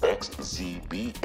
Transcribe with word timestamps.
www.xzbn.net. 0.00 1.18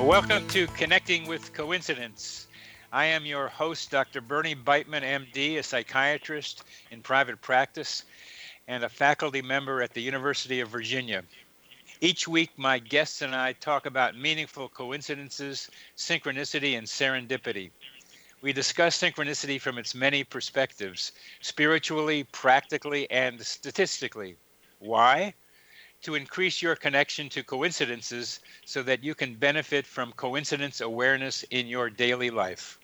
Welcome 0.00 0.48
to 0.48 0.66
Connecting 0.68 1.28
with 1.28 1.52
Coincidence. 1.52 2.48
I 2.92 3.04
am 3.04 3.24
your 3.24 3.46
host, 3.46 3.92
Dr. 3.92 4.20
Bernie 4.20 4.56
Beitman, 4.56 5.02
MD, 5.02 5.58
a 5.58 5.62
psychiatrist 5.62 6.64
in 6.90 7.00
private 7.00 7.40
practice 7.40 8.04
and 8.66 8.82
a 8.82 8.88
faculty 8.88 9.40
member 9.42 9.82
at 9.82 9.94
the 9.94 10.00
University 10.00 10.58
of 10.60 10.68
Virginia. 10.68 11.22
Each 12.02 12.26
week, 12.26 12.50
my 12.56 12.78
guests 12.78 13.20
and 13.20 13.34
I 13.34 13.52
talk 13.52 13.84
about 13.84 14.16
meaningful 14.16 14.70
coincidences, 14.70 15.70
synchronicity, 15.98 16.78
and 16.78 16.86
serendipity. 16.86 17.70
We 18.40 18.54
discuss 18.54 18.98
synchronicity 18.98 19.60
from 19.60 19.76
its 19.76 19.94
many 19.94 20.24
perspectives 20.24 21.12
spiritually, 21.42 22.24
practically, 22.32 23.10
and 23.10 23.38
statistically. 23.44 24.36
Why? 24.78 25.34
To 26.04 26.14
increase 26.14 26.62
your 26.62 26.74
connection 26.74 27.28
to 27.30 27.42
coincidences 27.42 28.40
so 28.64 28.82
that 28.84 29.04
you 29.04 29.14
can 29.14 29.34
benefit 29.34 29.86
from 29.86 30.12
coincidence 30.12 30.80
awareness 30.80 31.42
in 31.50 31.66
your 31.66 31.90
daily 31.90 32.30
life. 32.30 32.78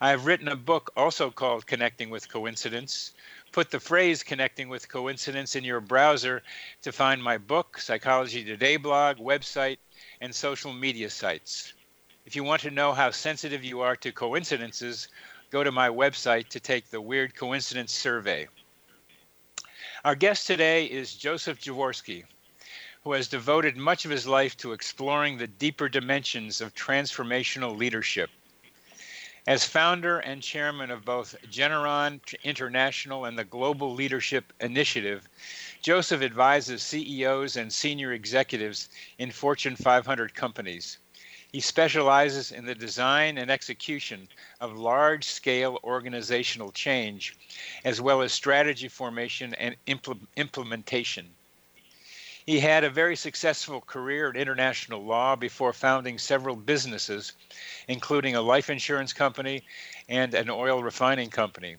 I 0.00 0.10
have 0.10 0.26
written 0.26 0.48
a 0.48 0.56
book 0.56 0.90
also 0.96 1.30
called 1.30 1.68
Connecting 1.68 2.10
with 2.10 2.28
Coincidence. 2.28 3.12
Put 3.52 3.70
the 3.70 3.80
phrase 3.80 4.22
connecting 4.22 4.70
with 4.70 4.88
coincidence 4.88 5.56
in 5.56 5.62
your 5.62 5.82
browser 5.82 6.42
to 6.80 6.90
find 6.90 7.22
my 7.22 7.36
book, 7.36 7.78
Psychology 7.78 8.42
Today 8.42 8.78
blog, 8.78 9.18
website, 9.18 9.76
and 10.22 10.34
social 10.34 10.72
media 10.72 11.10
sites. 11.10 11.74
If 12.24 12.34
you 12.34 12.44
want 12.44 12.62
to 12.62 12.70
know 12.70 12.94
how 12.94 13.10
sensitive 13.10 13.62
you 13.62 13.82
are 13.82 13.94
to 13.96 14.10
coincidences, 14.10 15.08
go 15.50 15.62
to 15.62 15.70
my 15.70 15.90
website 15.90 16.48
to 16.48 16.60
take 16.60 16.88
the 16.88 17.02
Weird 17.02 17.34
Coincidence 17.34 17.92
Survey. 17.92 18.48
Our 20.02 20.14
guest 20.14 20.46
today 20.46 20.86
is 20.86 21.14
Joseph 21.14 21.60
Jaworski, 21.60 22.24
who 23.04 23.12
has 23.12 23.28
devoted 23.28 23.76
much 23.76 24.06
of 24.06 24.10
his 24.10 24.26
life 24.26 24.56
to 24.58 24.72
exploring 24.72 25.36
the 25.36 25.46
deeper 25.46 25.90
dimensions 25.90 26.62
of 26.62 26.74
transformational 26.74 27.76
leadership. 27.76 28.30
As 29.44 29.64
founder 29.64 30.20
and 30.20 30.40
chairman 30.40 30.92
of 30.92 31.04
both 31.04 31.34
Generon 31.50 32.20
International 32.44 33.24
and 33.24 33.36
the 33.36 33.42
Global 33.42 33.92
Leadership 33.92 34.52
Initiative, 34.60 35.28
Joseph 35.82 36.22
advises 36.22 36.80
CEOs 36.84 37.56
and 37.56 37.72
senior 37.72 38.12
executives 38.12 38.88
in 39.18 39.32
Fortune 39.32 39.74
500 39.74 40.32
companies. 40.32 40.98
He 41.50 41.58
specializes 41.58 42.52
in 42.52 42.66
the 42.66 42.76
design 42.76 43.36
and 43.36 43.50
execution 43.50 44.28
of 44.60 44.78
large 44.78 45.24
scale 45.24 45.80
organizational 45.82 46.70
change, 46.70 47.36
as 47.84 48.00
well 48.00 48.22
as 48.22 48.32
strategy 48.32 48.86
formation 48.86 49.54
and 49.54 49.74
impl- 49.88 50.24
implementation. 50.36 51.34
He 52.44 52.58
had 52.58 52.82
a 52.82 52.90
very 52.90 53.14
successful 53.14 53.80
career 53.80 54.28
in 54.28 54.36
international 54.36 55.04
law 55.04 55.36
before 55.36 55.72
founding 55.72 56.18
several 56.18 56.56
businesses, 56.56 57.32
including 57.86 58.34
a 58.34 58.42
life 58.42 58.68
insurance 58.68 59.12
company 59.12 59.62
and 60.08 60.34
an 60.34 60.50
oil 60.50 60.82
refining 60.82 61.30
company. 61.30 61.76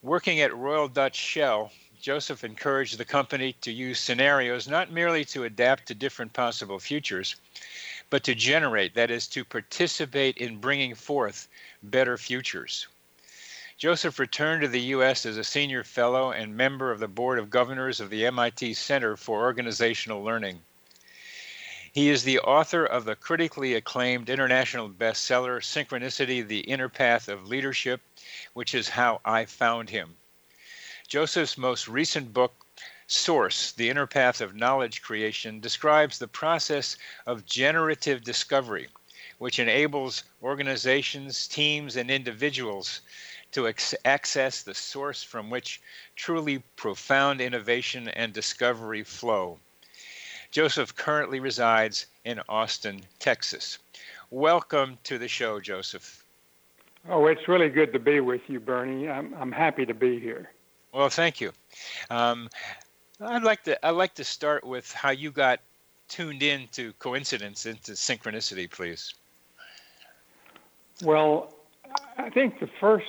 Working 0.00 0.40
at 0.40 0.56
Royal 0.56 0.88
Dutch 0.88 1.16
Shell, 1.16 1.72
Joseph 2.00 2.44
encouraged 2.44 2.96
the 2.96 3.04
company 3.04 3.52
to 3.60 3.72
use 3.72 4.00
scenarios 4.00 4.66
not 4.66 4.92
merely 4.92 5.24
to 5.26 5.44
adapt 5.44 5.86
to 5.86 5.94
different 5.94 6.32
possible 6.32 6.78
futures, 6.78 7.36
but 8.08 8.24
to 8.24 8.34
generate, 8.34 8.94
that 8.94 9.10
is, 9.10 9.26
to 9.28 9.44
participate 9.44 10.38
in 10.38 10.58
bringing 10.58 10.94
forth 10.94 11.48
better 11.82 12.16
futures. 12.16 12.86
Joseph 13.78 14.18
returned 14.18 14.62
to 14.62 14.66
the 14.66 14.80
U.S. 14.80 15.24
as 15.24 15.36
a 15.36 15.44
senior 15.44 15.84
fellow 15.84 16.32
and 16.32 16.56
member 16.56 16.90
of 16.90 16.98
the 16.98 17.06
Board 17.06 17.38
of 17.38 17.48
Governors 17.48 18.00
of 18.00 18.10
the 18.10 18.26
MIT 18.26 18.74
Center 18.74 19.16
for 19.16 19.42
Organizational 19.42 20.24
Learning. 20.24 20.64
He 21.92 22.08
is 22.08 22.24
the 22.24 22.40
author 22.40 22.84
of 22.84 23.04
the 23.04 23.14
critically 23.14 23.74
acclaimed 23.74 24.28
international 24.28 24.88
bestseller, 24.88 25.62
Synchronicity 25.62 26.44
The 26.44 26.62
Inner 26.62 26.88
Path 26.88 27.28
of 27.28 27.46
Leadership, 27.46 28.00
which 28.52 28.74
is 28.74 28.88
how 28.88 29.20
I 29.24 29.44
found 29.44 29.90
him. 29.90 30.16
Joseph's 31.06 31.56
most 31.56 31.86
recent 31.86 32.32
book, 32.32 32.66
Source 33.06 33.70
The 33.70 33.90
Inner 33.90 34.08
Path 34.08 34.40
of 34.40 34.56
Knowledge 34.56 35.02
Creation, 35.02 35.60
describes 35.60 36.18
the 36.18 36.26
process 36.26 36.96
of 37.26 37.46
generative 37.46 38.24
discovery, 38.24 38.88
which 39.38 39.60
enables 39.60 40.24
organizations, 40.42 41.46
teams, 41.46 41.94
and 41.94 42.10
individuals 42.10 43.02
to 43.52 43.68
ex- 43.68 43.94
access 44.04 44.62
the 44.62 44.74
source 44.74 45.22
from 45.22 45.50
which 45.50 45.80
truly 46.16 46.62
profound 46.76 47.40
innovation 47.40 48.08
and 48.08 48.32
discovery 48.32 49.02
flow. 49.02 49.58
Joseph 50.50 50.94
currently 50.96 51.40
resides 51.40 52.06
in 52.24 52.40
Austin, 52.48 53.02
Texas. 53.18 53.78
Welcome 54.30 54.98
to 55.04 55.18
the 55.18 55.28
show, 55.28 55.60
Joseph. 55.60 56.24
Oh, 57.08 57.26
it's 57.26 57.48
really 57.48 57.68
good 57.68 57.92
to 57.92 57.98
be 57.98 58.20
with 58.20 58.42
you, 58.48 58.60
Bernie. 58.60 59.08
I'm, 59.08 59.34
I'm 59.34 59.52
happy 59.52 59.86
to 59.86 59.94
be 59.94 60.18
here. 60.18 60.50
Well, 60.92 61.08
thank 61.08 61.40
you. 61.40 61.52
Um, 62.10 62.48
I'd 63.20 63.42
like 63.42 63.64
to 63.64 63.84
I'd 63.86 63.90
like 63.90 64.14
to 64.14 64.24
start 64.24 64.64
with 64.64 64.90
how 64.92 65.10
you 65.10 65.30
got 65.30 65.60
tuned 66.08 66.42
in 66.42 66.68
to 66.72 66.92
coincidence 66.94 67.66
into 67.66 67.92
synchronicity, 67.92 68.70
please. 68.70 69.14
Well, 71.02 71.52
I 72.16 72.30
think 72.30 72.60
the 72.60 72.68
first 72.80 73.06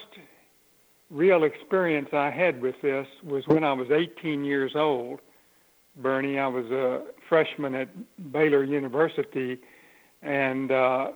real 1.10 1.44
experience 1.44 2.10
I 2.14 2.30
had 2.30 2.62
with 2.62 2.76
this 2.82 3.08
was 3.24 3.48
when 3.48 3.64
I 3.64 3.74
was 3.74 3.90
18 3.92 4.44
years 4.46 4.74
old. 4.76 5.20
Bernie, 5.96 6.40
I 6.40 6.48
was 6.48 6.66
a 6.68 7.02
freshman 7.28 7.76
at 7.76 7.90
Baylor 8.32 8.64
University, 8.64 9.60
and 10.22 10.72
uh, 10.72 11.12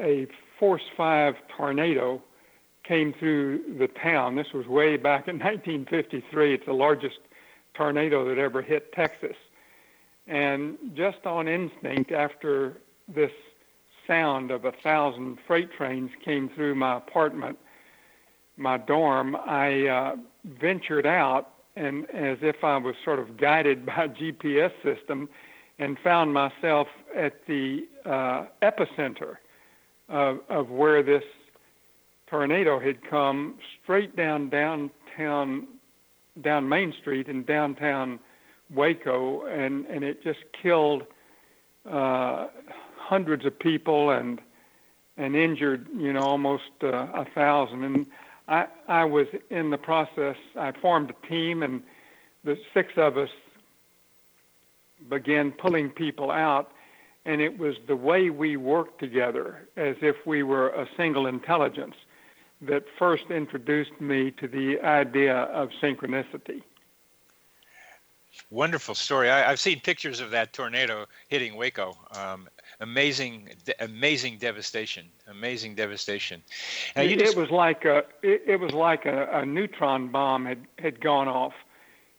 a 0.00 0.26
Force 0.58 0.82
5 0.96 1.34
tornado 1.56 2.22
came 2.84 3.12
through 3.12 3.76
the 3.78 3.88
town. 3.88 4.36
This 4.36 4.52
was 4.52 4.66
way 4.66 4.96
back 4.96 5.28
in 5.28 5.34
1953. 5.38 6.54
It's 6.54 6.66
the 6.66 6.72
largest 6.72 7.18
tornado 7.74 8.28
that 8.28 8.38
ever 8.38 8.62
hit 8.62 8.92
Texas. 8.92 9.36
And 10.26 10.76
just 10.94 11.26
on 11.26 11.48
instinct, 11.48 12.12
after 12.12 12.78
this 13.08 13.32
sound 14.06 14.50
of 14.50 14.64
a 14.64 14.72
thousand 14.72 15.38
freight 15.46 15.72
trains 15.72 16.10
came 16.24 16.48
through 16.48 16.74
my 16.74 16.96
apartment, 16.96 17.58
my 18.62 18.78
dorm, 18.78 19.36
I 19.36 19.86
uh, 19.86 20.16
ventured 20.44 21.06
out 21.06 21.50
and 21.76 22.08
as 22.10 22.38
if 22.42 22.62
I 22.62 22.76
was 22.76 22.94
sort 23.04 23.18
of 23.18 23.36
guided 23.36 23.84
by 23.86 24.04
a 24.04 24.08
GPS 24.08 24.72
system 24.82 25.28
and 25.78 25.98
found 25.98 26.32
myself 26.32 26.88
at 27.14 27.46
the 27.46 27.86
uh, 28.04 28.46
epicenter 28.62 29.36
of, 30.08 30.40
of 30.48 30.70
where 30.70 31.02
this 31.02 31.24
tornado 32.26 32.78
had 32.78 33.08
come 33.08 33.58
straight 33.82 34.16
down 34.16 34.48
downtown, 34.48 35.66
down 36.40 36.68
Main 36.68 36.94
Street 37.00 37.28
in 37.28 37.44
downtown 37.44 38.18
Waco, 38.74 39.44
and, 39.46 39.86
and 39.86 40.04
it 40.04 40.22
just 40.22 40.40
killed 40.62 41.04
uh, 41.90 42.46
hundreds 42.96 43.44
of 43.44 43.58
people 43.58 44.10
and 44.10 44.40
and 45.18 45.36
injured, 45.36 45.86
you 45.94 46.10
know, 46.12 46.22
almost 46.22 46.70
uh, 46.82 47.06
a 47.12 47.26
thousand. 47.34 47.84
And 47.84 48.06
I 48.48 48.66
I 48.88 49.04
was 49.04 49.26
in 49.50 49.70
the 49.70 49.78
process. 49.78 50.36
I 50.56 50.72
formed 50.72 51.10
a 51.10 51.26
team, 51.26 51.62
and 51.62 51.82
the 52.44 52.58
six 52.74 52.92
of 52.96 53.16
us 53.16 53.30
began 55.08 55.52
pulling 55.52 55.90
people 55.90 56.30
out. 56.30 56.70
And 57.24 57.40
it 57.40 57.56
was 57.56 57.76
the 57.86 57.94
way 57.94 58.30
we 58.30 58.56
worked 58.56 58.98
together, 58.98 59.68
as 59.76 59.94
if 60.02 60.16
we 60.26 60.42
were 60.42 60.70
a 60.70 60.88
single 60.96 61.26
intelligence, 61.26 61.94
that 62.62 62.84
first 62.98 63.30
introduced 63.30 64.00
me 64.00 64.32
to 64.32 64.48
the 64.48 64.80
idea 64.80 65.36
of 65.36 65.70
synchronicity. 65.80 66.62
Wonderful 68.50 68.94
story. 68.94 69.30
I, 69.30 69.50
have 69.50 69.60
seen 69.60 69.80
pictures 69.80 70.20
of 70.20 70.30
that 70.30 70.52
tornado 70.52 71.06
hitting 71.28 71.54
Waco. 71.54 71.96
Um, 72.16 72.48
amazing, 72.82 73.48
de- 73.64 73.84
amazing 73.84 74.38
devastation. 74.38 75.06
Amazing 75.28 75.74
devastation. 75.74 76.42
It, 76.96 77.18
just... 77.18 77.34
it, 77.34 77.40
was 77.40 77.50
like 77.50 77.84
a 77.84 78.04
it, 78.22 78.42
it 78.46 78.60
was 78.60 78.72
like 78.72 79.06
a, 79.06 79.28
a, 79.32 79.46
neutron 79.46 80.08
bomb 80.08 80.44
had, 80.44 80.66
had 80.78 81.00
gone 81.00 81.28
off. 81.28 81.54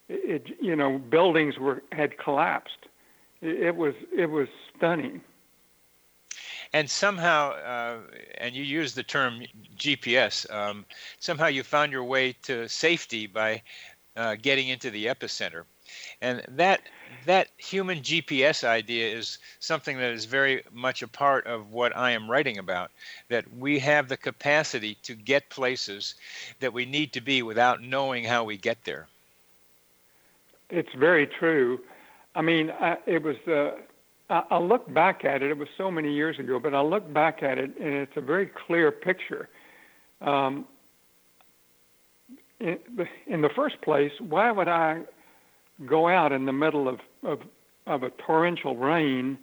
It, 0.10 0.48
it, 0.48 0.57
you 0.62 0.75
know 0.75 0.98
buildings 0.98 1.60
were 1.60 1.83
had 1.92 2.18
collapsed. 2.18 2.88
It, 3.42 3.75
was 3.75 3.94
it 4.15 4.27
was 4.27 4.48
stunning. 4.75 5.21
And 6.75 6.89
somehow, 6.89 7.51
uh, 7.51 7.98
and 8.39 8.56
you 8.56 8.63
use 8.63 8.95
the 8.95 9.04
term 9.04 9.44
GPS. 9.77 10.51
Um, 10.51 10.86
somehow 11.19 11.48
you 11.48 11.62
found 11.62 11.92
your 11.92 12.04
way 12.04 12.33
to 12.44 12.68
safety 12.68 13.27
by 13.27 13.62
uh, 14.16 14.38
getting 14.42 14.69
into 14.69 14.89
the 14.89 15.06
epicenter 15.06 15.66
and 16.21 16.44
that 16.48 16.81
that 17.25 17.49
human 17.57 17.99
GPS 17.99 18.63
idea 18.63 19.15
is 19.15 19.37
something 19.59 19.97
that 19.97 20.11
is 20.11 20.25
very 20.25 20.63
much 20.71 21.01
a 21.01 21.07
part 21.07 21.45
of 21.47 21.71
what 21.71 21.95
I 21.95 22.11
am 22.11 22.29
writing 22.29 22.57
about. 22.57 22.91
That 23.29 23.45
we 23.57 23.79
have 23.79 24.09
the 24.09 24.17
capacity 24.17 24.95
to 25.03 25.15
get 25.15 25.49
places 25.49 26.15
that 26.59 26.73
we 26.73 26.85
need 26.85 27.13
to 27.13 27.21
be 27.21 27.41
without 27.41 27.81
knowing 27.81 28.23
how 28.23 28.43
we 28.43 28.57
get 28.57 28.77
there. 28.85 29.07
It's 30.69 30.93
very 30.93 31.27
true. 31.27 31.79
I 32.35 32.41
mean, 32.41 32.71
I, 32.71 32.97
it 33.05 33.23
was. 33.23 33.37
Uh, 33.47 33.71
I, 34.29 34.43
I 34.51 34.57
look 34.59 34.91
back 34.91 35.25
at 35.25 35.43
it. 35.43 35.51
It 35.51 35.57
was 35.57 35.67
so 35.77 35.91
many 35.91 36.13
years 36.13 36.39
ago, 36.39 36.59
but 36.59 36.73
I 36.73 36.81
look 36.81 37.11
back 37.13 37.43
at 37.43 37.57
it, 37.57 37.77
and 37.77 37.93
it's 37.93 38.17
a 38.17 38.21
very 38.21 38.47
clear 38.47 38.91
picture. 38.91 39.49
Um, 40.21 40.65
in, 42.59 42.79
in 43.27 43.41
the 43.41 43.49
first 43.49 43.81
place, 43.81 44.13
why 44.19 44.51
would 44.51 44.67
I 44.67 45.01
go 45.85 46.07
out 46.07 46.31
in 46.31 46.45
the 46.45 46.53
middle 46.53 46.87
of, 46.87 46.99
of, 47.23 47.39
of 47.87 48.03
a 48.03 48.09
torrential 48.11 48.75
rain 48.75 49.37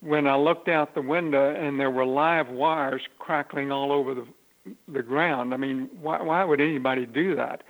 when 0.00 0.26
I 0.26 0.36
looked 0.36 0.68
out 0.68 0.94
the 0.94 1.02
window 1.02 1.54
and 1.54 1.80
there 1.80 1.90
were 1.90 2.04
live 2.04 2.48
wires 2.48 3.02
crackling 3.18 3.72
all 3.72 3.92
over 3.92 4.14
the, 4.14 4.26
the 4.88 5.02
ground. 5.02 5.54
I 5.54 5.56
mean, 5.56 5.88
why, 6.00 6.20
why 6.22 6.44
would 6.44 6.60
anybody 6.60 7.06
do 7.06 7.34
that? 7.36 7.62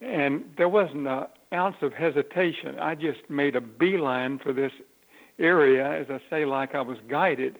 And 0.00 0.44
there 0.56 0.68
wasn't 0.68 1.06
an 1.06 1.26
ounce 1.52 1.76
of 1.82 1.92
hesitation. 1.92 2.78
I 2.78 2.94
just 2.94 3.28
made 3.28 3.56
a 3.56 3.60
beeline 3.60 4.38
for 4.38 4.52
this 4.52 4.72
area, 5.38 6.00
as 6.00 6.06
I 6.10 6.20
say, 6.30 6.44
like 6.44 6.74
I 6.74 6.80
was 6.80 6.98
guided. 7.08 7.58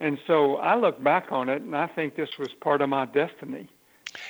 And 0.00 0.18
so 0.26 0.56
I 0.56 0.76
look 0.76 1.02
back 1.02 1.26
on 1.30 1.48
it 1.48 1.62
and 1.62 1.76
I 1.76 1.86
think 1.86 2.16
this 2.16 2.30
was 2.38 2.48
part 2.60 2.80
of 2.80 2.88
my 2.88 3.06
destiny 3.06 3.68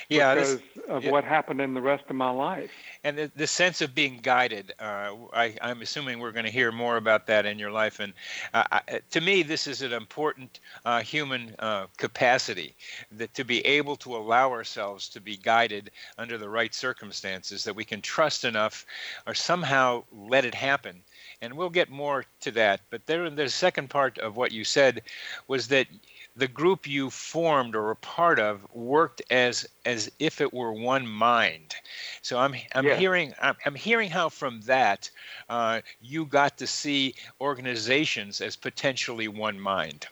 yeah, 0.09 0.33
because 0.33 0.57
this, 0.57 0.83
of 0.87 1.03
yeah. 1.03 1.11
what 1.11 1.23
happened 1.23 1.61
in 1.61 1.73
the 1.73 1.81
rest 1.81 2.03
of 2.09 2.15
my 2.15 2.29
life. 2.29 2.71
And 3.03 3.17
the, 3.17 3.31
the 3.35 3.47
sense 3.47 3.81
of 3.81 3.93
being 3.95 4.19
guided, 4.21 4.73
uh, 4.79 5.13
I, 5.33 5.55
am 5.61 5.81
assuming 5.81 6.19
we're 6.19 6.31
going 6.31 6.45
to 6.45 6.51
hear 6.51 6.71
more 6.71 6.97
about 6.97 7.27
that 7.27 7.45
in 7.45 7.59
your 7.59 7.71
life. 7.71 7.99
And 7.99 8.13
uh, 8.53 8.63
I, 8.71 8.99
to 9.11 9.21
me, 9.21 9.43
this 9.43 9.67
is 9.67 9.81
an 9.81 9.93
important 9.93 10.59
uh, 10.85 11.01
human 11.01 11.55
uh, 11.59 11.87
capacity 11.97 12.75
that 13.11 13.33
to 13.33 13.43
be 13.43 13.65
able 13.65 13.95
to 13.97 14.15
allow 14.15 14.51
ourselves 14.51 15.09
to 15.09 15.21
be 15.21 15.37
guided 15.37 15.91
under 16.17 16.37
the 16.37 16.49
right 16.49 16.73
circumstances, 16.73 17.63
that 17.63 17.75
we 17.75 17.83
can 17.83 18.01
trust 18.01 18.43
enough 18.43 18.85
or 19.27 19.33
somehow 19.33 20.03
let 20.11 20.45
it 20.45 20.55
happen 20.55 21.03
and 21.41 21.53
we'll 21.53 21.69
get 21.69 21.89
more 21.89 22.25
to 22.41 22.51
that. 22.51 22.81
But 22.89 23.05
there, 23.05 23.29
the 23.29 23.49
second 23.49 23.89
part 23.89 24.17
of 24.19 24.35
what 24.35 24.51
you 24.51 24.63
said 24.63 25.01
was 25.47 25.67
that 25.67 25.87
the 26.35 26.47
group 26.47 26.87
you 26.87 27.09
formed 27.09 27.75
or 27.75 27.83
were 27.83 27.95
part 27.95 28.39
of 28.39 28.61
worked 28.73 29.21
as 29.29 29.67
as 29.85 30.11
if 30.19 30.41
it 30.41 30.53
were 30.53 30.73
one 30.73 31.07
mind. 31.07 31.75
So 32.21 32.37
I'm 32.37 32.55
I'm 32.73 32.85
yeah. 32.85 32.95
hearing 32.95 33.33
I'm, 33.41 33.55
I'm, 33.65 33.75
hearing 33.75 34.09
how 34.09 34.29
from 34.29 34.61
that 34.61 35.09
uh, 35.49 35.81
you 36.01 36.25
got 36.25 36.57
to 36.57 36.67
see 36.67 37.15
organizations 37.39 38.41
as 38.41 38.55
potentially 38.55 39.27
one 39.27 39.59
mind. 39.59 40.07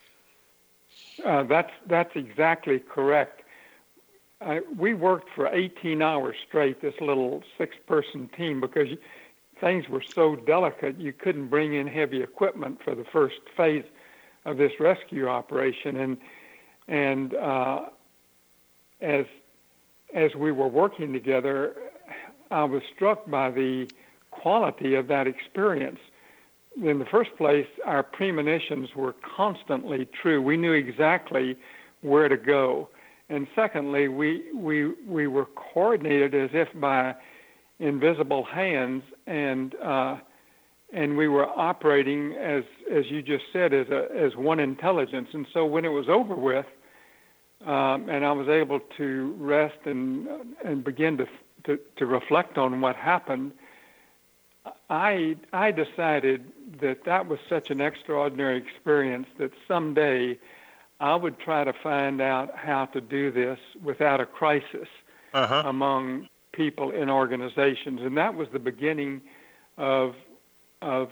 Uh, 1.25 1.43
that's 1.43 1.71
that's 1.87 2.15
exactly 2.15 2.79
correct. 2.79 3.41
I, 4.41 4.61
we 4.77 4.93
worked 4.93 5.29
for 5.33 5.47
18 5.47 6.01
hours 6.01 6.35
straight, 6.45 6.81
this 6.81 6.95
little 6.99 7.43
six-person 7.57 8.29
team, 8.35 8.59
because 8.59 8.89
things 9.61 9.87
were 9.87 10.01
so 10.01 10.35
delicate. 10.35 10.99
You 10.99 11.13
couldn't 11.13 11.47
bring 11.47 11.73
in 11.75 11.87
heavy 11.87 12.21
equipment 12.21 12.79
for 12.83 12.93
the 12.93 13.05
first 13.05 13.39
phase 13.55 13.85
of 14.45 14.57
this 14.57 14.71
rescue 14.79 15.27
operation, 15.27 15.97
and 15.97 16.17
and 16.87 17.33
uh, 17.35 17.81
as 19.01 19.25
as 20.13 20.35
we 20.35 20.51
were 20.51 20.67
working 20.67 21.13
together, 21.13 21.75
I 22.51 22.63
was 22.63 22.83
struck 22.95 23.29
by 23.29 23.49
the 23.51 23.89
quality 24.31 24.95
of 24.95 25.07
that 25.07 25.27
experience. 25.27 25.99
In 26.81 26.99
the 26.99 27.05
first 27.05 27.35
place, 27.37 27.67
our 27.85 28.03
premonitions 28.03 28.89
were 28.95 29.15
constantly 29.35 30.07
true. 30.21 30.41
We 30.41 30.57
knew 30.57 30.73
exactly 30.73 31.55
where 32.01 32.27
to 32.27 32.37
go. 32.37 32.89
And 33.29 33.47
secondly, 33.55 34.07
we, 34.07 34.43
we, 34.53 34.91
we 35.07 35.27
were 35.27 35.45
coordinated 35.45 36.35
as 36.35 36.49
if 36.53 36.67
by 36.79 37.15
invisible 37.79 38.43
hands, 38.43 39.03
and 39.27 39.75
uh, 39.75 40.17
and 40.93 41.17
we 41.17 41.27
were 41.27 41.47
operating 41.47 42.33
as 42.33 42.63
as 42.91 43.09
you 43.09 43.21
just 43.21 43.45
said 43.51 43.73
as 43.73 43.87
a 43.89 44.07
as 44.15 44.35
one 44.35 44.59
intelligence. 44.59 45.29
And 45.33 45.47
so 45.53 45.65
when 45.65 45.85
it 45.85 45.89
was 45.89 46.07
over 46.07 46.35
with, 46.35 46.67
um, 47.65 48.09
and 48.09 48.23
I 48.23 48.31
was 48.31 48.47
able 48.47 48.79
to 48.97 49.35
rest 49.39 49.79
and 49.85 50.27
and 50.63 50.83
begin 50.83 51.17
to, 51.17 51.27
to 51.65 51.79
to 51.97 52.05
reflect 52.05 52.57
on 52.57 52.79
what 52.79 52.95
happened, 52.95 53.51
I 54.89 55.35
I 55.51 55.71
decided 55.71 56.45
that 56.79 57.05
that 57.05 57.27
was 57.27 57.39
such 57.49 57.71
an 57.71 57.81
extraordinary 57.81 58.57
experience 58.57 59.27
that 59.39 59.51
someday 59.67 60.37
I 60.99 61.15
would 61.15 61.39
try 61.39 61.63
to 61.63 61.73
find 61.73 62.21
out 62.21 62.55
how 62.55 62.85
to 62.87 63.01
do 63.01 63.31
this 63.31 63.59
without 63.83 64.21
a 64.21 64.25
crisis 64.25 64.87
uh-huh. 65.33 65.63
among 65.65 66.29
people 66.51 66.91
in 66.91 67.09
organizations, 67.09 67.99
and 68.01 68.15
that 68.15 68.35
was 68.35 68.47
the 68.53 68.59
beginning 68.59 69.21
of 69.77 70.13
of 70.83 71.11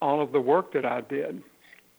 all 0.00 0.20
of 0.20 0.32
the 0.32 0.40
work 0.40 0.72
that 0.72 0.84
I 0.84 1.00
did. 1.02 1.42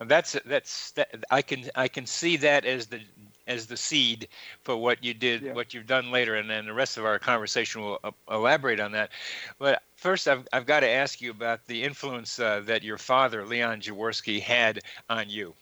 That's 0.00 0.36
that's 0.46 0.92
that, 0.92 1.24
I 1.30 1.42
can 1.42 1.64
I 1.74 1.88
can 1.88 2.06
see 2.06 2.38
that 2.38 2.64
as 2.64 2.86
the 2.86 3.00
as 3.46 3.66
the 3.66 3.76
seed 3.76 4.28
for 4.62 4.76
what 4.76 5.04
you 5.04 5.12
did, 5.12 5.42
yeah. 5.42 5.52
what 5.52 5.74
you've 5.74 5.86
done 5.86 6.10
later, 6.10 6.36
and 6.36 6.48
then 6.48 6.64
the 6.64 6.72
rest 6.72 6.96
of 6.96 7.04
our 7.04 7.18
conversation 7.18 7.82
will 7.82 7.98
uh, 8.02 8.10
elaborate 8.30 8.80
on 8.80 8.92
that. 8.92 9.10
But 9.58 9.82
first, 9.96 10.26
I've 10.26 10.48
I've 10.54 10.64
got 10.64 10.80
to 10.80 10.88
ask 10.88 11.20
you 11.20 11.30
about 11.30 11.66
the 11.66 11.82
influence 11.82 12.38
uh, 12.38 12.60
that 12.64 12.82
your 12.82 12.96
father, 12.96 13.44
Leon 13.44 13.82
Jaworski, 13.82 14.40
had 14.40 14.80
on 15.10 15.28
you. 15.28 15.54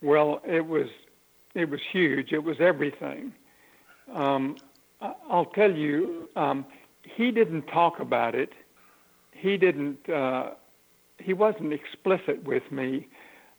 Well, 0.00 0.40
it 0.46 0.66
was 0.66 0.88
it 1.54 1.68
was 1.68 1.80
huge. 1.92 2.32
It 2.32 2.42
was 2.42 2.56
everything. 2.58 3.34
Um, 4.14 4.56
I'll 5.02 5.44
tell 5.44 5.70
you, 5.70 6.30
um, 6.36 6.64
he 7.02 7.30
didn't 7.30 7.66
talk 7.66 8.00
about 8.00 8.34
it 8.34 8.52
he 9.38 9.56
didn't 9.56 10.08
uh, 10.08 10.50
he 11.18 11.32
wasn't 11.32 11.72
explicit 11.72 12.44
with 12.44 12.62
me, 12.70 13.08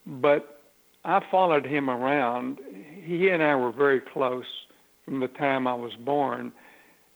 but 0.06 0.62
I 1.06 1.22
followed 1.32 1.66
him 1.66 1.90
around. 1.90 2.60
He 3.04 3.30
and 3.30 3.44
I 3.44 3.56
were 3.56 3.72
very 3.72 4.00
close 4.00 4.46
from 5.06 5.20
the 5.20 5.28
time 5.28 5.68
I 5.68 5.74
was 5.74 5.94
born, 5.96 6.52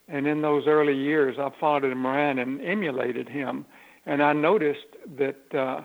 and 0.08 0.27
in 0.27 0.41
those 0.41 0.67
early 0.67 0.96
years, 0.96 1.38
I 1.39 1.50
followed 1.60 1.86
him 1.86 2.05
around 2.05 2.39
and 2.39 2.62
emulated 2.62 3.29
him. 3.29 3.65
And 4.05 4.22
I 4.22 4.34
noticed 4.34 4.88
that 5.17 5.55
uh, 5.55 5.82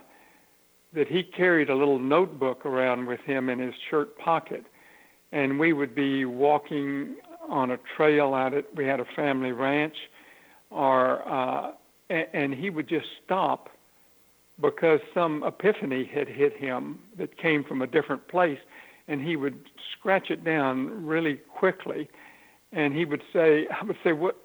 that 0.92 1.08
he 1.08 1.22
carried 1.22 1.70
a 1.70 1.74
little 1.74 1.98
notebook 1.98 2.64
around 2.64 3.06
with 3.06 3.20
him 3.20 3.48
in 3.48 3.58
his 3.58 3.74
shirt 3.90 4.18
pocket, 4.18 4.64
and 5.32 5.58
we 5.58 5.72
would 5.72 5.94
be 5.94 6.24
walking 6.24 7.16
on 7.48 7.70
a 7.70 7.78
trail 7.96 8.34
out 8.34 8.54
at 8.54 8.64
we 8.76 8.84
had 8.84 9.00
a 9.00 9.06
family 9.16 9.52
ranch, 9.52 9.96
or 10.70 11.26
uh, 11.28 11.72
and, 12.10 12.54
he 12.54 12.70
would 12.70 12.88
just 12.88 13.06
stop 13.24 13.68
because 14.60 15.00
some 15.14 15.42
epiphany 15.44 16.04
had 16.04 16.28
hit 16.28 16.56
him 16.56 16.98
that 17.16 17.36
came 17.38 17.62
from 17.62 17.82
a 17.82 17.86
different 17.86 18.26
place, 18.28 18.58
and 19.06 19.22
he 19.22 19.36
would 19.36 19.58
scratch 19.92 20.30
it 20.30 20.44
down 20.44 21.06
really 21.06 21.34
quickly, 21.34 22.08
and 22.72 22.94
he 22.94 23.04
would 23.04 23.22
say, 23.32 23.66
"I 23.68 23.84
would 23.84 23.98
say 24.02 24.12
what." 24.12 24.36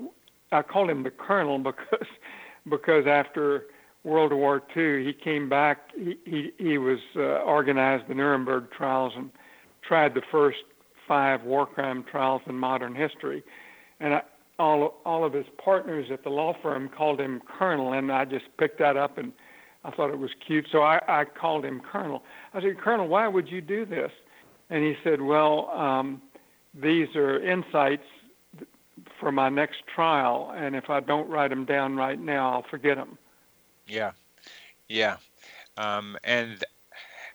I 0.51 0.61
call 0.61 0.87
him 0.87 1.01
the 1.01 1.09
colonel 1.09 1.57
because 1.69 2.07
because 2.69 3.07
after 3.07 3.65
World 4.03 4.33
War 4.33 4.61
II, 4.75 5.03
he 5.05 5.13
came 5.13 5.49
back. 5.49 5.89
He 5.95 6.17
he, 6.25 6.51
he 6.57 6.77
was 6.77 6.99
uh, 7.15 7.41
organized 7.41 8.07
the 8.07 8.13
Nuremberg 8.13 8.71
trials 8.71 9.13
and 9.15 9.31
tried 9.81 10.13
the 10.13 10.21
first 10.31 10.59
five 11.07 11.43
war 11.43 11.65
crime 11.65 12.03
trials 12.09 12.41
in 12.47 12.55
modern 12.55 12.95
history. 12.95 13.43
And 13.99 14.15
I, 14.15 14.21
all 14.59 15.01
all 15.05 15.25
of 15.25 15.33
his 15.33 15.45
partners 15.57 16.07
at 16.11 16.23
the 16.23 16.29
law 16.29 16.55
firm 16.61 16.89
called 16.89 17.19
him 17.19 17.41
Colonel, 17.57 17.93
and 17.93 18.11
I 18.11 18.25
just 18.25 18.45
picked 18.57 18.79
that 18.79 18.97
up 18.97 19.17
and 19.17 19.33
I 19.85 19.91
thought 19.91 20.11
it 20.11 20.19
was 20.19 20.31
cute, 20.45 20.67
so 20.71 20.81
I, 20.81 21.01
I 21.07 21.25
called 21.25 21.65
him 21.65 21.81
Colonel. 21.81 22.23
I 22.53 22.61
said, 22.61 22.77
Colonel, 22.77 23.07
why 23.07 23.27
would 23.27 23.49
you 23.49 23.59
do 23.59 23.85
this? 23.85 24.11
And 24.69 24.83
he 24.83 24.95
said, 25.03 25.21
Well, 25.21 25.69
um, 25.71 26.21
these 26.73 27.15
are 27.15 27.39
insights 27.39 28.05
for 29.19 29.31
my 29.31 29.49
next 29.49 29.85
trial, 29.93 30.53
and 30.55 30.75
if 30.75 30.89
I 30.89 30.99
don't 30.99 31.29
write 31.29 31.49
them 31.49 31.65
down 31.65 31.95
right 31.95 32.19
now, 32.19 32.51
I'll 32.51 32.65
forget 32.69 32.95
them. 32.95 33.17
Yeah, 33.87 34.11
yeah, 34.87 35.17
um, 35.75 36.17
and 36.23 36.63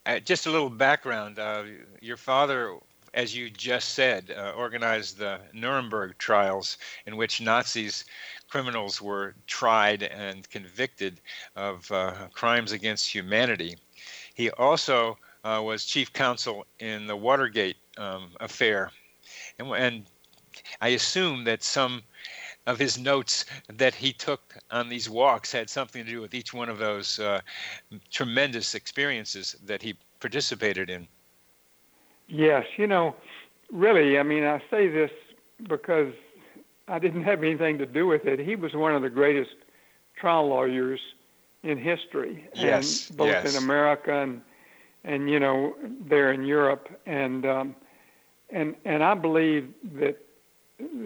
uh, 0.07 0.19
just 0.21 0.47
a 0.47 0.51
little 0.51 0.71
background. 0.71 1.39
Uh, 1.39 1.65
your 2.01 2.17
father, 2.17 2.77
as 3.15 3.35
you 3.37 3.51
just 3.51 3.91
said, 3.91 4.35
uh, 4.37 4.53
organized 4.57 5.19
the 5.19 5.41
Nuremberg 5.53 6.17
trials, 6.19 6.79
in 7.07 7.17
which 7.17 7.41
Nazis 7.41 8.05
criminals 8.49 9.01
were 9.01 9.35
tried 9.47 10.03
and 10.03 10.49
convicted 10.51 11.21
of 11.57 11.91
uh, 11.93 12.29
crimes 12.33 12.73
against 12.73 13.13
humanity. 13.13 13.77
He 14.35 14.51
also 14.51 15.19
uh, 15.45 15.63
was 15.65 15.85
chief 15.85 16.13
counsel 16.13 16.67
in 16.79 17.07
the 17.07 17.17
Watergate 17.17 17.77
um, 17.97 18.31
affair, 18.41 18.91
and, 19.59 19.69
and 19.73 20.07
I 20.81 20.89
assume 20.89 21.45
that 21.45 21.63
some 21.63 22.03
of 22.67 22.79
his 22.79 22.99
notes 22.99 23.47
that 23.69 23.95
he 23.95 24.13
took 24.13 24.55
on 24.71 24.89
these 24.89 25.09
walks 25.09 25.51
had 25.53 25.71
something 25.71 26.05
to 26.05 26.11
do 26.11 26.21
with 26.21 26.35
each 26.35 26.53
one 26.53 26.69
of 26.69 26.79
those 26.79 27.19
uh, 27.19 27.41
tremendous 28.11 28.75
experiences 28.75 29.57
that 29.65 29.81
he 29.81 29.97
participated 30.21 30.91
in. 30.91 31.09
Yes, 32.29 32.67
you 32.77 32.87
know, 32.87 33.15
really, 33.73 34.19
I 34.19 34.23
mean, 34.23 34.45
I 34.45 34.63
say 34.71 34.89
this 34.89 35.11
because 35.69 36.13
I 36.87 36.99
didn't 36.99 37.25
have 37.25 37.43
anything 37.43 37.79
to 37.79 37.87
do 37.87 38.07
with 38.07 38.27
it. 38.27 38.39
He 38.39 38.55
was 38.55 38.75
one 38.75 38.95
of 38.95 39.03
the 39.03 39.11
greatest 39.11 39.57
trial 40.17 40.49
lawyers 40.49 41.01
in 41.63 41.79
history, 41.79 42.49
yes, 42.55 43.09
and 43.09 43.17
both 43.17 43.29
yes. 43.29 43.57
in 43.57 43.63
America 43.63 44.23
and 44.23 44.41
and 45.05 45.31
you 45.31 45.41
know 45.41 45.75
there 46.09 46.33
in 46.33 46.45
Europe, 46.45 46.89
and 47.07 47.45
um, 47.47 47.77
and 48.51 48.75
and 48.85 49.03
I 49.03 49.15
believe 49.15 49.69
that 49.95 50.19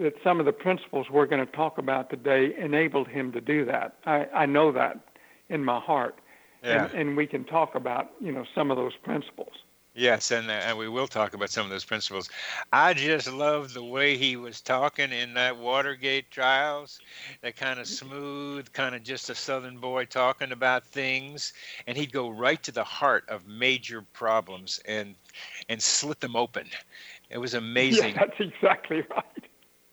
that 0.01 0.13
some 0.23 0.39
of 0.39 0.45
the 0.45 0.51
principles 0.51 1.09
we're 1.09 1.25
going 1.25 1.45
to 1.45 1.51
talk 1.51 1.77
about 1.77 2.09
today 2.09 2.53
enabled 2.57 3.07
him 3.07 3.31
to 3.31 3.41
do 3.41 3.65
that. 3.65 3.95
I, 4.05 4.27
I 4.33 4.45
know 4.45 4.71
that 4.71 4.99
in 5.49 5.63
my 5.63 5.79
heart. 5.79 6.19
Yeah. 6.63 6.85
And, 6.85 6.93
and 6.93 7.17
we 7.17 7.27
can 7.27 7.43
talk 7.43 7.75
about, 7.75 8.11
you 8.21 8.31
know, 8.31 8.45
some 8.55 8.71
of 8.71 8.77
those 8.77 8.95
principles. 9.03 9.51
Yes, 9.95 10.31
and 10.31 10.49
uh, 10.49 10.53
and 10.53 10.77
we 10.77 10.89
will 10.89 11.07
talk 11.07 11.35
about 11.35 11.51
some 11.51 11.65
of 11.65 11.69
those 11.69 11.85
principles. 11.85 12.27
I 12.71 12.95
just 12.95 13.31
love 13.31 13.73
the 13.73 13.83
way 13.83 14.17
he 14.17 14.35
was 14.35 14.59
talking 14.59 15.11
in 15.11 15.35
that 15.35 15.57
Watergate 15.57 16.31
trials, 16.31 16.99
that 17.41 17.55
kind 17.55 17.79
of 17.79 17.87
smooth, 17.87 18.71
kind 18.73 18.95
of 18.95 19.03
just 19.03 19.29
a 19.29 19.35
Southern 19.35 19.77
boy 19.77 20.05
talking 20.05 20.51
about 20.51 20.83
things, 20.83 21.53
and 21.85 21.95
he'd 21.95 22.11
go 22.11 22.29
right 22.29 22.61
to 22.63 22.71
the 22.71 22.83
heart 22.83 23.23
of 23.29 23.47
major 23.47 24.01
problems 24.13 24.79
and 24.85 25.13
and 25.69 25.79
slit 25.81 26.19
them 26.19 26.35
open. 26.35 26.67
It 27.29 27.37
was 27.37 27.53
amazing. 27.53 28.15
Yeah, 28.15 28.25
that's 28.25 28.39
exactly 28.39 29.03
right. 29.11 29.23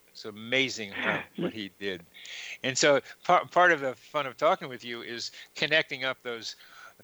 It's 0.09 0.25
amazing 0.25 0.92
how, 0.92 1.21
what 1.37 1.52
he 1.52 1.73
did. 1.78 2.02
And 2.62 2.76
so 2.76 3.00
part, 3.25 3.50
part 3.50 3.71
of 3.71 3.80
the 3.80 3.95
fun 3.95 4.26
of 4.26 4.38
talking 4.38 4.69
with 4.69 4.83
you 4.83 5.02
is 5.02 5.30
connecting 5.54 6.04
up 6.04 6.23
those 6.23 6.57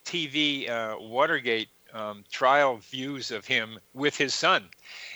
TV 0.04 0.68
uh, 0.68 0.96
Watergate 0.98 1.68
um, 1.92 2.24
trial 2.30 2.78
views 2.78 3.30
of 3.30 3.46
him 3.46 3.78
with 3.94 4.16
his 4.16 4.34
son 4.34 4.64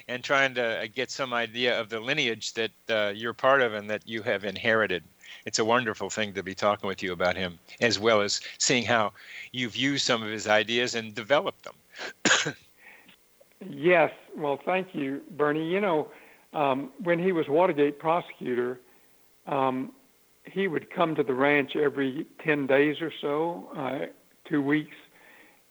and 0.09 0.23
trying 0.23 0.55
to 0.55 0.83
uh, 0.83 0.87
get 0.95 1.11
some 1.11 1.33
idea 1.33 1.79
of 1.79 1.89
the 1.89 2.01
lineage 2.01 2.53
that 2.55 2.71
uh, 2.89 3.13
you're 3.15 3.35
part 3.35 3.61
of 3.61 3.75
and 3.75 3.89
that 3.91 4.03
you 4.07 4.23
have 4.23 4.45
inherited. 4.45 5.03
It's 5.47 5.59
a 5.59 5.65
wonderful 5.65 6.11
thing 6.11 6.35
to 6.35 6.43
be 6.43 6.55
talking 6.55 6.87
with 6.87 7.03
you 7.03 7.13
about 7.13 7.37
him, 7.37 7.59
as 7.81 7.99
well 7.99 8.21
as 8.21 8.41
seeing 8.59 8.85
how 8.85 9.13
you've 9.53 9.77
used 9.77 10.05
some 10.05 10.23
of 10.23 10.29
his 10.29 10.47
ideas 10.47 10.95
and 10.95 11.15
developed 11.15 11.65
them. 11.65 12.55
yes. 13.71 14.13
Well, 14.37 14.59
thank 14.65 14.95
you, 14.95 15.23
Bernie. 15.31 15.69
You 15.69 15.81
know, 15.81 16.09
um, 16.53 16.91
when 17.03 17.19
he 17.19 17.33
was 17.33 17.49
Watergate 17.49 17.99
prosecutor, 17.99 18.81
um, 19.47 19.93
he 20.45 20.69
would 20.69 20.91
come 20.91 21.15
to 21.15 21.23
the 21.23 21.35
ranch 21.35 21.77
every 21.77 22.27
10 22.45 22.67
days 22.67 23.01
or 23.01 23.13
so, 23.21 23.69
uh, 23.77 24.07
two 24.49 24.63
weeks, 24.63 24.97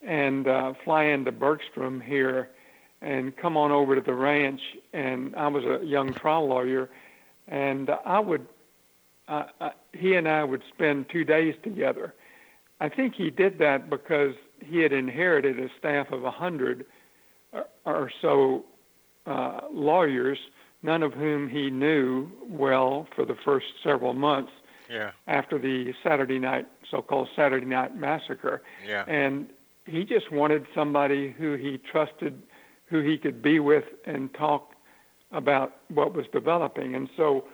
and 0.06 0.48
uh, 0.48 0.74
fly 0.84 1.06
into 1.06 1.32
Bergstrom 1.32 2.02
here 2.02 2.50
and 3.02 3.36
come 3.36 3.58
on 3.58 3.72
over 3.72 3.96
to 3.96 4.02
the 4.02 4.14
ranch. 4.14 4.62
And 4.94 5.36
I 5.36 5.48
was 5.48 5.64
a 5.64 5.86
young 5.86 6.14
trial 6.14 6.48
lawyer, 6.48 6.90
and 7.48 7.90
I 8.06 8.20
would, 8.20 8.46
uh, 9.28 9.46
uh, 9.60 9.70
he 9.94 10.16
and 10.16 10.28
I 10.28 10.44
would 10.44 10.64
spend 10.74 11.10
two 11.10 11.24
days 11.24 11.56
together. 11.64 12.14
I 12.82 12.90
think 12.90 13.16
he 13.16 13.30
did 13.30 13.60
that 13.60 13.90
because 13.90 14.36
he 14.64 14.80
had 14.80 14.94
inherited 14.94 15.60
a 15.60 15.70
staff 15.78 16.12
of 16.12 16.24
a 16.24 16.32
hundred 16.32 16.86
or 17.86 18.12
so 18.22 18.66
uh, 19.26 19.62
lawyers 19.72 20.38
none 20.82 21.04
of 21.04 21.14
whom 21.14 21.50
he 21.50 21.70
knew 21.70 22.30
well 22.48 23.08
for 23.16 23.26
the 23.26 23.36
first 23.44 23.68
several 23.84 24.14
months 24.14 24.52
yeah. 24.90 25.12
after 25.28 25.60
the 25.60 25.94
Saturday 26.04 26.40
night, 26.40 26.68
so-called 26.90 27.28
Saturday 27.36 27.66
night 27.66 27.96
massacre. 27.96 28.62
Yeah. 28.88 29.04
And 29.08 29.50
he 29.90 30.06
just 30.06 30.32
wanted 30.32 30.66
somebody 30.74 31.32
who 31.38 31.56
he 31.56 31.78
trusted, 31.78 32.42
who 32.86 33.02
he 33.02 33.18
could 33.18 33.42
be 33.42 33.60
with 33.60 33.86
and 34.06 34.34
talk 34.34 34.74
about 35.32 35.78
what 35.90 36.14
was 36.14 36.26
developing. 36.32 36.96
And 36.96 37.10
so 37.16 37.46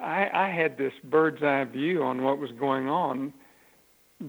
I, 0.00 0.28
I 0.32 0.48
had 0.48 0.78
this 0.78 0.92
bird's 1.04 1.42
eye 1.42 1.64
view 1.64 2.02
on 2.02 2.22
what 2.22 2.38
was 2.38 2.50
going 2.52 2.88
on 2.88 3.32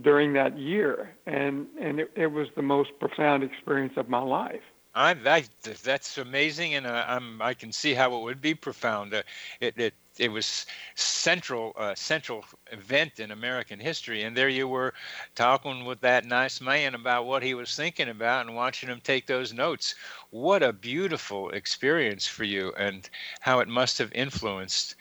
during 0.01 0.33
that 0.33 0.57
year, 0.57 1.13
and 1.25 1.67
and 1.79 1.99
it, 1.99 2.11
it 2.15 2.27
was 2.27 2.47
the 2.55 2.61
most 2.61 2.91
profound 2.99 3.43
experience 3.43 3.93
of 3.97 4.07
my 4.07 4.21
life. 4.21 4.61
I, 4.95 5.11
I 5.25 5.43
that's 5.83 6.17
amazing, 6.17 6.75
and 6.75 6.87
uh, 6.87 7.05
I'm 7.07 7.41
I 7.41 7.53
can 7.53 7.71
see 7.71 7.93
how 7.93 8.15
it 8.17 8.21
would 8.23 8.41
be 8.41 8.55
profound. 8.55 9.13
Uh, 9.13 9.23
it 9.59 9.77
it 9.77 9.93
it 10.17 10.29
was 10.31 10.65
central 10.95 11.73
uh, 11.77 11.95
central 11.95 12.43
event 12.71 13.19
in 13.19 13.31
American 13.31 13.79
history, 13.79 14.23
and 14.23 14.35
there 14.35 14.49
you 14.49 14.67
were 14.67 14.93
talking 15.35 15.85
with 15.85 16.01
that 16.01 16.25
nice 16.25 16.61
man 16.61 16.95
about 16.95 17.25
what 17.25 17.43
he 17.43 17.53
was 17.53 17.75
thinking 17.75 18.09
about 18.09 18.45
and 18.45 18.55
watching 18.55 18.89
him 18.89 19.01
take 19.03 19.25
those 19.27 19.53
notes. 19.53 19.95
What 20.29 20.63
a 20.63 20.73
beautiful 20.73 21.49
experience 21.51 22.27
for 22.27 22.43
you, 22.43 22.73
and 22.77 23.09
how 23.39 23.59
it 23.59 23.67
must 23.67 23.97
have 23.97 24.11
influenced 24.13 24.95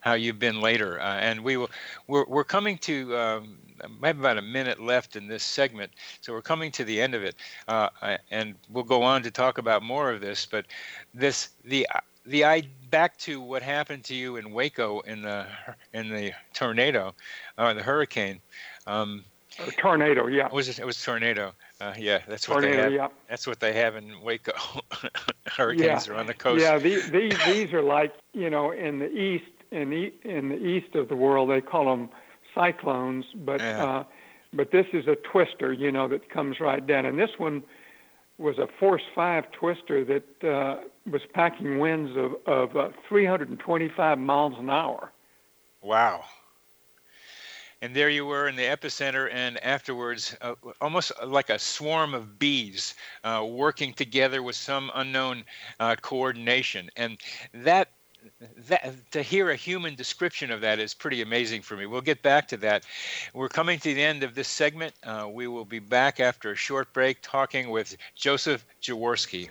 how 0.00 0.14
you've 0.14 0.38
been 0.38 0.60
later. 0.60 1.00
Uh, 1.00 1.16
and 1.16 1.40
we 1.42 1.56
will 1.56 1.70
we're 2.06 2.26
we're 2.26 2.44
coming 2.44 2.78
to. 2.78 3.16
Um, 3.16 3.58
I 4.02 4.06
have 4.06 4.18
about 4.18 4.38
a 4.38 4.42
minute 4.42 4.80
left 4.80 5.16
in 5.16 5.28
this 5.28 5.42
segment, 5.42 5.92
so 6.22 6.32
we're 6.32 6.40
coming 6.40 6.72
to 6.72 6.84
the 6.84 6.98
end 6.98 7.14
of 7.14 7.22
it, 7.22 7.34
uh, 7.68 7.88
and 8.30 8.54
we'll 8.70 8.84
go 8.84 9.02
on 9.02 9.22
to 9.22 9.30
talk 9.30 9.58
about 9.58 9.82
more 9.82 10.10
of 10.10 10.22
this. 10.22 10.46
But 10.46 10.66
this 11.12 11.50
the 11.64 11.86
the 12.26 12.44
I 12.44 12.62
back 12.90 13.16
to 13.18 13.40
what 13.40 13.62
happened 13.62 14.04
to 14.04 14.14
you 14.14 14.36
in 14.36 14.52
Waco 14.52 15.00
in 15.00 15.22
the 15.22 15.46
in 15.92 16.10
the 16.10 16.32
tornado, 16.54 17.14
or 17.58 17.74
the 17.74 17.82
hurricane. 17.82 18.40
Um, 18.86 19.24
a 19.58 19.70
tornado, 19.70 20.26
yeah. 20.26 20.46
It 20.46 20.52
was 20.52 20.78
it 20.78 20.84
was 20.84 21.02
tornado? 21.02 21.52
Uh, 21.80 21.94
yeah, 21.98 22.20
that's 22.28 22.44
tornado, 22.44 22.68
what 22.68 22.76
they 22.76 22.82
have. 22.82 22.92
Yeah. 22.92 23.08
That's 23.28 23.46
what 23.46 23.60
they 23.60 23.72
have 23.72 23.96
in 23.96 24.20
Waco. 24.22 24.52
Hurricanes 25.46 26.06
yeah. 26.06 26.12
are 26.12 26.16
on 26.16 26.26
the 26.26 26.34
coast. 26.34 26.62
Yeah, 26.62 26.78
these, 26.78 27.10
these 27.10 27.34
these 27.46 27.72
are 27.72 27.82
like 27.82 28.14
you 28.32 28.50
know 28.50 28.70
in 28.70 28.98
the 28.98 29.10
east 29.10 29.50
in 29.70 29.90
the 29.90 30.12
in 30.24 30.50
the 30.50 30.56
east 30.56 30.94
of 30.94 31.08
the 31.08 31.16
world 31.16 31.50
they 31.50 31.60
call 31.60 31.86
them 31.86 32.10
cyclones, 32.54 33.24
but 33.34 33.60
yeah. 33.60 33.84
uh, 33.84 34.04
but 34.52 34.70
this 34.70 34.86
is 34.92 35.06
a 35.06 35.16
twister, 35.16 35.72
you 35.72 35.92
know, 35.92 36.08
that 36.08 36.30
comes 36.30 36.60
right 36.60 36.84
down. 36.84 37.06
And 37.06 37.18
this 37.18 37.30
one 37.38 37.62
was 38.38 38.58
a 38.58 38.68
force 38.78 39.02
five 39.14 39.50
twister 39.52 40.04
that 40.04 40.44
uh, 40.48 40.82
was 41.10 41.22
packing 41.32 41.78
winds 41.78 42.16
of 42.16 42.34
of 42.46 42.76
uh, 42.76 42.90
325 43.08 44.18
miles 44.18 44.54
an 44.58 44.70
hour. 44.70 45.12
Wow. 45.82 46.24
And 47.82 47.94
there 47.94 48.08
you 48.08 48.24
were 48.24 48.48
in 48.48 48.56
the 48.56 48.62
epicenter, 48.62 49.28
and 49.30 49.62
afterwards, 49.62 50.34
uh, 50.40 50.54
almost 50.80 51.12
like 51.24 51.50
a 51.50 51.58
swarm 51.58 52.14
of 52.14 52.38
bees 52.38 52.94
uh, 53.22 53.46
working 53.46 53.92
together 53.92 54.42
with 54.42 54.56
some 54.56 54.90
unknown 54.94 55.44
uh, 55.78 55.94
coordination. 56.00 56.90
And 56.96 57.18
that 57.52 57.90
that, 58.68 59.10
to 59.12 59.22
hear 59.22 59.50
a 59.50 59.56
human 59.56 59.94
description 59.94 60.50
of 60.50 60.60
that 60.60 60.78
is 60.78 60.94
pretty 60.94 61.22
amazing 61.22 61.62
for 61.62 61.76
me. 61.76 61.86
We'll 61.86 62.00
get 62.00 62.22
back 62.22 62.48
to 62.48 62.56
that. 62.58 62.84
We're 63.34 63.48
coming 63.48 63.78
to 63.80 63.94
the 63.94 64.02
end 64.02 64.22
of 64.22 64.34
this 64.34 64.48
segment. 64.48 64.94
Uh, 65.02 65.28
we 65.30 65.46
will 65.46 65.64
be 65.64 65.78
back 65.78 66.20
after 66.20 66.52
a 66.52 66.56
short 66.56 66.92
break 66.92 67.18
talking 67.22 67.70
with 67.70 67.96
Joseph 68.14 68.64
Jaworski. 68.82 69.50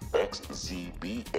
www.xzbn.net. 0.11 1.31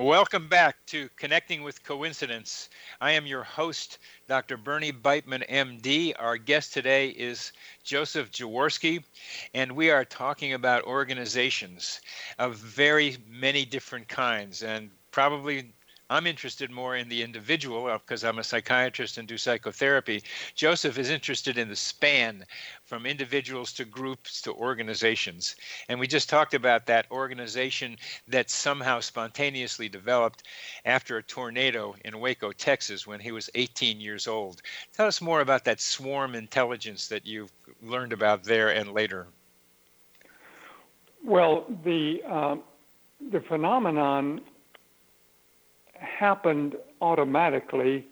Welcome 0.00 0.48
back 0.48 0.76
to 0.86 1.10
Connecting 1.16 1.62
with 1.62 1.84
Coincidence. 1.84 2.70
I 3.02 3.10
am 3.10 3.26
your 3.26 3.42
host, 3.42 3.98
Dr. 4.28 4.56
Bernie 4.56 4.92
Beitman, 4.92 5.46
MD. 5.50 6.14
Our 6.18 6.38
guest 6.38 6.72
today 6.72 7.10
is 7.10 7.52
Joseph 7.84 8.30
Jaworski, 8.30 9.04
and 9.52 9.70
we 9.72 9.90
are 9.90 10.06
talking 10.06 10.54
about 10.54 10.84
organizations 10.84 12.00
of 12.38 12.56
very 12.56 13.18
many 13.28 13.66
different 13.66 14.08
kinds. 14.08 14.62
And 14.62 14.88
probably 15.10 15.70
I'm 16.10 16.26
interested 16.26 16.72
more 16.72 16.96
in 16.96 17.08
the 17.08 17.22
individual 17.22 17.84
because 17.98 18.24
uh, 18.24 18.28
I'm 18.28 18.40
a 18.40 18.44
psychiatrist 18.44 19.16
and 19.16 19.28
do 19.28 19.38
psychotherapy. 19.38 20.24
Joseph 20.56 20.98
is 20.98 21.08
interested 21.08 21.56
in 21.56 21.68
the 21.68 21.76
span 21.76 22.44
from 22.84 23.06
individuals 23.06 23.72
to 23.74 23.84
groups 23.84 24.42
to 24.42 24.52
organizations. 24.52 25.54
And 25.88 26.00
we 26.00 26.08
just 26.08 26.28
talked 26.28 26.52
about 26.52 26.86
that 26.86 27.08
organization 27.12 27.96
that 28.26 28.50
somehow 28.50 28.98
spontaneously 28.98 29.88
developed 29.88 30.42
after 30.84 31.16
a 31.16 31.22
tornado 31.22 31.94
in 32.04 32.18
Waco, 32.18 32.50
Texas, 32.50 33.06
when 33.06 33.20
he 33.20 33.30
was 33.30 33.48
18 33.54 34.00
years 34.00 34.26
old. 34.26 34.62
Tell 34.92 35.06
us 35.06 35.20
more 35.20 35.40
about 35.40 35.64
that 35.66 35.80
swarm 35.80 36.34
intelligence 36.34 37.06
that 37.06 37.24
you've 37.24 37.52
learned 37.84 38.12
about 38.12 38.42
there 38.42 38.70
and 38.70 38.92
later. 38.92 39.28
Well, 41.22 41.66
the 41.84 42.20
uh, 42.26 42.56
the 43.30 43.40
phenomenon 43.42 44.40
happened 46.00 46.74
automatically, 47.00 48.06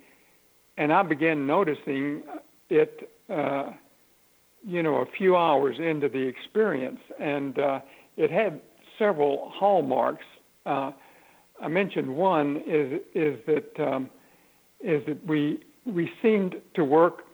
and 0.76 0.92
I 0.92 1.02
began 1.02 1.46
noticing 1.46 2.22
it, 2.70 3.10
uh, 3.30 3.70
you 4.66 4.82
know, 4.82 4.96
a 4.96 5.06
few 5.06 5.36
hours 5.36 5.76
into 5.78 6.08
the 6.08 6.20
experience, 6.20 7.00
and 7.18 7.58
uh, 7.58 7.80
it 8.16 8.30
had 8.30 8.60
several 8.98 9.50
hallmarks. 9.54 10.24
Uh, 10.66 10.92
I 11.60 11.68
mentioned 11.68 12.14
one 12.14 12.62
is 12.66 13.00
is 13.14 13.38
that 13.46 13.80
um, 13.80 14.10
is 14.80 15.04
that 15.06 15.24
we 15.26 15.60
we 15.86 16.10
seemed 16.22 16.56
to 16.74 16.84
work 16.84 17.24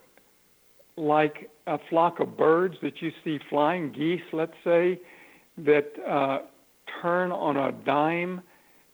like 0.97 1.51
a 1.67 1.79
flock 1.91 2.21
of 2.21 2.37
birds 2.37 2.77
that 2.83 3.03
you 3.03 3.11
see 3.25 3.39
flying 3.51 3.91
geese, 3.93 4.23
let's 4.33 4.55
say, 4.63 5.01
that 5.59 5.93
uh, 6.09 6.39
turn 7.03 7.33
on 7.33 7.57
a 7.57 7.73
dime 7.85 8.41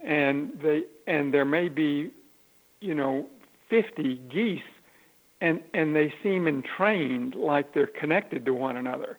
and 0.02 0.52
they 0.62 0.82
and 1.10 1.34
there 1.34 1.44
may 1.44 1.68
be, 1.68 2.12
you 2.80 2.94
know, 2.94 3.26
50 3.68 4.20
geese, 4.32 4.62
and 5.40 5.60
and 5.74 5.96
they 5.96 6.14
seem 6.22 6.46
entrained, 6.46 7.34
like 7.34 7.74
they're 7.74 7.86
connected 7.86 8.44
to 8.44 8.54
one 8.54 8.76
another, 8.76 9.18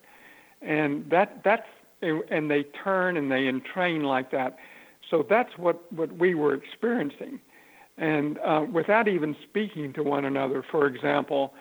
and 0.62 1.08
that 1.10 1.42
that's 1.44 1.68
and 2.00 2.50
they 2.50 2.62
turn 2.62 3.16
and 3.16 3.30
they 3.30 3.46
entrain 3.46 4.02
like 4.02 4.30
that. 4.30 4.56
So 5.10 5.24
that's 5.28 5.58
what 5.58 5.92
what 5.92 6.16
we 6.16 6.34
were 6.34 6.54
experiencing, 6.54 7.40
and 7.98 8.38
uh, 8.38 8.64
without 8.72 9.06
even 9.06 9.36
speaking 9.42 9.92
to 9.92 10.02
one 10.02 10.24
another. 10.24 10.64
For 10.70 10.86
example, 10.86 11.52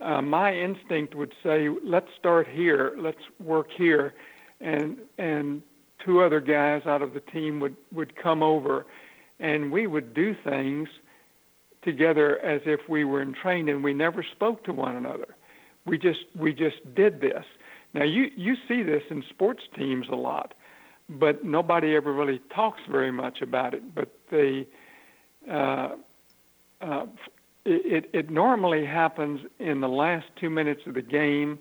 uh, 0.00 0.22
my 0.22 0.56
instinct 0.56 1.14
would 1.14 1.34
say, 1.42 1.68
"Let's 1.84 2.08
start 2.18 2.48
here. 2.48 2.94
Let's 2.96 3.24
work 3.38 3.68
here," 3.76 4.14
and 4.60 4.96
and 5.18 5.62
two 6.04 6.22
other 6.22 6.40
guys 6.40 6.86
out 6.86 7.02
of 7.02 7.14
the 7.14 7.20
team 7.20 7.60
would, 7.60 7.76
would 7.92 8.14
come 8.14 8.42
over 8.42 8.84
and 9.40 9.72
we 9.72 9.86
would 9.86 10.14
do 10.14 10.34
things 10.44 10.88
together 11.82 12.38
as 12.40 12.62
if 12.64 12.88
we 12.88 13.04
were 13.04 13.20
in 13.20 13.34
training 13.34 13.82
we 13.82 13.92
never 13.92 14.22
spoke 14.22 14.64
to 14.64 14.72
one 14.72 14.96
another. 14.96 15.36
We 15.86 15.98
just 15.98 16.20
we 16.34 16.54
just 16.54 16.94
did 16.94 17.20
this. 17.20 17.44
Now 17.92 18.04
you 18.04 18.30
you 18.36 18.56
see 18.66 18.82
this 18.82 19.02
in 19.10 19.22
sports 19.28 19.64
teams 19.76 20.06
a 20.10 20.16
lot, 20.16 20.54
but 21.08 21.44
nobody 21.44 21.94
ever 21.94 22.12
really 22.12 22.40
talks 22.54 22.80
very 22.90 23.12
much 23.12 23.42
about 23.42 23.74
it. 23.74 23.94
But 23.94 24.08
they 24.30 24.66
uh, 25.50 25.90
uh, 26.80 27.06
it, 27.64 28.10
it 28.12 28.30
normally 28.30 28.84
happens 28.84 29.40
in 29.58 29.80
the 29.80 29.88
last 29.88 30.26
two 30.36 30.50
minutes 30.50 30.82
of 30.86 30.94
the 30.94 31.02
game 31.02 31.58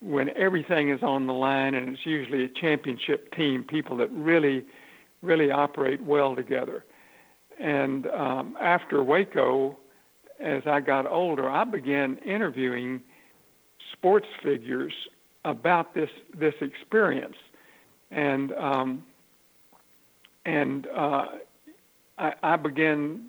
when 0.00 0.30
everything 0.36 0.90
is 0.90 1.02
on 1.02 1.26
the 1.26 1.32
line, 1.32 1.74
and 1.74 1.90
it's 1.90 2.06
usually 2.06 2.44
a 2.44 2.48
championship 2.48 3.34
team, 3.34 3.62
people 3.64 3.96
that 3.98 4.10
really, 4.10 4.64
really 5.22 5.50
operate 5.50 6.02
well 6.02 6.34
together. 6.34 6.84
And 7.60 8.06
um, 8.06 8.56
after 8.60 9.02
Waco, 9.02 9.76
as 10.40 10.62
I 10.66 10.80
got 10.80 11.06
older, 11.06 11.48
I 11.48 11.64
began 11.64 12.16
interviewing 12.18 13.02
sports 13.92 14.26
figures 14.42 14.92
about 15.44 15.94
this 15.94 16.10
this 16.38 16.54
experience, 16.60 17.36
and 18.10 18.52
um, 18.52 19.04
and 20.46 20.86
uh, 20.86 21.26
I, 22.18 22.32
I 22.42 22.56
began 22.56 23.26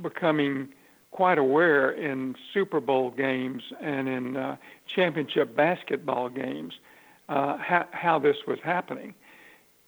becoming 0.00 0.68
quite 1.10 1.38
aware 1.38 1.90
in 1.90 2.34
Super 2.54 2.80
Bowl 2.80 3.10
games 3.10 3.62
and 3.80 4.08
in 4.08 4.36
uh, 4.36 4.56
championship 4.94 5.54
basketball 5.54 6.28
games 6.28 6.72
uh, 7.28 7.58
how, 7.58 7.86
how 7.92 8.18
this 8.18 8.36
was 8.46 8.58
happening. 8.64 9.14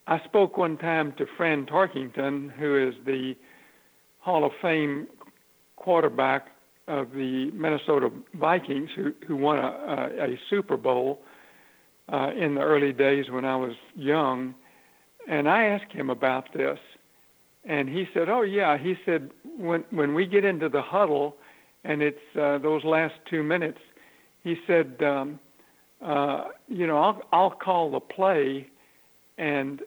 I 0.07 0.21
spoke 0.25 0.59
one 0.59 0.77
time 0.77 1.15
to 1.17 1.27
Fran 1.37 1.65
Tarkenton, 1.65 2.53
who 2.53 2.89
is 2.89 2.95
the 3.07 3.35
Hall 4.25 4.47
of 4.47 4.53
Fame 4.63 5.07
quarterback 5.77 6.47
of 6.89 7.11
the 7.13 7.51
Minnesota 7.53 8.11
Vikings, 8.33 8.89
who, 8.97 9.13
who 9.27 9.37
won 9.37 9.59
a, 9.59 9.69
a, 10.19 10.25
a 10.33 10.41
Super 10.49 10.79
Bowl 10.79 11.21
uh, 12.11 12.31
in 12.35 12.55
the 12.55 12.63
early 12.63 12.95
days 12.95 13.27
when 13.31 13.45
I 13.45 13.57
was 13.57 13.75
young. 13.95 14.55
And 15.29 15.47
I 15.47 15.65
asked 15.65 15.93
him 15.93 16.09
about 16.09 16.55
this. 16.55 16.79
And 17.67 17.87
he 17.87 18.07
said, 18.15 18.31
"Oh 18.31 18.43
yeah." 18.43 18.79
He 18.79 18.95
said, 19.05 19.31
"When 19.59 19.85
when 19.91 20.15
we 20.15 20.27
get 20.27 20.45
into 20.45 20.69
the 20.69 20.83
huddle, 20.83 21.37
and 21.83 22.03
it's 22.03 22.19
uh, 22.39 22.59
those 22.59 22.85
last 22.85 23.15
two 23.31 23.43
minutes," 23.43 23.79
he 24.43 24.57
said, 24.67 25.03
um, 25.03 25.41
uh, 26.03 26.49
"You 26.69 26.87
know, 26.87 26.99
I'll 26.99 27.23
I'll 27.33 27.51
call 27.51 27.91
the 27.91 28.01
play, 28.01 28.69
and 29.39 29.81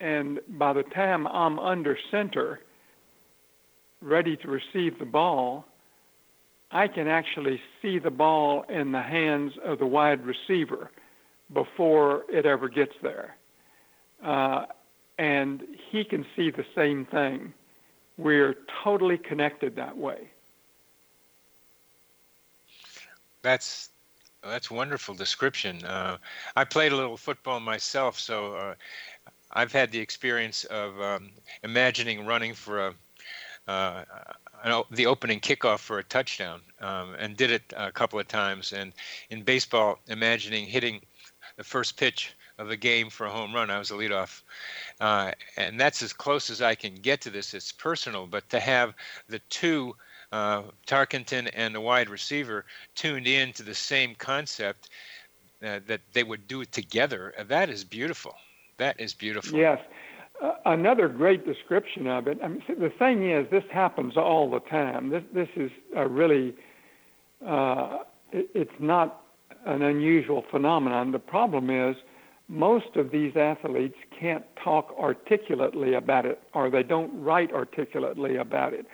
and 0.00 0.40
by 0.58 0.72
the 0.72 0.82
time 0.82 1.28
I'm 1.28 1.60
under 1.60 1.96
center, 2.10 2.58
ready 4.04 4.36
to 4.36 4.48
receive 4.48 4.98
the 4.98 5.04
ball, 5.04 5.64
I 6.70 6.88
can 6.88 7.08
actually 7.08 7.60
see 7.80 7.98
the 7.98 8.10
ball 8.10 8.64
in 8.68 8.92
the 8.92 9.02
hands 9.02 9.52
of 9.64 9.78
the 9.78 9.86
wide 9.86 10.24
receiver 10.24 10.90
before 11.52 12.24
it 12.28 12.46
ever 12.46 12.68
gets 12.68 12.94
there. 13.02 13.36
Uh, 14.22 14.66
and 15.18 15.62
he 15.90 16.04
can 16.04 16.26
see 16.36 16.50
the 16.50 16.66
same 16.74 17.06
thing. 17.06 17.54
We're 18.18 18.56
totally 18.82 19.18
connected 19.18 19.76
that 19.76 19.96
way. 19.96 20.28
That's 23.42 23.90
that's 24.42 24.70
wonderful 24.70 25.14
description. 25.14 25.82
Uh, 25.84 26.18
I 26.54 26.64
played 26.64 26.92
a 26.92 26.96
little 26.96 27.16
football 27.16 27.60
myself, 27.60 28.18
so 28.18 28.54
uh, 28.54 28.74
I've 29.52 29.72
had 29.72 29.90
the 29.90 29.98
experience 29.98 30.64
of 30.64 31.00
um, 31.00 31.30
imagining 31.62 32.26
running 32.26 32.52
for 32.52 32.88
a, 32.88 32.94
uh, 33.66 34.04
the 34.90 35.06
opening 35.06 35.40
kickoff 35.40 35.78
for 35.78 35.98
a 35.98 36.04
touchdown, 36.04 36.60
um, 36.80 37.14
and 37.18 37.36
did 37.36 37.50
it 37.50 37.62
a 37.76 37.92
couple 37.92 38.18
of 38.18 38.28
times. 38.28 38.72
And 38.72 38.92
in 39.30 39.42
baseball, 39.42 39.98
imagining 40.08 40.66
hitting 40.66 41.00
the 41.56 41.64
first 41.64 41.96
pitch 41.96 42.34
of 42.58 42.68
the 42.68 42.76
game 42.76 43.10
for 43.10 43.26
a 43.26 43.30
home 43.30 43.54
run. 43.54 43.70
I 43.70 43.78
was 43.78 43.90
a 43.90 43.94
leadoff, 43.94 44.42
uh, 45.00 45.32
and 45.56 45.78
that's 45.78 46.02
as 46.02 46.12
close 46.12 46.50
as 46.50 46.62
I 46.62 46.74
can 46.74 46.94
get 46.94 47.20
to 47.22 47.30
this. 47.30 47.52
It's 47.52 47.72
personal, 47.72 48.26
but 48.26 48.48
to 48.50 48.60
have 48.60 48.94
the 49.28 49.40
two, 49.50 49.96
uh, 50.30 50.62
Tarkenton 50.86 51.50
and 51.52 51.74
the 51.74 51.80
wide 51.80 52.08
receiver, 52.08 52.64
tuned 52.94 53.26
in 53.26 53.52
to 53.54 53.62
the 53.62 53.74
same 53.74 54.14
concept, 54.14 54.88
uh, 55.64 55.80
that 55.86 56.00
they 56.12 56.22
would 56.22 56.46
do 56.46 56.60
it 56.60 56.70
together. 56.72 57.34
That 57.48 57.70
is 57.70 57.82
beautiful. 57.84 58.34
That 58.76 59.00
is 59.00 59.14
beautiful. 59.14 59.58
Yes. 59.58 59.80
Another 60.66 61.08
great 61.08 61.46
description 61.46 62.06
of 62.06 62.26
it. 62.26 62.38
I 62.42 62.48
mean, 62.48 62.62
the 62.68 62.90
thing 62.98 63.30
is, 63.30 63.46
this 63.50 63.64
happens 63.72 64.16
all 64.16 64.50
the 64.50 64.60
time. 64.60 65.10
This 65.10 65.22
this 65.32 65.48
is 65.56 65.70
a 65.94 66.08
really, 66.08 66.54
uh, 67.46 67.98
it, 68.32 68.48
it's 68.54 68.80
not 68.80 69.22
an 69.64 69.82
unusual 69.82 70.44
phenomenon. 70.50 71.12
The 71.12 71.18
problem 71.18 71.70
is 71.70 71.96
most 72.48 72.96
of 72.96 73.10
these 73.10 73.36
athletes 73.36 73.96
can't 74.18 74.44
talk 74.62 74.94
articulately 74.98 75.94
about 75.94 76.26
it 76.26 76.40
or 76.52 76.68
they 76.68 76.82
don't 76.82 77.22
write 77.22 77.52
articulately 77.52 78.36
about 78.36 78.74
it. 78.74 78.86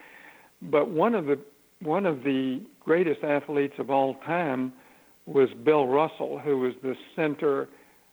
But 0.62 0.90
one 0.90 1.14
of 1.14 1.26
the 1.26 1.38
one 1.80 2.04
of 2.04 2.22
the 2.22 2.60
greatest 2.80 3.24
athletes 3.24 3.74
of 3.78 3.90
all 3.90 4.14
time 4.26 4.72
was 5.26 5.48
Bill 5.64 5.86
Russell, 5.86 6.38
who 6.38 6.58
was 6.58 6.74
the 6.82 6.94
center 7.16 7.68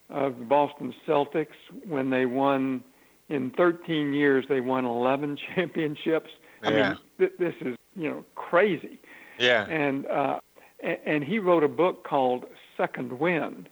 of 0.08 0.38
the 0.38 0.44
Boston 0.44 0.94
Celtics 1.06 1.56
when 1.86 2.08
they 2.08 2.24
won 2.24 2.82
in 3.28 3.50
13 3.50 4.12
years 4.12 4.44
they 4.48 4.60
won 4.60 4.84
11 4.84 5.38
championships. 5.54 6.30
Yeah. 6.62 6.68
I 6.68 6.72
mean 6.72 6.98
th- 7.18 7.32
this 7.38 7.54
is, 7.60 7.76
you 7.96 8.08
know, 8.08 8.24
crazy. 8.34 8.98
Yeah. 9.38 9.66
And 9.66 10.06
uh 10.06 10.40
and 10.80 11.24
he 11.24 11.38
wrote 11.38 11.64
a 11.64 11.68
book 11.68 12.04
called 12.04 12.44
Second 12.76 13.18
Wind. 13.18 13.68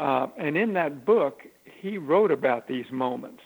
Uh, 0.00 0.26
and 0.36 0.56
in 0.56 0.72
that 0.72 1.04
book, 1.04 1.42
he 1.80 1.96
wrote 1.96 2.32
about 2.32 2.66
these 2.66 2.86
moments, 2.90 3.42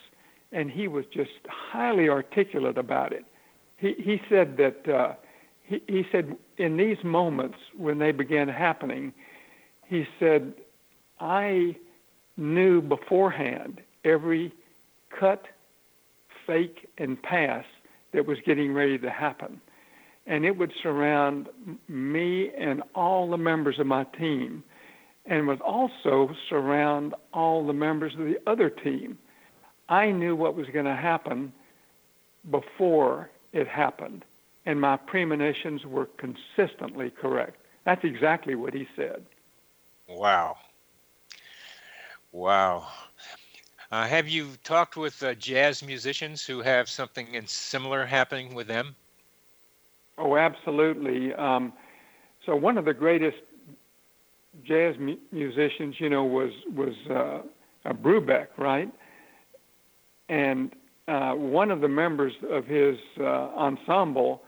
and 0.52 0.70
he 0.70 0.88
was 0.88 1.04
just 1.12 1.30
highly 1.48 2.08
articulate 2.08 2.78
about 2.78 3.12
it. 3.12 3.26
He, 3.76 3.94
he 3.98 4.22
said 4.28 4.56
that 4.56 4.88
uh, 4.88 5.14
he, 5.62 5.82
he 5.86 6.06
said 6.10 6.36
in 6.56 6.78
these 6.78 6.96
moments 7.04 7.58
when 7.76 7.98
they 7.98 8.10
began 8.12 8.48
happening, 8.48 9.12
he 9.86 10.06
said, 10.18 10.54
I 11.20 11.76
knew 12.38 12.80
beforehand 12.80 13.82
every 14.04 14.52
cut, 15.18 15.46
fake, 16.46 16.88
and 16.98 17.20
pass 17.22 17.64
that 18.12 18.26
was 18.26 18.38
getting 18.44 18.72
ready 18.72 18.98
to 18.98 19.10
happen 19.10 19.60
and 20.26 20.44
it 20.44 20.56
would 20.56 20.72
surround 20.82 21.48
me 21.88 22.50
and 22.58 22.82
all 22.94 23.30
the 23.30 23.36
members 23.36 23.78
of 23.78 23.86
my 23.86 24.04
team 24.18 24.64
and 25.24 25.46
would 25.46 25.60
also 25.60 26.30
surround 26.48 27.14
all 27.32 27.66
the 27.66 27.72
members 27.72 28.12
of 28.14 28.20
the 28.20 28.38
other 28.46 28.68
team. 28.70 29.18
I 29.88 30.10
knew 30.10 30.34
what 30.34 30.56
was 30.56 30.66
going 30.72 30.84
to 30.84 30.96
happen 30.96 31.52
before 32.50 33.30
it 33.52 33.66
happened, 33.66 34.24
and 34.66 34.80
my 34.80 34.96
premonitions 34.96 35.84
were 35.84 36.08
consistently 36.16 37.10
correct. 37.10 37.56
That's 37.84 38.04
exactly 38.04 38.54
what 38.54 38.74
he 38.74 38.86
said. 38.96 39.24
Wow. 40.08 40.56
Wow. 42.32 42.86
Uh, 43.92 44.06
have 44.06 44.28
you 44.28 44.48
talked 44.64 44.96
with 44.96 45.22
uh, 45.22 45.34
jazz 45.34 45.82
musicians 45.82 46.44
who 46.44 46.60
have 46.60 46.88
something 46.88 47.40
similar 47.46 48.04
happening 48.04 48.54
with 48.54 48.66
them? 48.66 48.96
Oh, 50.18 50.36
absolutely. 50.36 51.32
Um, 51.34 51.72
so 52.44 52.56
one 52.56 52.78
of 52.78 52.84
the 52.84 52.94
greatest 52.94 53.36
jazz 54.64 54.96
mu- 54.98 55.18
musicians, 55.30 55.96
you 55.98 56.08
know, 56.08 56.24
was 56.24 56.50
was 56.74 56.94
uh, 57.10 57.92
Brubeck, 57.92 58.48
right? 58.56 58.90
And 60.28 60.72
uh, 61.06 61.32
one 61.32 61.70
of 61.70 61.80
the 61.80 61.88
members 61.88 62.32
of 62.50 62.66
his 62.66 62.96
uh, 63.20 63.24
ensemble 63.24 64.42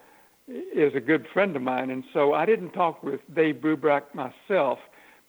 is 0.48 0.94
a 0.94 1.01
good 1.01 1.27
friend 1.33 1.55
of 1.55 1.62
mine, 1.62 1.90
and 1.90 2.03
so 2.12 2.33
I 2.33 2.46
didn't 2.46 2.70
talk 2.70 3.03
with 3.03 3.20
Dave 3.35 3.57
Brubeck 3.57 4.14
myself, 4.14 4.79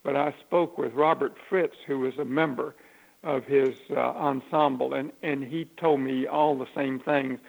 but 0.04 0.16
I 0.16 0.34
spoke 0.48 0.78
with 0.78 0.94
Robert 0.94 1.34
Fritz, 1.50 1.76
who 1.86 2.00
was 2.00 2.14
a 2.18 2.26
member 2.26 2.74
of 3.24 3.46
his 3.46 3.76
uh, 3.92 4.00
ensemble, 4.00 4.94
and 4.94 5.12
and 5.22 5.44
he 5.44 5.66
told 5.78 6.00
me 6.00 6.28
all 6.28 6.58
the 6.58 6.68
same 6.76 7.00
things 7.00 7.40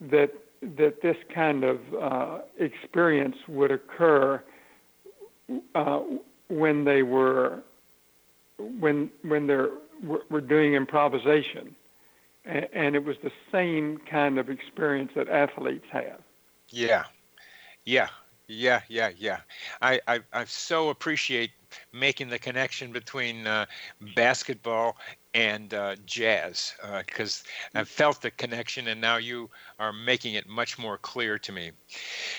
that 0.00 0.32
that 0.62 1.02
this 1.02 1.16
kind 1.34 1.64
of 1.64 1.80
uh, 2.00 2.38
experience 2.58 3.36
would 3.48 3.70
occur 3.70 4.42
uh, 5.74 6.00
when 6.48 6.84
they 6.84 7.02
were 7.02 7.62
when 8.58 9.10
when 9.22 9.46
they're 9.46 9.70
were 10.30 10.40
doing 10.40 10.74
improvisation, 10.74 11.74
and 12.44 12.96
it 12.96 13.04
was 13.04 13.16
the 13.22 13.30
same 13.50 13.98
kind 13.98 14.38
of 14.38 14.50
experience 14.50 15.12
that 15.14 15.28
athletes 15.28 15.86
have. 15.92 16.20
Yeah, 16.70 17.04
yeah, 17.84 18.08
yeah, 18.48 18.80
yeah, 18.88 19.10
yeah. 19.16 19.40
I 19.80 20.00
I, 20.06 20.20
I 20.32 20.44
so 20.44 20.90
appreciate 20.90 21.50
making 21.92 22.28
the 22.28 22.38
connection 22.38 22.92
between 22.92 23.46
uh, 23.46 23.64
basketball 24.14 24.96
and 25.34 25.72
uh, 25.72 25.96
jazz 26.04 26.74
because 27.06 27.44
uh, 27.74 27.80
I've 27.80 27.88
felt 27.88 28.20
the 28.20 28.30
connection, 28.30 28.88
and 28.88 29.00
now 29.00 29.16
you 29.16 29.48
are 29.78 29.92
making 29.92 30.34
it 30.34 30.46
much 30.46 30.78
more 30.78 30.98
clear 30.98 31.38
to 31.38 31.52
me. 31.52 31.70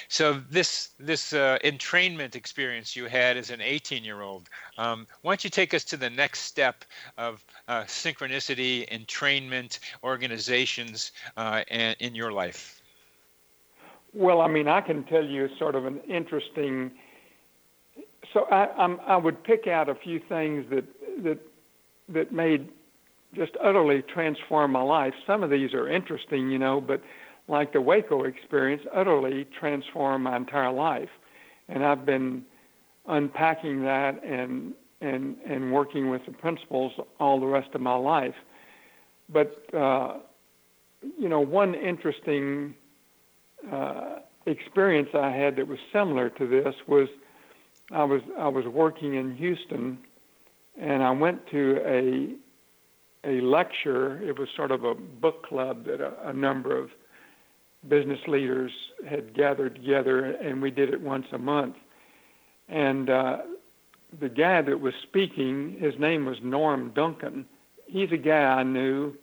So 0.07 0.41
this 0.49 0.89
this 0.99 1.33
uh, 1.33 1.57
entrainment 1.63 2.35
experience 2.35 2.95
you 2.95 3.05
had 3.05 3.37
as 3.37 3.49
an 3.49 3.61
18-year-old, 3.61 4.49
um, 4.77 5.07
why 5.21 5.31
don't 5.31 5.43
you 5.43 5.49
take 5.49 5.73
us 5.73 5.83
to 5.85 5.97
the 5.97 6.09
next 6.09 6.41
step 6.41 6.85
of 7.17 7.43
uh, 7.67 7.83
synchronicity, 7.83 8.87
entrainment, 8.89 9.79
organizations 10.03 11.11
uh, 11.37 11.63
in 11.69 12.13
your 12.13 12.31
life? 12.31 12.83
Well, 14.13 14.41
I 14.41 14.47
mean, 14.47 14.67
I 14.67 14.82
can 14.82 15.04
tell 15.06 15.23
you 15.23 15.49
sort 15.58 15.76
of 15.76 15.86
an 15.86 15.99
interesting. 16.08 16.91
So 18.34 18.41
I, 18.52 18.67
I'm, 18.78 18.99
I 19.08 19.17
would 19.17 19.43
pick 19.43 19.67
out 19.67 19.89
a 19.89 19.95
few 19.95 20.19
things 20.30 20.65
that 20.69 20.86
that 21.23 21.39
that 22.10 22.32
made 22.32 22.69
just 23.34 23.54
utterly 23.63 24.04
transform 24.04 24.71
my 24.71 24.82
life. 24.82 25.13
Some 25.26 25.41
of 25.41 25.49
these 25.49 25.73
are 25.73 25.89
interesting, 25.89 26.52
you 26.52 26.60
know, 26.60 26.80
but 26.80 27.02
like 27.47 27.73
the 27.73 27.82
Waco 27.82 28.23
experience, 28.23 28.84
utterly 28.93 29.47
transformed 29.60 30.23
my 30.23 30.38
entire 30.38 30.71
life. 30.71 31.10
And 31.67 31.84
I've 31.84 32.06
been 32.06 32.43
unpacking 33.08 33.84
that 33.84 34.23
and 34.23 34.73
and 35.02 35.36
and 35.45 35.73
working 35.73 36.10
with 36.10 36.21
the 36.26 36.34
principles 36.34 36.93
all 37.19 37.39
the 37.39 37.47
rest 37.47 37.69
of 37.73 37.82
my 37.82 37.95
life. 37.95 38.36
But 39.30 39.63
uh, 39.73 40.19
you 41.17 41.30
know, 41.30 41.39
one 41.39 41.73
interesting 41.73 42.76
uh, 43.71 44.19
experience 44.45 45.10
I 45.13 45.30
had 45.30 45.56
that 45.58 45.67
was 45.67 45.80
similar 45.91 46.30
to 46.32 46.47
this 46.47 46.76
was 46.88 47.08
I 47.91 48.04
was 48.04 48.21
I 48.38 48.47
was 48.47 48.65
working 48.65 49.15
in 49.15 49.36
Houston, 49.36 49.97
and 50.80 51.04
I 51.04 51.12
went 51.12 51.47
to 51.47 51.82
a 51.86 52.36
a 53.26 53.41
lecture. 53.41 54.21
It 54.21 54.38
was 54.38 54.49
sort 54.56 54.71
of 54.71 54.84
a 54.84 54.95
book 54.95 55.45
club 55.45 55.86
that 55.86 56.02
a, 56.02 56.30
a 56.30 56.34
number 56.34 56.78
of 56.78 56.89
business 57.88 58.19
leaders 58.28 58.71
had 59.08 59.34
gathered 59.34 59.76
together, 59.76 60.26
and 60.26 60.62
we 60.62 60.71
did 60.71 60.93
it 60.93 61.02
once 61.02 61.26
a 61.32 61.38
month. 61.38 61.76
And 62.69 63.10
uh, 63.10 63.38
the 64.19 64.30
guy 64.30 64.62
that 64.62 64.80
was 64.80 64.93
speaking, 65.04 65.78
his 65.80 65.93
name 65.99 66.26
was 66.26 66.38
Norm 66.41 66.91
Duncan. 66.95 67.45
He's 67.86 68.12
a 68.12 68.17
guy 68.17 68.43
I 68.43 68.63
knew 68.63 69.13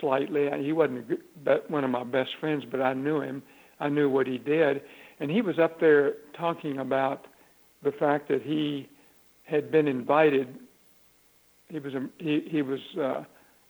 slightly. 0.00 0.48
He 0.62 0.72
wasn't 0.72 1.20
one 1.68 1.84
of 1.84 1.90
my 1.90 2.04
best 2.04 2.30
friends, 2.40 2.64
but 2.70 2.80
I 2.80 2.94
knew 2.94 3.20
him. 3.20 3.42
I 3.80 3.88
knew 3.88 4.08
what 4.08 4.26
he 4.26 4.38
did, 4.38 4.82
and 5.20 5.30
he 5.30 5.42
was 5.42 5.58
up 5.58 5.80
there 5.80 6.14
talking 6.36 6.78
about 6.78 7.26
the 7.82 7.92
fact 7.92 8.28
that 8.28 8.42
he 8.42 8.88
had 9.44 9.70
been 9.70 9.86
invited 9.86 10.48
he 11.68 11.78
was 11.78 11.94
a 11.94 12.08
he, 12.18 12.42
he 12.48 12.62
was 12.62 12.80
uh, 12.98 13.24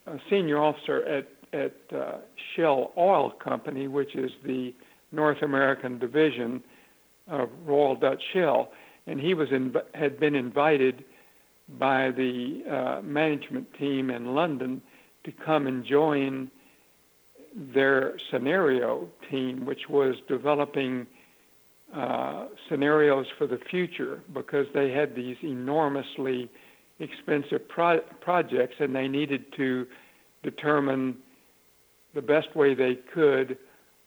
a 0.05 0.19
senior 0.29 0.61
officer 0.61 1.03
at 1.03 1.27
at 1.53 1.75
uh, 1.95 2.17
Shell 2.55 2.91
Oil 2.97 3.31
Company, 3.31 3.87
which 3.87 4.15
is 4.15 4.31
the 4.45 4.73
North 5.11 5.41
American 5.41 5.97
division 5.97 6.61
of 7.27 7.49
Royal 7.65 7.95
Dutch 7.95 8.21
Shell, 8.33 8.71
and 9.07 9.19
he 9.19 9.33
was 9.33 9.49
in, 9.51 9.73
had 9.93 10.19
been 10.19 10.35
invited 10.35 11.03
by 11.79 12.11
the 12.11 12.63
uh, 12.69 13.01
management 13.01 13.67
team 13.77 14.09
in 14.09 14.35
London 14.35 14.81
to 15.27 15.33
come 15.45 15.67
and 15.67 15.83
join 15.83 16.49
their 17.53 18.17
scenario 18.31 19.09
team, 19.29 19.65
which 19.65 19.89
was 19.89 20.15
developing 20.29 21.05
uh, 21.93 22.45
scenarios 22.69 23.25
for 23.37 23.45
the 23.45 23.59
future 23.69 24.21
because 24.33 24.67
they 24.73 24.89
had 24.89 25.15
these 25.15 25.35
enormously 25.43 26.49
expensive 26.99 27.67
pro- 27.67 27.99
projects 28.21 28.75
and 28.79 28.95
they 28.95 29.09
needed 29.09 29.45
to 29.57 29.85
determine 30.43 31.17
the 32.15 32.21
best 32.21 32.55
way 32.55 32.73
they 32.73 32.95
could 33.13 33.57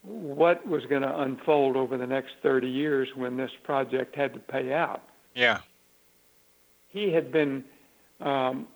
what 0.03 0.67
was 0.67 0.87
going 0.87 1.03
to 1.03 1.21
unfold 1.21 1.77
over 1.77 1.99
the 1.99 2.07
next 2.07 2.31
30 2.43 2.67
years 2.67 3.09
when 3.15 3.37
this 3.37 3.51
project 3.63 4.17
had 4.17 4.33
to 4.33 4.41
pay 4.41 4.73
out. 4.73 5.03
Yeah. 5.35 5.59
He 6.89 7.13
had 7.13 7.31
been 7.31 7.63
um, 8.21 8.67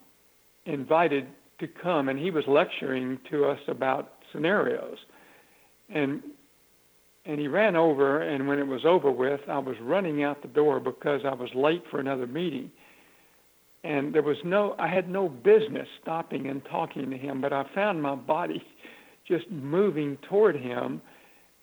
invited 0.66 1.26
to 1.66 1.72
come 1.82 2.08
and 2.08 2.18
he 2.18 2.30
was 2.30 2.44
lecturing 2.46 3.18
to 3.30 3.46
us 3.46 3.58
about 3.68 4.12
scenarios. 4.32 4.98
And 5.88 6.22
and 7.26 7.40
he 7.40 7.48
ran 7.48 7.74
over 7.74 8.20
and 8.20 8.46
when 8.46 8.58
it 8.58 8.66
was 8.66 8.84
over 8.84 9.10
with, 9.10 9.40
I 9.48 9.58
was 9.58 9.76
running 9.80 10.22
out 10.22 10.42
the 10.42 10.48
door 10.48 10.78
because 10.78 11.22
I 11.24 11.32
was 11.32 11.48
late 11.54 11.82
for 11.90 11.98
another 11.98 12.26
meeting. 12.26 12.70
And 13.82 14.14
there 14.14 14.22
was 14.22 14.36
no 14.44 14.74
I 14.78 14.88
had 14.88 15.08
no 15.08 15.28
business 15.28 15.88
stopping 16.02 16.48
and 16.48 16.62
talking 16.70 17.10
to 17.10 17.16
him, 17.16 17.40
but 17.40 17.52
I 17.52 17.64
found 17.74 18.02
my 18.02 18.14
body 18.14 18.62
just 19.28 19.50
moving 19.50 20.18
toward 20.28 20.56
him 20.56 21.00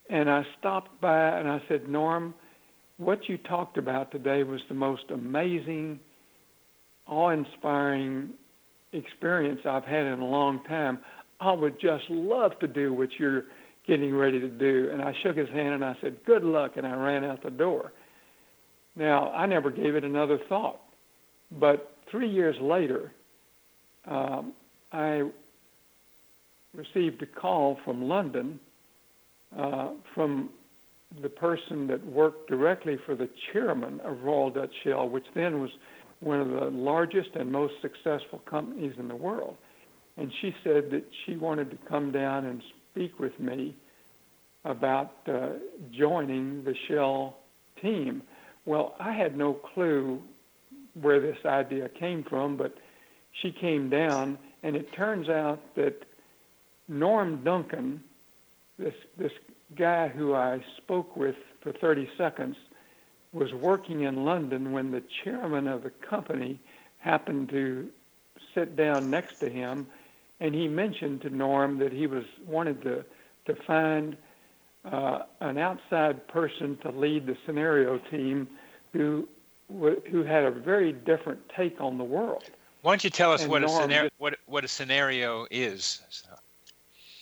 and 0.09 0.29
I 0.29 0.43
stopped 0.59 0.99
by 0.99 1.39
and 1.39 1.47
I 1.47 1.61
said, 1.67 1.87
"Norm, 1.87 2.33
what 2.97 3.29
you 3.29 3.37
talked 3.37 3.77
about 3.77 4.11
today 4.11 4.43
was 4.43 4.61
the 4.67 4.75
most 4.75 5.05
amazing, 5.09 5.99
awe-inspiring 7.07 8.31
experience 8.93 9.61
I've 9.65 9.85
had 9.85 10.05
in 10.05 10.19
a 10.19 10.25
long 10.25 10.63
time. 10.65 10.99
I 11.39 11.51
would 11.53 11.79
just 11.79 12.03
love 12.09 12.57
to 12.59 12.67
do 12.67 12.93
what 12.93 13.09
you're 13.17 13.45
getting 13.87 14.15
ready 14.15 14.39
to 14.39 14.47
do. 14.47 14.89
And 14.91 15.01
I 15.01 15.13
shook 15.23 15.37
his 15.37 15.49
hand 15.49 15.73
and 15.73 15.85
I 15.85 15.95
said, 16.01 16.17
Good 16.25 16.43
luck. 16.43 16.73
And 16.77 16.85
I 16.85 16.93
ran 16.93 17.23
out 17.23 17.43
the 17.43 17.49
door. 17.49 17.93
Now, 18.95 19.31
I 19.31 19.45
never 19.45 19.71
gave 19.71 19.95
it 19.95 20.03
another 20.03 20.39
thought. 20.49 20.81
But 21.59 21.95
three 22.09 22.29
years 22.29 22.55
later, 22.61 23.11
um, 24.05 24.53
I 24.91 25.23
received 26.73 27.21
a 27.21 27.25
call 27.25 27.77
from 27.83 28.03
London 28.03 28.59
uh, 29.57 29.89
from 30.13 30.49
the 31.21 31.29
person 31.29 31.87
that 31.87 32.05
worked 32.05 32.49
directly 32.49 32.97
for 33.05 33.15
the 33.15 33.29
chairman 33.51 33.99
of 34.01 34.21
Royal 34.23 34.49
Dutch 34.49 34.71
Shell, 34.83 35.09
which 35.09 35.25
then 35.35 35.59
was 35.59 35.69
one 36.21 36.39
of 36.39 36.49
the 36.49 36.69
largest 36.69 37.29
and 37.35 37.51
most 37.51 37.73
successful 37.81 38.39
companies 38.49 38.93
in 38.97 39.07
the 39.07 39.15
world. 39.15 39.57
And 40.17 40.31
she 40.41 40.55
said 40.63 40.91
that 40.91 41.03
she 41.25 41.35
wanted 41.35 41.71
to 41.71 41.77
come 41.89 42.11
down 42.11 42.45
and 42.45 42.61
speak 42.91 43.19
with 43.19 43.37
me 43.39 43.75
about 44.63 45.13
uh, 45.27 45.49
joining 45.91 46.63
the 46.63 46.75
Shell 46.87 47.37
team. 47.81 48.21
Well, 48.65 48.95
I 48.99 49.13
had 49.13 49.35
no 49.35 49.53
clue 49.53 50.21
where 50.99 51.19
this 51.19 51.37
idea 51.45 51.89
came 51.89 52.23
from, 52.23 52.57
but 52.57 52.75
she 53.41 53.51
came 53.51 53.89
down, 53.89 54.37
and 54.61 54.75
it 54.75 54.93
turns 54.93 55.29
out 55.29 55.59
that 55.75 56.03
Norm 56.87 57.43
Duncan, 57.43 58.03
this 58.77 58.93
this 59.17 59.31
guy 59.77 60.09
who 60.09 60.35
I 60.35 60.63
spoke 60.77 61.15
with 61.15 61.35
for 61.61 61.71
30 61.71 62.09
seconds, 62.17 62.57
was 63.33 63.53
working 63.53 64.01
in 64.01 64.25
London 64.25 64.71
when 64.71 64.91
the 64.91 65.03
chairman 65.23 65.67
of 65.67 65.83
the 65.83 65.89
company 65.89 66.59
happened 66.99 67.49
to 67.49 67.89
sit 68.53 68.75
down 68.75 69.09
next 69.09 69.39
to 69.39 69.49
him, 69.49 69.87
and 70.39 70.53
he 70.53 70.67
mentioned 70.67 71.21
to 71.21 71.29
Norm 71.29 71.79
that 71.79 71.93
he 71.93 72.07
was 72.07 72.25
wanted 72.45 72.81
to 72.83 73.05
to 73.45 73.55
find 73.63 74.17
uh, 74.85 75.19
an 75.39 75.57
outside 75.57 76.27
person 76.27 76.77
to 76.77 76.91
lead 76.91 77.25
the 77.25 77.37
scenario 77.45 77.97
team 77.97 78.47
who 78.93 79.27
who 80.09 80.23
had 80.23 80.43
a 80.43 80.51
very 80.51 80.91
different 80.91 81.39
take 81.55 81.79
on 81.79 81.97
the 81.97 82.03
world. 82.03 82.43
Why 82.81 82.91
don't 82.91 83.03
you 83.03 83.09
tell 83.09 83.31
us 83.31 83.45
what 83.45 83.63
a, 83.63 83.69
scenario, 83.69 84.09
what, 84.17 84.37
what 84.47 84.65
a 84.65 84.67
scenario 84.67 85.47
is? 85.51 86.01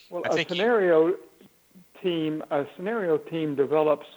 Well, 0.09 0.23
a 0.25 0.45
scenario 0.45 1.07
you... 1.07 1.19
team 2.01 2.43
a 2.49 2.65
scenario 2.75 3.17
team 3.17 3.55
develops 3.55 4.07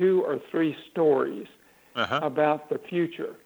two 0.00 0.24
or 0.26 0.40
three 0.50 0.74
stories 0.90 1.46
uh-huh. 1.94 2.20
about 2.22 2.70
the 2.70 2.78
future, 2.88 3.36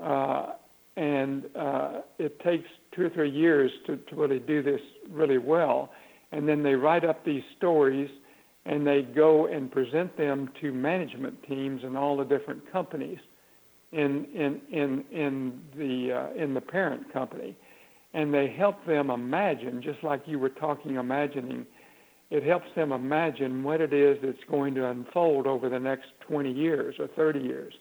uh, 0.00 0.52
and 0.96 1.44
uh, 1.54 2.00
it 2.18 2.40
takes 2.40 2.68
two 2.94 3.02
or 3.06 3.10
three 3.10 3.30
years 3.30 3.70
to, 3.86 3.96
to 3.96 4.16
really 4.16 4.38
do 4.38 4.62
this 4.62 4.80
really 5.10 5.38
well. 5.38 5.90
And 6.32 6.48
then 6.48 6.62
they 6.62 6.74
write 6.74 7.04
up 7.04 7.24
these 7.24 7.42
stories 7.56 8.10
and 8.64 8.86
they 8.86 9.02
go 9.02 9.46
and 9.46 9.70
present 9.70 10.16
them 10.16 10.50
to 10.60 10.72
management 10.72 11.42
teams 11.48 11.82
and 11.84 11.96
all 11.96 12.16
the 12.16 12.24
different 12.24 12.70
companies 12.70 13.18
in 13.92 14.24
in 14.34 14.60
in 14.70 15.04
in 15.10 15.60
the 15.76 16.12
uh, 16.12 16.42
in 16.42 16.54
the 16.54 16.60
parent 16.60 17.12
company, 17.12 17.54
and 18.14 18.32
they 18.32 18.48
help 18.48 18.84
them 18.86 19.10
imagine, 19.10 19.82
just 19.82 20.02
like 20.02 20.22
you 20.26 20.38
were 20.38 20.48
talking, 20.48 20.96
imagining. 20.96 21.66
It 22.32 22.44
helps 22.44 22.74
them 22.74 22.92
imagine 22.92 23.62
what 23.62 23.82
it 23.82 23.92
is 23.92 24.16
that's 24.22 24.42
going 24.50 24.74
to 24.76 24.88
unfold 24.88 25.46
over 25.46 25.68
the 25.68 25.78
next 25.78 26.06
20 26.20 26.50
years 26.50 26.94
or 26.98 27.06
30 27.06 27.40
years, 27.40 27.74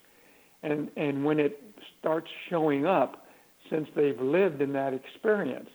and 0.61 0.89
and 0.97 1.23
when 1.23 1.39
it 1.39 1.63
starts 1.97 2.29
showing 2.49 2.85
up, 2.85 3.25
since 3.69 3.87
they've 3.95 4.19
lived 4.19 4.61
in 4.61 4.73
that 4.73 4.93
experience, 4.93 5.69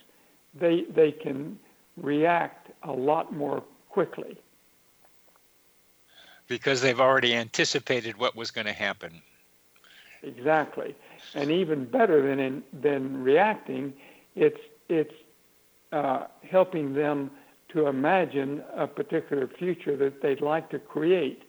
they 0.52 0.84
they 0.94 1.10
can 1.10 1.58
react 1.96 2.70
a 2.82 2.92
lot 2.92 3.34
more 3.34 3.64
quickly. 3.88 4.36
Because 6.46 6.82
they've 6.82 7.00
already 7.00 7.34
anticipated 7.34 8.18
what 8.18 8.36
was 8.36 8.50
going 8.50 8.66
to 8.66 8.74
happen. 8.74 9.22
Exactly, 10.22 10.94
and 11.34 11.50
even 11.50 11.86
better 11.86 12.20
than 12.20 12.38
in, 12.38 12.62
than 12.74 13.24
reacting, 13.24 13.94
it's 14.34 14.60
it's 14.90 15.14
uh, 15.92 16.26
helping 16.42 16.92
them 16.92 17.30
to 17.72 17.86
imagine 17.86 18.62
a 18.76 18.86
particular 18.86 19.48
future 19.58 19.96
that 19.96 20.22
they'd 20.22 20.40
like 20.40 20.70
to 20.70 20.78
create, 20.78 21.42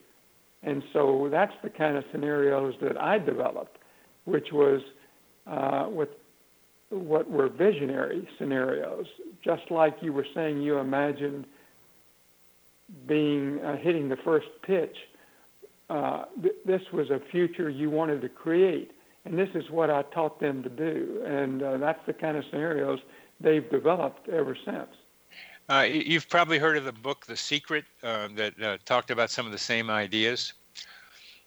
and 0.63 0.83
so 0.93 1.27
that's 1.31 1.53
the 1.63 1.69
kind 1.69 1.97
of 1.97 2.03
scenarios 2.11 2.73
that 2.81 2.99
I 2.99 3.19
developed, 3.19 3.77
which 4.25 4.51
was 4.51 4.81
uh, 5.45 5.87
with 5.89 6.09
what 6.89 7.29
were 7.29 7.49
visionary 7.49 8.27
scenarios, 8.37 9.05
just 9.43 9.69
like 9.69 9.95
you 10.01 10.13
were 10.13 10.25
saying 10.33 10.61
you 10.61 10.77
imagined 10.77 11.45
being 13.07 13.59
uh, 13.59 13.77
hitting 13.77 14.09
the 14.09 14.17
first 14.17 14.47
pitch. 14.63 14.95
Uh, 15.89 16.25
th- 16.41 16.55
this 16.65 16.81
was 16.93 17.09
a 17.09 17.19
future 17.31 17.69
you 17.69 17.89
wanted 17.89 18.21
to 18.21 18.29
create, 18.29 18.91
and 19.25 19.37
this 19.37 19.49
is 19.53 19.69
what 19.69 19.89
I 19.89 20.03
taught 20.13 20.39
them 20.39 20.63
to 20.63 20.69
do, 20.69 21.23
and 21.25 21.61
uh, 21.61 21.77
that's 21.77 21.99
the 22.07 22.13
kind 22.13 22.37
of 22.37 22.43
scenarios 22.49 22.99
they've 23.39 23.69
developed 23.69 24.29
ever 24.29 24.57
since. 24.65 24.89
Uh, 25.69 25.85
you've 25.89 26.29
probably 26.29 26.57
heard 26.57 26.77
of 26.77 26.85
the 26.85 26.91
book 26.91 27.25
The 27.25 27.35
Secret 27.35 27.85
uh, 28.01 28.29
that 28.35 28.61
uh, 28.61 28.77
talked 28.85 29.11
about 29.11 29.29
some 29.29 29.45
of 29.45 29.51
the 29.51 29.57
same 29.57 29.89
ideas. 29.89 30.53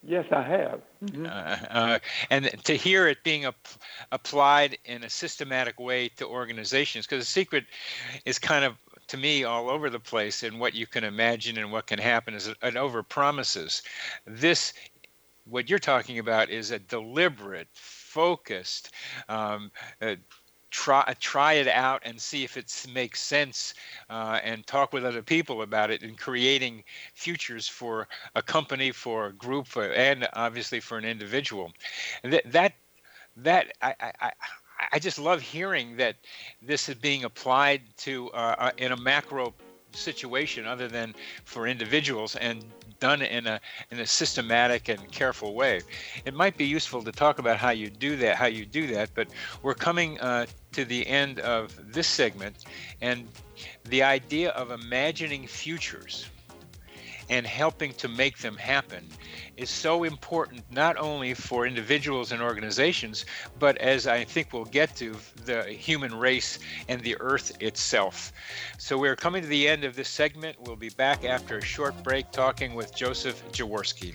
Yes, 0.03 0.25
I 0.31 0.43
have. 0.43 0.81
Mm-hmm. 1.05 1.27
Uh, 1.27 1.29
uh, 1.71 1.99
and 2.31 2.51
to 2.65 2.75
hear 2.75 3.07
it 3.07 3.23
being 3.23 3.45
ap- 3.45 3.69
applied 4.13 4.79
in 4.85 5.05
a 5.05 5.11
systematic 5.11 5.79
way 5.79 6.09
to 6.17 6.27
organizations, 6.27 7.07
because 7.07 7.25
the 7.25 7.31
secret 7.31 7.65
is 8.25 8.39
kind 8.39 8.65
of 8.65 8.77
to 9.09 9.17
me 9.17 9.45
all 9.45 9.69
over 9.69 9.91
the 9.91 10.01
place 10.01 10.43
in 10.43 10.59
what 10.59 10.73
you 10.73 10.87
can 10.87 11.05
imagine 11.05 11.59
and 11.59 11.73
what 11.73 11.87
can 11.87 11.99
happen 11.99 12.33
is 12.33 12.49
an 12.63 12.77
over 12.77 13.03
promises. 13.03 13.83
This, 14.25 14.73
what 15.45 15.69
you're 15.69 15.79
talking 15.79 16.19
about, 16.19 16.49
is 16.49 16.71
a 16.71 16.79
deliberate, 16.79 17.69
focused. 17.73 18.93
Um, 19.29 19.71
uh, 20.01 20.15
try 20.71 21.15
try 21.21 21.55
it 21.55 21.69
out 21.69 22.03
and 22.05 22.21
see 22.21 22.45
if 22.45 22.57
it 22.57 22.87
makes 22.93 23.21
sense 23.21 23.75
uh, 24.09 24.41
and 24.43 24.67
talk 24.67 24.93
with 24.93 25.05
other 25.05 25.23
people 25.23 25.63
about 25.63 25.91
it 25.91 26.03
and 26.03 26.19
creating 26.19 26.85
futures 27.15 27.69
for 27.69 28.09
a 28.35 28.43
company 28.43 28.91
for 28.93 29.27
a 29.27 29.33
group 29.33 29.67
for, 29.67 29.93
and 29.93 30.29
obviously 30.35 30.81
for 30.81 30.99
an 30.99 31.05
individual 31.05 31.73
that 32.25 32.43
that 32.51 32.73
that 33.37 33.73
I, 33.83 33.95
I, 34.21 34.33
I 34.93 34.99
just 34.99 35.19
love 35.19 35.41
hearing 35.41 35.97
that 35.97 36.17
this 36.63 36.89
is 36.89 36.95
being 36.95 37.25
applied 37.25 37.83
to 37.99 38.31
uh, 38.31 38.55
uh, 38.59 38.71
in 38.79 38.93
a 38.93 38.97
macro 38.97 39.55
situation 39.93 40.67
other 40.67 40.89
than 40.89 41.15
for 41.45 41.67
individuals 41.67 42.37
and 42.37 42.65
done 43.01 43.23
in 43.23 43.47
a 43.47 43.61
in 43.91 44.01
a 44.01 44.07
systematic 44.07 44.89
and 44.89 45.11
careful 45.11 45.55
way. 45.55 45.83
It 46.25 46.35
might 46.35 46.57
be 46.57 46.65
useful 46.65 47.03
to 47.03 47.13
talk 47.13 47.39
about 47.39 47.57
how 47.57 47.71
you 47.71 47.91
do 47.91 48.17
that, 48.17 48.37
how 48.37 48.47
you 48.47 48.65
do 48.65 48.87
that. 48.89 49.11
But 49.15 49.29
we're 49.63 49.75
coming 49.75 50.19
uh, 50.21 50.47
to 50.73 50.85
the 50.85 51.07
end 51.07 51.41
of 51.41 51.93
this 51.93 52.07
segment, 52.07 52.65
and 53.01 53.29
the 53.85 54.03
idea 54.03 54.51
of 54.51 54.71
imagining 54.71 55.47
futures 55.47 56.27
and 57.31 57.47
helping 57.47 57.93
to 57.93 58.09
make 58.09 58.39
them 58.39 58.57
happen 58.57 59.07
is 59.57 59.71
so 59.71 60.03
important 60.03 60.63
not 60.73 60.97
only 60.97 61.33
for 61.33 61.65
individuals 61.65 62.33
and 62.33 62.43
organizations, 62.43 63.25
but 63.59 63.79
as 63.79 64.07
I 64.07 64.25
think 64.25 64.53
we'll 64.53 64.65
get 64.65 64.97
to, 64.97 65.17
the 65.45 65.63
human 65.65 66.15
race 66.15 66.59
and 66.89 67.01
the 67.01 67.17
earth 67.21 67.57
itself. 67.63 68.33
So 68.79 68.99
we're 68.99 69.17
coming 69.17 69.43
to 69.43 69.49
the 69.49 69.69
end 69.69 69.85
of 69.85 69.95
this 69.95 70.09
segment. 70.09 70.57
We'll 70.61 70.77
be 70.77 70.91
back 70.91 71.25
after 71.25 71.59
a 71.59 71.65
short 71.65 72.03
break 72.03 72.33
talking 72.33 72.75
with 72.75 72.95
Joseph 72.95 73.43
Jaworski. 73.53 74.15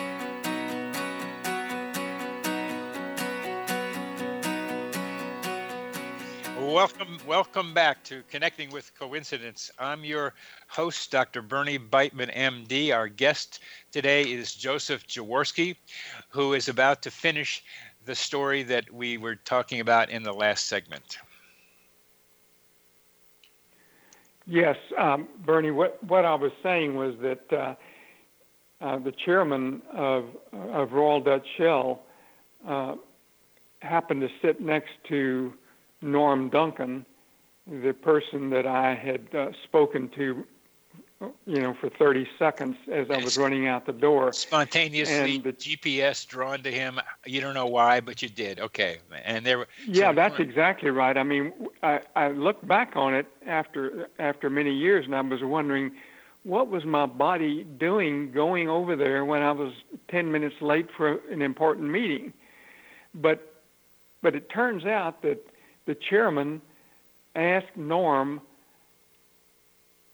Welcome, 6.81 7.19
welcome 7.27 7.73
back 7.75 8.03
to 8.05 8.23
Connecting 8.27 8.71
with 8.71 8.91
Coincidence. 8.97 9.69
I'm 9.77 10.03
your 10.03 10.33
host, 10.67 11.11
Dr. 11.11 11.43
Bernie 11.43 11.77
Beitman, 11.77 12.35
MD. 12.35 12.91
Our 12.91 13.07
guest 13.07 13.59
today 13.91 14.23
is 14.23 14.55
Joseph 14.55 15.05
Jaworski, 15.05 15.75
who 16.29 16.53
is 16.53 16.69
about 16.69 17.03
to 17.03 17.11
finish 17.11 17.63
the 18.05 18.15
story 18.15 18.63
that 18.63 18.91
we 18.91 19.19
were 19.19 19.35
talking 19.35 19.79
about 19.79 20.09
in 20.09 20.23
the 20.23 20.33
last 20.33 20.65
segment. 20.65 21.19
Yes, 24.47 24.77
um, 24.97 25.27
Bernie. 25.45 25.69
What 25.69 26.03
what 26.05 26.25
I 26.25 26.33
was 26.33 26.51
saying 26.63 26.95
was 26.95 27.13
that 27.21 27.53
uh, 27.53 27.75
uh, 28.83 28.97
the 28.97 29.11
chairman 29.11 29.83
of 29.93 30.25
of 30.51 30.93
Royal 30.93 31.21
Dutch 31.21 31.45
Shell 31.59 32.01
uh, 32.67 32.95
happened 33.83 34.21
to 34.21 34.29
sit 34.41 34.59
next 34.59 34.93
to 35.09 35.53
Norm 36.01 36.49
Duncan, 36.49 37.05
the 37.67 37.93
person 37.93 38.49
that 38.49 38.65
I 38.65 38.95
had 38.95 39.33
uh, 39.35 39.51
spoken 39.63 40.09
to, 40.09 40.45
you 41.45 41.61
know, 41.61 41.75
for 41.79 41.89
30 41.89 42.27
seconds 42.39 42.75
as 42.91 43.09
I 43.11 43.17
was 43.17 43.37
running 43.37 43.67
out 43.67 43.85
the 43.85 43.93
door. 43.93 44.33
Spontaneously, 44.33 45.35
And 45.35 45.43
the- 45.43 45.53
GPS 45.53 46.27
drawn 46.27 46.63
to 46.63 46.71
him. 46.71 46.99
You 47.25 47.39
don't 47.41 47.53
know 47.53 47.67
why, 47.67 47.99
but 47.99 48.21
you 48.21 48.29
did. 48.29 48.59
Okay, 48.59 48.97
and 49.23 49.45
there. 49.45 49.67
Yeah, 49.85 50.09
so- 50.09 50.15
that's 50.15 50.39
exactly 50.39 50.89
right. 50.89 51.15
I 51.17 51.23
mean, 51.23 51.53
I, 51.83 52.01
I 52.15 52.29
look 52.29 52.65
back 52.67 52.95
on 52.95 53.13
it 53.13 53.27
after 53.45 54.09
after 54.17 54.49
many 54.49 54.73
years, 54.73 55.05
and 55.05 55.15
I 55.15 55.21
was 55.21 55.43
wondering, 55.43 55.91
what 56.43 56.69
was 56.69 56.83
my 56.85 57.05
body 57.05 57.63
doing 57.63 58.31
going 58.31 58.67
over 58.67 58.95
there 58.95 59.23
when 59.23 59.43
I 59.43 59.51
was 59.51 59.73
10 60.07 60.31
minutes 60.31 60.55
late 60.61 60.87
for 60.97 61.19
an 61.29 61.43
important 61.43 61.89
meeting? 61.89 62.33
But 63.13 63.47
but 64.23 64.35
it 64.35 64.49
turns 64.49 64.85
out 64.85 65.21
that 65.21 65.45
the 65.85 65.95
chairman 65.95 66.61
asked 67.35 67.75
Norm. 67.75 68.41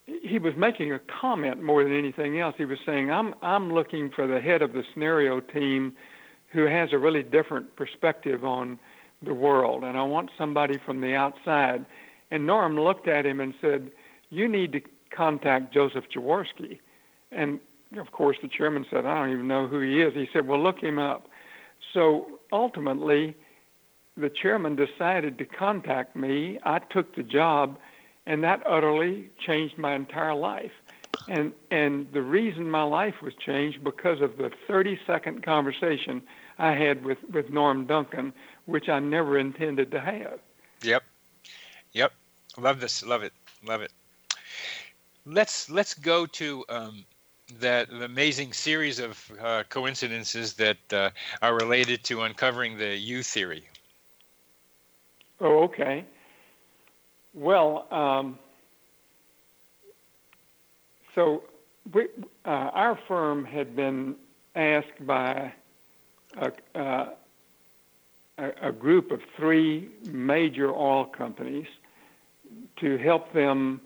He 0.06 0.40
was 0.40 0.56
making 0.56 0.94
a 0.94 1.00
comment 1.00 1.62
more 1.62 1.84
than 1.84 1.98
anything 1.98 2.40
else. 2.40 2.56
He 2.58 2.66
was 2.66 2.80
saying, 2.86 3.12
"I'm 3.12 3.34
I'm 3.42 3.74
looking 3.74 4.10
for 4.10 4.28
the 4.28 4.40
head 4.40 4.62
of 4.62 4.74
the 4.74 4.84
scenario 4.94 5.40
team, 5.40 5.94
who 6.50 6.66
has 6.66 6.94
a 6.94 6.98
really 6.98 7.24
different 7.24 7.76
perspective 7.76 8.46
on 8.46 8.80
the 9.22 9.34
world, 9.34 9.84
and 9.84 9.98
I 9.98 10.04
want 10.04 10.30
somebody 10.38 10.78
from 10.78 11.02
the 11.02 11.16
outside." 11.16 11.86
And 12.32 12.46
Norm 12.46 12.80
looked 12.80 13.08
at 13.08 13.26
him 13.26 13.40
and 13.40 13.54
said, 13.62 13.92
"You 14.30 14.48
need 14.48 14.72
to 14.74 14.82
contact 15.10 15.74
Joseph 15.74 16.06
Jaworski." 16.10 16.80
And 17.32 17.60
of 17.98 18.12
course, 18.12 18.38
the 18.42 18.48
chairman 18.48 18.86
said, 18.90 19.06
"I 19.06 19.16
don't 19.16 19.34
even 19.34 19.48
know 19.48 19.68
who 19.68 19.80
he 19.80 20.02
is." 20.02 20.14
He 20.14 20.30
said, 20.32 20.48
"Well, 20.48 20.62
look 20.62 20.80
him 20.80 21.00
up." 21.00 21.28
So 21.94 22.40
ultimately, 22.52 23.36
the 24.18 24.30
chairman 24.30 24.76
decided 24.76 25.38
to 25.38 25.46
contact 25.46 26.16
me. 26.16 26.60
I 26.64 26.80
took 26.80 27.16
the 27.16 27.24
job, 27.24 27.78
and 28.26 28.44
that 28.44 28.64
utterly 28.66 29.30
changed 29.46 29.78
my 29.78 29.94
entire 29.96 30.36
life. 30.36 30.72
And 31.28 31.54
and 31.72 32.08
the 32.14 32.22
reason 32.22 32.70
my 32.70 32.84
life 32.84 33.16
was 33.22 33.34
changed 33.36 33.84
because 33.84 34.22
of 34.22 34.38
the 34.38 34.52
30 34.68 35.00
second 35.06 35.44
conversation 35.44 36.22
I 36.58 36.74
had 36.74 37.04
with 37.06 37.18
with 37.32 37.50
Norm 37.50 37.86
Duncan, 37.86 38.34
which 38.66 38.90
I 38.90 39.00
never 39.00 39.38
intended 39.38 39.92
to 39.92 40.00
have. 40.00 40.40
Yep, 40.82 41.04
yep. 41.94 42.14
Love 42.58 42.80
this. 42.80 43.06
Love 43.06 43.24
it. 43.24 43.34
Love 43.66 43.82
it. 43.82 43.92
Let's 45.26 45.70
let's 45.70 45.94
go 45.94 46.26
to 46.26 46.66
um, 46.70 47.06
that 47.60 47.90
amazing 47.90 48.54
series 48.54 49.00
of 49.00 49.32
uh, 49.42 49.64
coincidences 49.70 50.54
that 50.54 50.78
uh, 50.92 51.10
are 51.42 51.56
related 51.56 52.04
to 52.06 52.22
uncovering 52.24 52.78
the 52.78 52.98
U 52.98 53.24
theory. 53.24 53.68
Oh, 55.40 55.64
okay. 55.64 56.06
Well, 57.34 57.88
um, 57.92 58.40
so 61.14 61.44
we, 61.94 62.08
uh, 62.46 62.50
our 62.50 63.00
firm 63.08 63.46
had 63.46 63.76
been 63.76 64.16
asked 64.56 65.06
by 65.06 65.54
a, 66.38 66.52
uh, 66.80 67.10
a, 68.38 68.72
group 68.72 69.12
of 69.12 69.22
three 69.36 69.90
major 70.06 70.74
oil 70.74 71.06
companies 71.06 71.68
to 72.78 72.98
help 72.98 73.32
them 73.34 73.82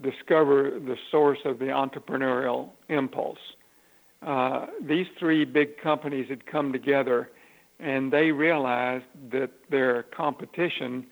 discover 0.00 0.70
the 0.70 0.96
source 1.10 1.38
of 1.44 1.58
the 1.58 1.66
entrepreneurial 1.66 2.70
impulse. 2.88 3.38
Uh, 4.20 4.66
these 4.80 5.06
three 5.18 5.44
big 5.44 5.78
companies 5.78 6.28
had 6.28 6.46
come 6.46 6.72
together 6.72 7.30
and 7.82 8.12
they 8.12 8.30
realized 8.30 9.04
that 9.32 9.50
their 9.68 10.04
competition 10.04 11.04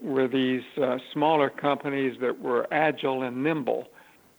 were 0.00 0.26
these 0.26 0.62
uh, 0.82 0.96
smaller 1.12 1.50
companies 1.50 2.16
that 2.20 2.40
were 2.40 2.66
agile 2.72 3.22
and 3.22 3.44
nimble 3.44 3.86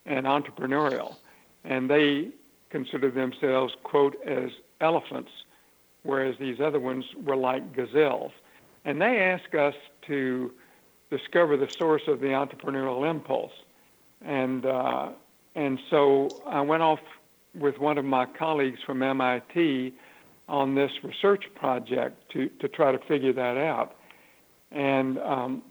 and 0.08 0.26
entrepreneurial. 0.26 1.16
And 1.64 1.90
they 1.90 2.30
considered 2.72 3.14
themselves, 3.14 3.76
quote, 3.84 4.18
as 4.26 4.50
elephants, 4.82 5.30
whereas 6.02 6.36
these 6.40 6.60
other 6.60 6.80
ones 6.80 7.06
were 7.24 7.36
like 7.36 7.72
gazelles. 7.76 8.32
And 8.84 9.00
they 9.00 9.20
asked 9.20 9.54
us 9.54 9.76
to 10.08 10.52
discover 11.12 11.56
the 11.56 11.70
source 11.70 12.04
of 12.08 12.20
the 12.20 12.28
entrepreneurial 12.28 13.08
impulse. 13.08 13.54
And, 14.26 14.66
uh, 14.66 15.10
and 15.54 15.78
so 15.92 16.30
I 16.48 16.62
went 16.62 16.82
off 16.82 17.00
with 17.54 17.78
one 17.78 18.00
of 18.00 18.06
my 18.06 18.26
colleagues 18.26 18.80
from 18.84 19.04
MIT 19.04 19.94
on 20.48 20.76
this 20.76 20.91
research 21.04 21.43
project 21.56 22.32
to, 22.32 22.50
to 22.60 22.68
try 22.68 22.91
to 22.91 23.00
figure 23.08 23.34
that 23.34 23.58
out. 23.58 23.95
And 24.72 25.18
um, 25.20 25.62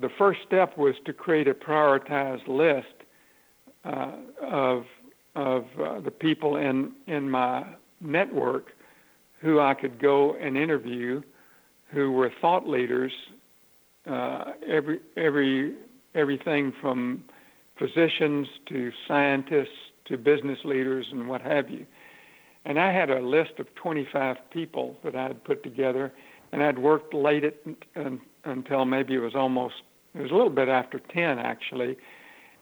the 0.00 0.08
first 0.18 0.40
step 0.46 0.76
was 0.76 0.94
to 1.04 1.12
create 1.12 1.48
a 1.48 1.54
prioritized 1.54 2.48
list 2.48 2.86
uh, 3.84 4.12
of, 4.42 4.84
of 5.34 5.64
uh, 5.82 6.00
the 6.00 6.10
people 6.10 6.56
in, 6.56 6.92
in 7.06 7.30
my 7.30 7.64
network 8.00 8.72
who 9.40 9.60
I 9.60 9.74
could 9.74 10.00
go 10.00 10.34
and 10.34 10.56
interview 10.56 11.22
who 11.92 12.12
were 12.12 12.32
thought 12.40 12.66
leaders, 12.66 13.12
uh, 14.10 14.52
every, 14.68 15.00
every, 15.16 15.74
everything 16.14 16.72
from 16.80 17.22
physicians 17.78 18.48
to 18.68 18.90
scientists 19.06 19.68
to 20.06 20.16
business 20.16 20.58
leaders 20.64 21.06
and 21.12 21.28
what 21.28 21.40
have 21.42 21.70
you. 21.70 21.86
And 22.66 22.80
I 22.80 22.92
had 22.92 23.10
a 23.10 23.20
list 23.20 23.52
of 23.58 23.72
25 23.76 24.36
people 24.50 24.96
that 25.04 25.14
I 25.14 25.28
had 25.28 25.44
put 25.44 25.62
together, 25.62 26.12
and 26.50 26.62
I'd 26.62 26.78
worked 26.78 27.14
late 27.14 27.44
at, 27.44 27.54
until 28.44 28.84
maybe 28.84 29.14
it 29.14 29.20
was 29.20 29.36
almost, 29.36 29.76
it 30.14 30.20
was 30.20 30.32
a 30.32 30.34
little 30.34 30.50
bit 30.50 30.68
after 30.68 30.98
10 30.98 31.38
actually, 31.38 31.96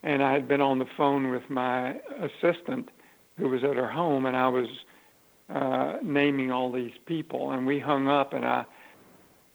and 0.03 0.23
I 0.23 0.33
had 0.33 0.47
been 0.47 0.61
on 0.61 0.79
the 0.79 0.87
phone 0.99 1.31
with 1.31 1.49
my 1.49 1.97
assistant 2.21 2.91
who 3.39 3.49
was 3.49 3.65
at 3.65 3.77
her 3.77 3.91
home, 3.91 4.27
and 4.27 4.37
I 4.37 4.49
was 4.49 4.69
uh, 5.49 5.95
naming 6.03 6.53
all 6.53 6.71
these 6.71 6.93
people, 7.07 7.53
and 7.53 7.67
we 7.67 7.79
hung 7.79 8.07
up, 8.07 8.35
and 8.35 8.45
I, 8.45 8.67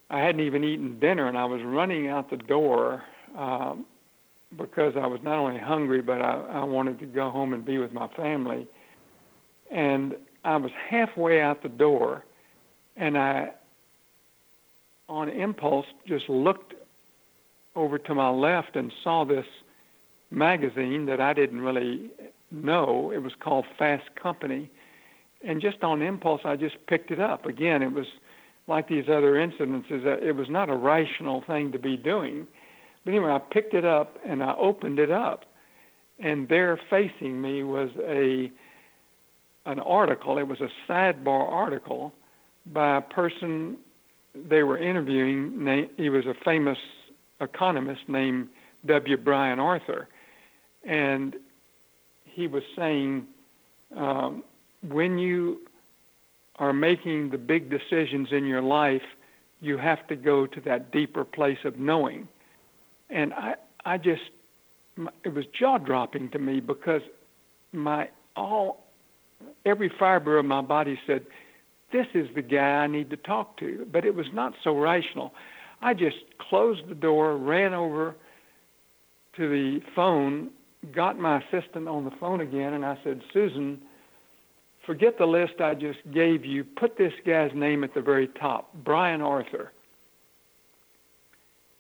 I 0.10 0.20
hadn't 0.20 0.42
even 0.42 0.64
eaten 0.64 1.00
dinner, 1.00 1.28
and 1.28 1.38
I 1.38 1.46
was 1.46 1.62
running 1.62 2.08
out 2.08 2.32
the 2.32 2.38
door. 2.38 3.04
Um, 3.38 3.86
because 4.58 4.94
I 4.98 5.06
was 5.06 5.20
not 5.22 5.38
only 5.38 5.60
hungry, 5.60 6.02
but 6.02 6.24
I, 6.24 6.44
I 6.54 6.64
wanted 6.64 6.98
to 7.02 7.06
go 7.06 7.30
home 7.30 7.54
and 7.54 7.64
be 7.64 7.78
with 7.78 7.94
my 7.94 8.08
family. 8.08 8.68
And 9.70 10.16
I 10.44 10.58
was 10.58 10.72
halfway 10.90 11.42
out 11.42 11.64
the 11.64 11.70
door, 11.70 12.24
and 12.96 13.18
I, 13.18 13.52
on 15.08 15.30
impulse, 15.30 15.86
just 16.08 16.30
looked 16.30 16.74
over 17.76 17.98
to 17.98 18.16
my 18.16 18.30
left 18.30 18.76
and 18.76 18.92
saw 19.04 19.24
this 19.26 19.46
magazine 20.32 21.06
that 21.08 21.20
I 21.20 21.34
didn't 21.34 21.62
really 21.62 22.10
know. 22.52 23.12
It 23.12 23.20
was 23.20 23.34
called 23.40 23.66
Fast 23.78 24.16
Company. 24.16 24.70
And 25.44 25.62
just 25.62 25.84
on 25.84 26.02
impulse, 26.02 26.42
I 26.44 26.56
just 26.56 26.86
picked 26.88 27.12
it 27.12 27.20
up. 27.20 27.46
Again, 27.46 27.82
it 27.82 27.94
was 27.94 28.08
like 28.68 28.88
these 28.88 29.08
other 29.08 29.34
incidences, 29.34 30.06
uh, 30.06 30.18
it 30.24 30.36
was 30.36 30.50
not 30.50 30.70
a 30.70 30.76
rational 30.76 31.42
thing 31.42 31.72
to 31.72 31.80
be 31.80 31.98
doing 31.98 32.46
but 33.04 33.12
anyway, 33.12 33.32
I 33.32 33.40
picked 33.40 33.74
it 33.74 33.86
up 33.86 34.18
and 34.26 34.44
I 34.44 34.56
opened 34.56 35.00
it 35.00 35.12
up, 35.12 35.46
and 36.20 36.48
there 36.48 36.80
facing 36.90 37.42
me 37.42 37.64
was 37.64 37.90
a 38.06 38.52
an 39.70 39.80
article. 39.80 40.38
It 40.38 40.48
was 40.48 40.62
a 40.62 40.70
sidebar 40.88 41.48
article 41.50 42.14
by 42.66 42.98
a 42.98 43.02
person 43.02 43.78
they 44.36 44.64
were 44.64 44.78
interviewing. 44.78 45.90
He 45.98 46.10
was 46.10 46.26
a 46.26 46.34
famous 46.34 46.78
economist 47.42 48.02
named 48.08 48.50
W. 48.86 49.18
Brian 49.18 49.60
Arthur, 49.60 50.08
and 50.84 51.36
he 52.26 52.48
was 52.48 52.64
saying 52.76 53.28
um, 53.96 54.44
when 54.88 55.18
you 55.18 55.60
are 56.58 56.74
making 56.74 57.30
the 57.30 57.38
big 57.38 57.70
decisions 57.70 58.32
in 58.32 58.46
your 58.46 58.62
life, 58.62 59.04
you 59.62 59.78
have 59.78 60.06
to 60.08 60.16
go 60.16 60.46
to 60.46 60.62
that 60.62 60.92
deeper 60.92 61.24
place 61.24 61.60
of 61.64 61.80
knowing 61.80 62.28
and 63.10 63.34
I 63.34 63.56
I 63.86 63.98
just 63.98 64.22
it 65.24 65.34
was 65.34 65.46
jaw 65.48 65.78
dropping 65.78 66.30
to 66.30 66.40
me 66.40 66.60
because 66.60 67.02
my 67.72 68.10
all 68.36 68.86
every 69.66 69.92
fiber 70.00 70.38
of 70.38 70.46
my 70.46 70.62
body 70.62 71.00
said 71.06 71.26
this 71.92 72.08
is 72.14 72.28
the 72.36 72.42
guy 72.42 72.84
I 72.84 72.88
need 72.88 73.10
to 73.10 73.18
talk 73.18 73.58
to. 73.58 73.88
But 73.92 74.06
it 74.06 74.16
was 74.16 74.28
not 74.34 74.54
so 74.64 74.78
rational. 74.78 75.34
I 75.82 75.94
just 75.94 76.18
closed 76.38 76.88
the 76.88 76.96
door 76.96 77.38
ran 77.38 77.74
over 77.74 78.16
to 79.38 79.50
the 79.50 79.82
phone 79.96 80.50
got 80.94 81.20
my 81.20 81.42
assistant 81.42 81.88
on 81.88 82.06
the 82.06 82.12
phone 82.20 82.40
again 82.40 82.74
and 82.74 82.86
I 82.86 82.98
said 83.04 83.22
Susan 83.34 83.82
forget 84.86 85.18
the 85.18 85.26
list 85.26 85.62
I 85.62 85.76
just 85.76 86.00
gave 86.12 86.44
you. 86.44 86.64
Put 86.64 86.98
this 86.98 87.14
guy's 87.26 87.52
name 87.54 87.84
at 87.84 87.94
the 87.94 88.02
very 88.02 88.28
top 88.28 88.74
Brian 88.74 89.22
Arthur. 89.22 89.72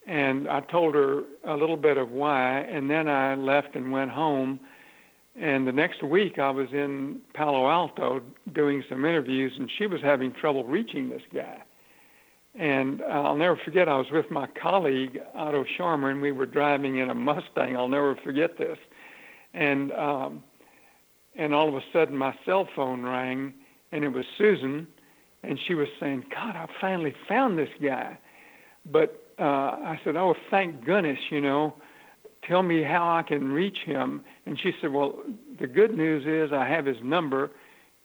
And 0.05 0.47
I 0.47 0.59
told 0.61 0.93
her 0.95 1.23
a 1.43 1.55
little 1.55 1.75
bit 1.77 1.97
of 1.97 2.11
why, 2.11 2.59
and 2.59 2.89
then 2.89 3.07
I 3.07 3.33
left 3.33 3.75
and 3.75 3.91
went 3.91 4.11
home. 4.11 4.59
And 5.39 5.65
the 5.65 5.71
next 5.71 6.03
week, 6.03 6.37
I 6.37 6.49
was 6.49 6.67
in 6.73 7.21
Palo 7.33 7.69
Alto 7.69 8.21
doing 8.53 8.83
some 8.89 9.05
interviews, 9.05 9.53
and 9.57 9.71
she 9.77 9.87
was 9.87 10.01
having 10.01 10.33
trouble 10.33 10.65
reaching 10.65 11.09
this 11.09 11.21
guy. 11.33 11.63
And 12.55 13.01
I'll 13.03 13.37
never 13.37 13.57
forget, 13.63 13.87
I 13.87 13.95
was 13.95 14.07
with 14.11 14.29
my 14.29 14.47
colleague, 14.61 15.17
Otto 15.33 15.63
Scharmer, 15.77 16.11
and 16.11 16.21
we 16.21 16.33
were 16.33 16.45
driving 16.45 16.97
in 16.97 17.09
a 17.09 17.15
Mustang. 17.15 17.77
I'll 17.77 17.87
never 17.87 18.17
forget 18.17 18.57
this. 18.57 18.77
And, 19.53 19.93
um, 19.93 20.43
and 21.37 21.53
all 21.53 21.69
of 21.69 21.75
a 21.75 21.83
sudden, 21.93 22.17
my 22.17 22.35
cell 22.45 22.67
phone 22.75 23.03
rang, 23.03 23.53
and 23.93 24.03
it 24.03 24.09
was 24.09 24.25
Susan, 24.37 24.87
and 25.43 25.57
she 25.67 25.73
was 25.73 25.87
saying, 26.01 26.25
God, 26.31 26.57
I 26.57 26.67
finally 26.81 27.15
found 27.29 27.57
this 27.57 27.69
guy. 27.81 28.17
But 28.91 29.23
uh, 29.39 29.43
I 29.43 29.99
said, 30.03 30.15
"Oh, 30.15 30.35
thank 30.51 30.83
goodness, 30.83 31.19
you 31.29 31.39
know. 31.39 31.75
Tell 32.43 32.63
me 32.63 32.83
how 32.83 33.09
I 33.09 33.23
can 33.23 33.51
reach 33.51 33.79
him." 33.79 34.23
And 34.45 34.59
she 34.59 34.73
said, 34.79 34.91
"Well, 34.91 35.19
the 35.59 35.67
good 35.67 35.95
news 35.95 36.25
is 36.25 36.53
I 36.53 36.65
have 36.65 36.85
his 36.85 37.01
number. 37.03 37.51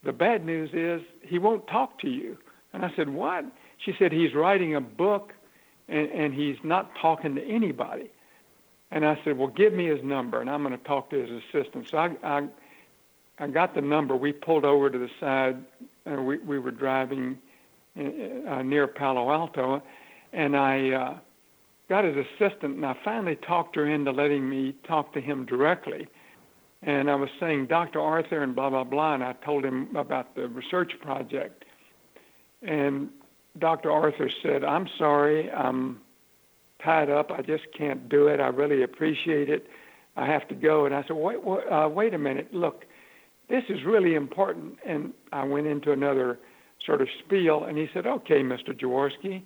The 0.03 0.13
bad 0.13 0.45
news 0.45 0.69
is 0.73 1.01
he 1.21 1.39
won't 1.39 1.67
talk 1.67 1.99
to 1.99 2.09
you." 2.09 2.37
And 2.73 2.85
I 2.85 2.91
said, 2.95 3.09
"What?" 3.09 3.45
She 3.77 3.93
said, 3.97 4.11
"He's 4.11 4.33
writing 4.33 4.75
a 4.75 4.81
book, 4.81 5.33
and, 5.87 6.09
and 6.11 6.33
he's 6.33 6.57
not 6.63 6.95
talking 6.95 7.35
to 7.35 7.43
anybody." 7.43 8.09
And 8.91 9.05
I 9.05 9.19
said, 9.23 9.37
"Well, 9.37 9.47
give 9.47 9.73
me 9.73 9.87
his 9.87 10.03
number, 10.03 10.41
and 10.41 10.49
I'm 10.49 10.63
going 10.63 10.77
to 10.77 10.83
talk 10.83 11.09
to 11.09 11.25
his 11.25 11.43
assistant." 11.43 11.87
So 11.89 11.97
I, 11.97 12.11
I, 12.23 12.47
I 13.39 13.47
got 13.47 13.73
the 13.73 13.81
number. 13.81 14.15
We 14.15 14.31
pulled 14.31 14.65
over 14.65 14.89
to 14.89 14.97
the 14.97 15.09
side. 15.19 15.57
Uh, 16.05 16.21
we 16.21 16.37
we 16.37 16.59
were 16.59 16.71
driving 16.71 17.37
uh, 17.97 18.03
uh 18.49 18.61
near 18.61 18.87
Palo 18.87 19.31
Alto, 19.31 19.81
and 20.33 20.55
I 20.55 20.91
uh, 20.91 21.17
got 21.89 22.03
his 22.03 22.15
assistant, 22.15 22.75
and 22.75 22.85
I 22.85 22.95
finally 23.03 23.35
talked 23.35 23.75
her 23.75 23.87
into 23.87 24.11
letting 24.11 24.49
me 24.49 24.75
talk 24.87 25.13
to 25.13 25.21
him 25.21 25.45
directly. 25.45 26.07
And 26.81 27.09
I 27.09 27.15
was 27.15 27.29
saying, 27.39 27.67
Dr. 27.67 27.99
Arthur, 27.99 28.43
and 28.43 28.55
blah, 28.55 28.69
blah, 28.69 28.83
blah, 28.83 29.15
and 29.15 29.23
I 29.23 29.33
told 29.45 29.63
him 29.63 29.95
about 29.95 30.35
the 30.35 30.47
research 30.47 30.93
project. 31.01 31.65
And 32.61 33.09
Dr. 33.59 33.91
Arthur 33.91 34.29
said, 34.43 34.63
I'm 34.63 34.87
sorry, 34.97 35.51
I'm 35.51 36.01
tied 36.83 37.09
up. 37.09 37.31
I 37.31 37.41
just 37.41 37.63
can't 37.77 38.09
do 38.09 38.27
it. 38.27 38.39
I 38.39 38.47
really 38.47 38.83
appreciate 38.83 39.49
it. 39.49 39.67
I 40.15 40.25
have 40.25 40.47
to 40.49 40.55
go. 40.55 40.85
And 40.85 40.95
I 40.95 41.03
said, 41.03 41.15
wait, 41.15 41.43
wait, 41.43 41.67
uh, 41.67 41.89
wait 41.89 42.13
a 42.13 42.17
minute. 42.17 42.53
Look, 42.53 42.85
this 43.49 43.63
is 43.69 43.83
really 43.85 44.15
important. 44.15 44.77
And 44.85 45.13
I 45.31 45.43
went 45.43 45.67
into 45.67 45.91
another 45.91 46.39
sort 46.85 47.01
of 47.01 47.07
spiel, 47.23 47.63
and 47.63 47.77
he 47.77 47.87
said, 47.93 48.05
okay, 48.05 48.41
Mr. 48.41 48.77
Jaworski 48.79 49.43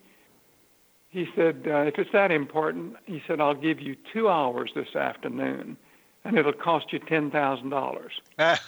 he 1.10 1.28
said, 1.36 1.64
uh, 1.68 1.80
if 1.80 1.98
it's 1.98 2.12
that 2.12 2.32
important, 2.32 2.96
he 3.06 3.22
said, 3.28 3.42
I'll 3.42 3.56
give 3.56 3.82
you 3.82 3.96
two 4.14 4.30
hours 4.30 4.72
this 4.76 4.96
afternoon, 4.96 5.76
and 6.24 6.38
it'll 6.38 6.54
cost 6.54 6.94
you 6.94 7.00
ten 7.00 7.32
thousand 7.32 7.70
dollars. 7.70 8.14
I 8.38 8.60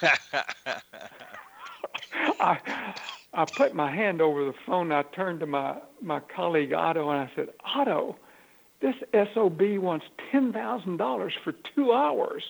I 3.33 3.45
put 3.45 3.75
my 3.75 3.91
hand 3.91 4.21
over 4.21 4.43
the 4.43 4.55
phone. 4.65 4.91
I 4.91 5.03
turned 5.03 5.39
to 5.41 5.45
my 5.45 5.77
my 6.01 6.19
colleague 6.19 6.73
Otto, 6.73 7.09
and 7.09 7.21
I 7.21 7.31
said, 7.35 7.49
Otto, 7.63 8.17
this 8.81 8.95
sob 9.33 9.61
wants 9.61 10.05
ten 10.31 10.51
thousand 10.51 10.97
dollars 10.97 11.33
for 11.43 11.53
two 11.75 11.93
hours. 11.93 12.43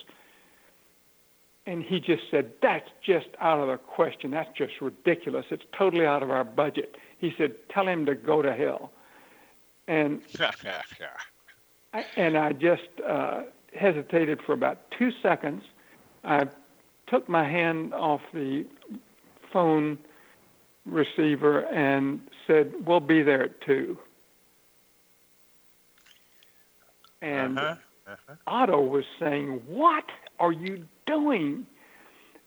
And 1.64 1.84
he 1.84 2.00
just 2.00 2.24
said, 2.30 2.50
That's 2.60 2.88
just 3.04 3.28
out 3.40 3.60
of 3.60 3.68
the 3.68 3.76
question. 3.76 4.32
That's 4.32 4.50
just 4.56 4.80
ridiculous. 4.80 5.46
It's 5.50 5.62
totally 5.76 6.06
out 6.06 6.22
of 6.22 6.30
our 6.30 6.42
budget. 6.42 6.96
He 7.18 7.32
said, 7.38 7.54
Tell 7.68 7.86
him 7.86 8.04
to 8.06 8.16
go 8.16 8.42
to 8.42 8.52
hell 8.52 8.90
and 9.92 10.22
I, 11.92 12.06
and 12.16 12.38
I 12.38 12.52
just 12.52 12.88
uh, 13.06 13.42
hesitated 13.74 14.40
for 14.42 14.52
about 14.54 14.78
two 14.98 15.10
seconds. 15.22 15.62
I 16.24 16.46
took 17.06 17.28
my 17.28 17.46
hand 17.46 17.92
off 17.92 18.22
the 18.32 18.64
phone 19.52 19.98
receiver 20.86 21.60
and 21.66 22.20
said, 22.46 22.72
"We'll 22.86 23.00
be 23.00 23.22
there 23.22 23.42
at 23.42 23.60
2. 23.62 23.98
And 27.20 27.58
uh-huh. 27.58 27.76
Uh-huh. 28.04 28.34
Otto 28.46 28.80
was 28.80 29.04
saying, 29.20 29.62
"What 29.66 30.04
are 30.40 30.52
you 30.52 30.86
doing?" 31.06 31.66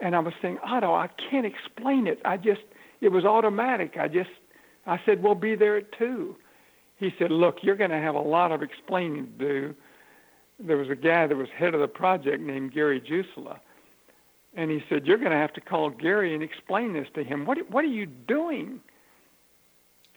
And 0.02 0.16
I 0.16 0.20
was 0.20 0.34
saying, 0.42 0.58
Otto, 0.62 0.94
I 0.94 1.08
can't 1.30 1.46
explain 1.46 2.06
it. 2.06 2.20
I 2.26 2.36
just, 2.36 2.62
it 3.00 3.14
was 3.14 3.24
automatic. 3.24 3.96
I 3.98 4.10
just, 4.10 4.30
I 4.86 5.00
said, 5.06 5.24
we'll 5.24 5.36
be 5.36 5.56
there 5.56 5.78
at 5.78 5.94
two. 5.94 6.36
He 6.98 7.14
said, 7.20 7.32
look, 7.32 7.58
you're 7.62 7.76
going 7.76 7.92
to 7.92 8.00
have 8.00 8.16
a 8.16 8.22
lot 8.22 8.52
of 8.52 8.62
explaining 8.62 9.26
to 9.26 9.46
do. 9.46 9.76
There 10.60 10.78
was 10.78 10.90
a 10.90 10.96
guy 10.96 11.28
that 11.28 11.36
was 11.36 11.50
head 11.56 11.74
of 11.74 11.82
the 11.82 11.88
project 11.88 12.42
named 12.42 12.74
Gary 12.74 13.02
Jusela. 13.02 13.60
And 14.56 14.72
he 14.72 14.82
said, 14.88 15.06
you're 15.06 15.18
going 15.18 15.32
to 15.32 15.38
have 15.38 15.52
to 15.54 15.62
call 15.62 15.90
Gary 15.90 16.34
and 16.34 16.42
explain 16.42 16.94
this 16.94 17.08
to 17.16 17.24
him. 17.24 17.46
What, 17.46 17.70
what 17.70 17.84
are 17.84 17.90
you 17.90 18.06
doing? 18.06 18.80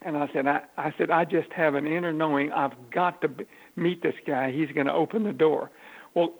And 0.02 0.16
I 0.16 0.28
said, 0.32 0.46
I, 0.46 0.62
I 0.76 0.94
said, 0.96 1.10
I 1.10 1.24
just 1.24 1.52
have 1.52 1.74
an 1.74 1.88
inner 1.88 2.12
knowing. 2.12 2.52
I've 2.52 2.90
got 2.92 3.20
to 3.22 3.30
meet 3.74 4.02
this 4.02 4.14
guy. 4.24 4.52
He's 4.52 4.70
going 4.70 4.86
to 4.86 4.92
open 4.92 5.24
the 5.24 5.32
door. 5.32 5.72
Well, 6.14 6.34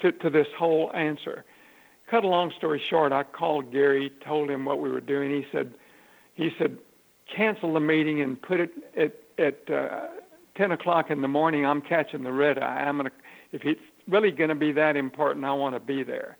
to, 0.00 0.12
to 0.12 0.30
this 0.30 0.46
whole 0.58 0.90
answer. 0.94 1.44
Cut 2.10 2.24
a 2.24 2.28
long 2.28 2.52
story 2.56 2.82
short, 2.88 3.12
I 3.12 3.22
called 3.22 3.70
Gary, 3.70 4.10
told 4.24 4.50
him 4.50 4.64
what 4.64 4.80
we 4.80 4.90
were 4.90 5.00
doing. 5.00 5.30
He 5.30 5.46
said, 5.52 5.74
he 6.34 6.50
said, 6.58 6.78
cancel 7.36 7.74
the 7.74 7.80
meeting 7.80 8.20
and 8.22 8.40
put 8.40 8.60
it 8.60 8.70
at 8.96 9.14
at 9.40 9.70
uh, 9.70 10.06
10 10.56 10.72
o'clock 10.72 11.10
in 11.10 11.22
the 11.22 11.28
morning. 11.28 11.64
I'm 11.64 11.80
catching 11.80 12.22
the 12.22 12.32
red 12.32 12.58
eye. 12.58 12.84
I'm 12.86 12.98
gonna, 12.98 13.10
if 13.52 13.64
it's 13.64 13.80
really 14.08 14.30
going 14.30 14.50
to 14.50 14.54
be 14.54 14.72
that 14.72 14.96
important, 14.96 15.44
I 15.44 15.52
want 15.52 15.74
to 15.74 15.80
be 15.80 16.02
there. 16.02 16.36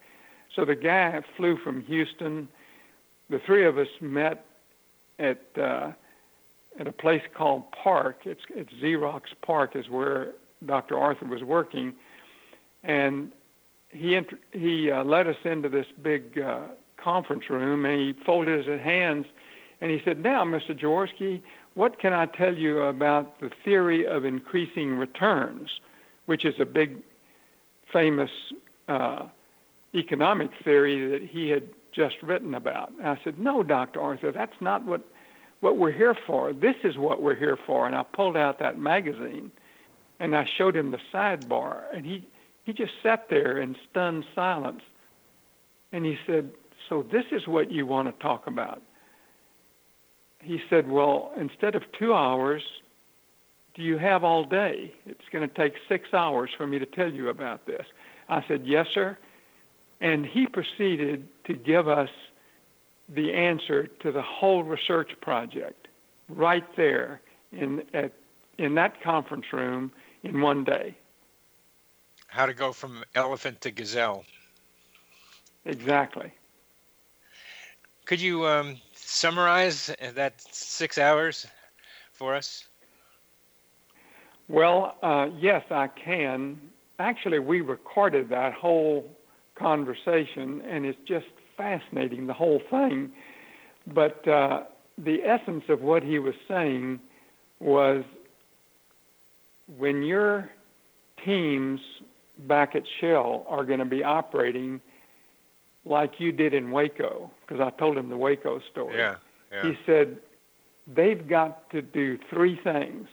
So 0.55 0.64
the 0.64 0.74
guy 0.74 1.20
flew 1.36 1.57
from 1.57 1.82
Houston. 1.82 2.48
The 3.28 3.40
three 3.46 3.64
of 3.64 3.78
us 3.78 3.88
met 4.01 4.44
at 5.18 5.40
uh, 5.57 5.92
at 6.78 6.86
a 6.86 6.92
place 6.92 7.22
called 7.34 7.64
PARC. 7.72 8.16
It's 8.24 8.40
it's 8.51 8.72
Xerox 8.82 9.22
PARC 9.42 9.76
is 9.76 9.88
where 9.88 10.32
Dr. 10.66 10.98
Arthur 10.98 11.26
was 11.26 11.42
working, 11.42 11.94
and 12.82 13.30
he 13.90 14.18
he 14.53 14.90
uh, 14.90 15.05
led 15.05 15.26
us 15.26 15.36
into 15.44 15.68
this 15.68 15.86
big 16.03 16.40
uh, 16.40 16.62
conference 16.96 17.44
room, 17.48 17.84
and 17.84 18.01
he 18.01 18.24
folded 18.24 18.66
his 18.66 18.80
hands, 18.80 19.26
and 19.80 19.90
he 19.90 20.01
said, 20.05 20.22
"Now, 20.22 20.44
Mr. 20.44 20.78
Jaworski, 20.78 21.42
what 21.74 21.98
can 21.98 22.12
I 22.12 22.26
tell 22.26 22.54
you 22.54 22.82
about 22.82 23.40
the 23.40 23.50
theory 23.64 24.06
of 24.06 24.24
increasing 24.24 24.96
returns, 24.96 25.80
which 26.26 26.44
is 26.44 26.54
a 26.58 26.64
big, 26.64 26.96
famous 27.92 28.30
uh, 28.88 29.26
economic 29.94 30.50
theory 30.64 31.08
that 31.10 31.22
he 31.22 31.48
had 31.48 31.64
just 31.92 32.16
written 32.22 32.54
about?" 32.54 32.90
And 32.98 33.08
I 33.08 33.18
said, 33.22 33.38
"No, 33.38 33.62
Dr. 33.62 34.00
Arthur, 34.00 34.32
that's 34.32 34.60
not 34.60 34.84
what." 34.84 35.02
What 35.60 35.76
we're 35.76 35.92
here 35.92 36.16
for. 36.26 36.54
This 36.54 36.76
is 36.84 36.96
what 36.96 37.20
we're 37.20 37.34
here 37.34 37.58
for. 37.66 37.86
And 37.86 37.94
I 37.94 38.02
pulled 38.02 38.34
out 38.34 38.60
that 38.60 38.78
magazine 38.78 39.50
and 40.18 40.36
I 40.36 40.48
showed 40.56 40.76
him 40.76 40.90
the 40.90 40.98
sidebar. 41.12 41.82
And 41.94 42.06
he, 42.06 42.26
he 42.64 42.72
just 42.72 42.92
sat 43.02 43.28
there 43.28 43.58
in 43.58 43.74
stunned 43.90 44.24
silence. 44.34 44.80
And 45.92 46.04
he 46.04 46.16
said, 46.26 46.50
So 46.88 47.04
this 47.10 47.24
is 47.32 47.46
what 47.46 47.70
you 47.70 47.86
want 47.86 48.08
to 48.08 48.22
talk 48.22 48.46
about? 48.46 48.82
He 50.43 50.61
said, 50.70 50.88
Well, 50.88 51.32
instead 51.36 51.74
of 51.74 51.82
two 51.99 52.14
hours, 52.14 52.62
do 53.74 53.82
you 53.82 53.99
have 53.99 54.24
all 54.24 54.45
day? 54.45 54.93
It's 55.07 55.28
going 55.32 55.49
to 55.49 55.55
take 55.55 55.74
six 55.88 56.12
hours 56.12 56.51
for 56.57 56.66
me 56.66 56.78
to 56.78 56.86
tell 56.86 57.11
you 57.11 57.28
about 57.28 57.66
this. 57.66 57.86
I 58.28 58.45
said, 58.49 58.62
Yes, 58.64 58.86
sir. 58.95 59.16
And 60.01 60.24
he 60.24 60.47
proceeded 60.47 61.28
to 61.45 61.55
give 61.55 61.88
us 61.88 62.09
the 63.09 63.32
answer 63.32 63.86
to 63.86 64.12
the 64.12 64.22
whole 64.22 64.62
research 64.62 65.11
project 65.20 65.88
right 66.28 66.64
there 66.76 67.20
in, 67.53 67.82
at, 67.93 68.12
in 68.59 68.74
that 68.76 69.03
conference 69.03 69.47
room 69.53 69.93
in 70.22 70.41
one 70.41 70.64
day. 70.64 70.97
How 72.28 72.47
to 72.47 72.55
go 72.55 72.72
from 72.72 73.03
elephant 73.14 73.61
to 73.62 73.70
gazelle. 73.70 74.24
Exactly. 75.64 76.32
Could 78.05 78.20
you 78.20 78.47
um, 78.47 78.76
summarize 79.11 79.94
that 80.14 80.40
six 80.40 80.96
hours 80.96 81.46
for 82.12 82.34
us? 82.34 82.68
Well, 84.48 84.96
uh, 85.02 85.28
yes, 85.38 85.64
I 85.70 85.88
can. 85.88 86.61
Actually, 86.98 87.38
we 87.38 87.61
recorded 87.61 88.28
that 88.28 88.52
whole 88.52 89.11
conversation, 89.54 90.62
and 90.62 90.86
it's 90.86 90.98
just 91.06 91.26
fascinating, 91.56 92.26
the 92.26 92.34
whole 92.34 92.61
thing. 92.70 93.12
But 93.86 94.26
uh, 94.28 94.64
the 94.96 95.22
essence 95.24 95.64
of 95.68 95.82
what 95.82 96.02
he 96.02 96.18
was 96.18 96.34
saying 96.46 97.00
was 97.58 98.04
when 99.76 100.02
your 100.02 100.50
teams 101.24 101.80
back 102.38 102.74
at 102.74 102.82
Shell 103.00 103.44
are 103.48 103.64
going 103.64 103.78
to 103.80 103.84
be 103.84 104.02
operating 104.02 104.80
like 105.85 106.20
you 106.20 106.33
did 106.33 106.55
in 106.55 106.70
Waco, 106.70 107.31
because 107.41 107.61
I 107.61 107.70
told 107.78 107.97
him 107.97 108.09
the 108.09 108.16
Waco 108.16 108.61
story. 108.70 108.97
Yeah, 108.97 109.16
yeah. 109.53 109.62
He 109.62 109.78
said 109.87 110.18
they've 110.87 111.26
got 111.26 111.70
to 111.70 111.83
do 111.83 112.18
three 112.28 112.59
things. 112.62 113.09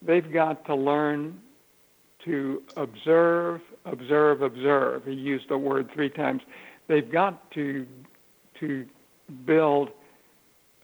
They've 0.00 0.32
got 0.32 0.64
to 0.66 0.74
learn 0.74 1.40
to 2.24 2.62
observe, 2.76 3.60
observe, 3.84 4.42
observe. 4.42 5.04
He 5.04 5.12
used 5.12 5.48
the 5.48 5.58
word 5.58 5.90
three 5.92 6.10
times. 6.10 6.42
They've 6.88 7.10
got 7.10 7.50
to 7.52 7.86
to 8.60 8.86
build 9.44 9.90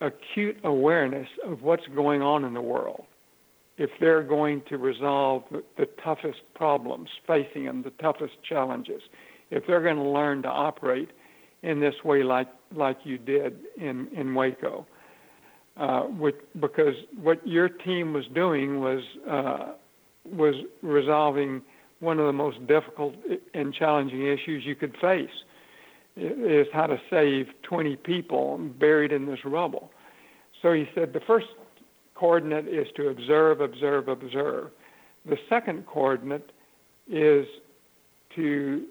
acute 0.01 0.59
awareness 0.65 1.29
of 1.45 1.63
what's 1.63 1.87
going 1.89 2.23
on 2.23 2.45
in 2.45 2.55
the 2.55 2.61
world 2.61 3.05
if 3.79 3.91
they're 4.01 4.23
going 4.23 4.63
to 4.69 4.77
resolve 4.77 5.45
the 5.77 5.87
toughest 6.03 6.41
problems 6.55 7.09
facing 7.27 7.65
them, 7.65 7.83
the 7.83 7.91
toughest 7.91 8.35
challenges, 8.43 9.03
if 9.51 9.67
they're 9.67 9.83
going 9.83 9.97
to 9.97 10.09
learn 10.09 10.43
to 10.43 10.49
operate 10.49 11.11
in 11.63 11.81
this 11.81 11.95
way 12.05 12.23
like 12.23 12.49
like 12.75 12.99
you 13.05 13.19
did 13.19 13.57
in 13.77 14.09
in 14.15 14.35
Waco, 14.35 14.87
uh, 15.77 16.03
which, 16.03 16.37
because 16.61 16.95
what 17.21 17.47
your 17.47 17.69
team 17.69 18.13
was 18.13 18.25
doing 18.35 18.81
was 18.81 19.03
uh, 19.29 19.73
was 20.31 20.55
resolving 20.83 21.63
one 22.01 22.19
of 22.19 22.27
the 22.27 22.33
most 22.33 22.65
difficult 22.67 23.15
and 23.55 23.75
challenging 23.75 24.27
issues 24.27 24.65
you 24.65 24.75
could 24.75 24.97
face 25.01 25.31
is 26.17 26.67
how 26.73 26.87
to 26.87 27.01
save 27.11 27.47
20 27.63 27.97
people 27.97 28.59
buried 28.59 29.13
in 29.13 29.27
this 29.27 29.39
rubble. 29.45 29.91
So 30.63 30.73
he 30.73 30.89
said 30.95 31.13
the 31.13 31.21
first 31.21 31.47
coordinate 32.15 32.67
is 32.67 32.89
to 32.97 33.09
observe, 33.09 33.61
observe, 33.61 34.09
observe. 34.09 34.71
The 35.27 35.39
second 35.49 35.87
coordinate 35.87 36.51
is 37.09 37.47
to 38.35 38.85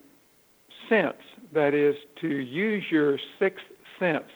sense, 0.89 1.21
that 1.53 1.73
is, 1.73 1.95
to 2.21 2.27
use 2.27 2.83
your 2.91 3.19
sixth 3.39 3.65
sense 3.99 4.29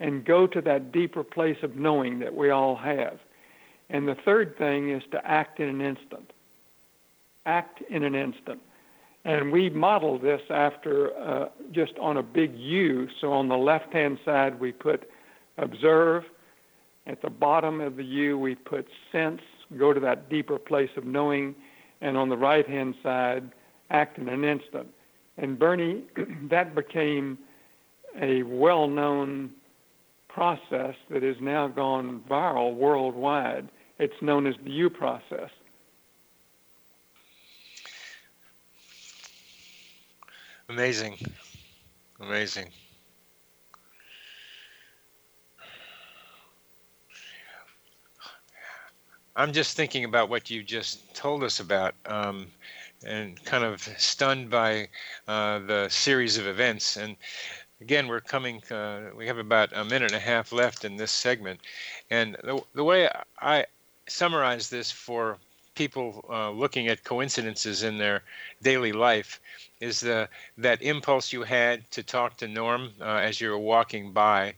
and 0.00 0.24
go 0.24 0.46
to 0.46 0.60
that 0.62 0.92
deeper 0.92 1.22
place 1.22 1.58
of 1.62 1.76
knowing 1.76 2.18
that 2.20 2.34
we 2.34 2.50
all 2.50 2.76
have. 2.76 3.18
And 3.90 4.08
the 4.08 4.16
third 4.24 4.56
thing 4.56 4.90
is 4.90 5.02
to 5.10 5.24
act 5.26 5.60
in 5.60 5.68
an 5.68 5.80
instant. 5.80 6.32
Act 7.44 7.82
in 7.90 8.04
an 8.04 8.14
instant. 8.14 8.60
And 9.24 9.52
we 9.52 9.68
model 9.68 10.18
this 10.18 10.40
after 10.48 11.16
uh, 11.18 11.48
just 11.72 11.92
on 12.00 12.16
a 12.16 12.22
big 12.22 12.56
U. 12.56 13.08
So 13.20 13.32
on 13.32 13.48
the 13.48 13.56
left 13.56 13.92
hand 13.92 14.18
side, 14.24 14.58
we 14.58 14.72
put 14.72 15.08
observe. 15.58 16.24
At 17.06 17.20
the 17.20 17.30
bottom 17.30 17.80
of 17.80 17.96
the 17.96 18.04
U, 18.04 18.38
we 18.38 18.54
put 18.54 18.86
sense, 19.12 19.42
go 19.78 19.92
to 19.92 20.00
that 20.00 20.30
deeper 20.30 20.58
place 20.58 20.90
of 20.96 21.04
knowing. 21.04 21.54
And 22.00 22.16
on 22.16 22.30
the 22.30 22.36
right 22.36 22.66
hand 22.66 22.94
side, 23.02 23.50
act 23.90 24.18
in 24.18 24.28
an 24.28 24.44
instant. 24.44 24.88
And 25.40 25.58
Bernie, 25.58 26.02
that 26.50 26.74
became 26.74 27.38
a 28.20 28.42
well 28.42 28.86
known 28.86 29.50
process 30.28 30.94
that 31.10 31.22
has 31.22 31.36
now 31.40 31.66
gone 31.66 32.22
viral 32.28 32.74
worldwide. 32.74 33.68
It's 33.98 34.20
known 34.22 34.46
as 34.46 34.54
the 34.62 34.70
U 34.70 34.90
process. 34.90 35.50
Amazing. 40.68 41.16
Amazing. 42.20 42.68
I'm 49.34 49.52
just 49.52 49.76
thinking 49.76 50.04
about 50.04 50.28
what 50.28 50.50
you 50.50 50.62
just 50.62 51.14
told 51.14 51.42
us 51.42 51.60
about 51.60 51.94
um, 52.06 52.46
and 53.04 53.42
kind 53.44 53.64
of 53.64 53.82
stunned 53.98 54.50
by 54.50 54.88
uh, 55.26 55.58
the 55.60 55.88
series 55.88 56.36
of 56.38 56.46
events. 56.46 56.96
And 56.96 57.16
again, 57.80 58.08
we're 58.08 58.20
coming, 58.20 58.62
uh, 58.70 59.10
we 59.16 59.26
have 59.26 59.38
about 59.38 59.70
a 59.74 59.84
minute 59.84 60.12
and 60.12 60.20
a 60.20 60.24
half 60.24 60.52
left 60.52 60.84
in 60.84 60.96
this 60.96 61.10
segment. 61.10 61.60
And 62.10 62.36
the, 62.44 62.62
the 62.74 62.84
way 62.84 63.08
I 63.40 63.66
summarize 64.06 64.68
this 64.68 64.90
for 64.90 65.38
people 65.74 66.24
uh, 66.28 66.50
looking 66.50 66.88
at 66.88 67.04
coincidences 67.04 67.84
in 67.84 67.96
their 67.96 68.22
daily 68.62 68.92
life 68.92 69.40
is 69.80 70.00
the 70.00 70.28
that 70.58 70.82
impulse 70.82 71.32
you 71.32 71.42
had 71.42 71.90
to 71.90 72.02
talk 72.02 72.36
to 72.36 72.48
Norm 72.48 72.90
uh, 73.00 73.04
as 73.04 73.40
you 73.40 73.48
were 73.48 73.58
walking 73.58 74.12
by, 74.12 74.54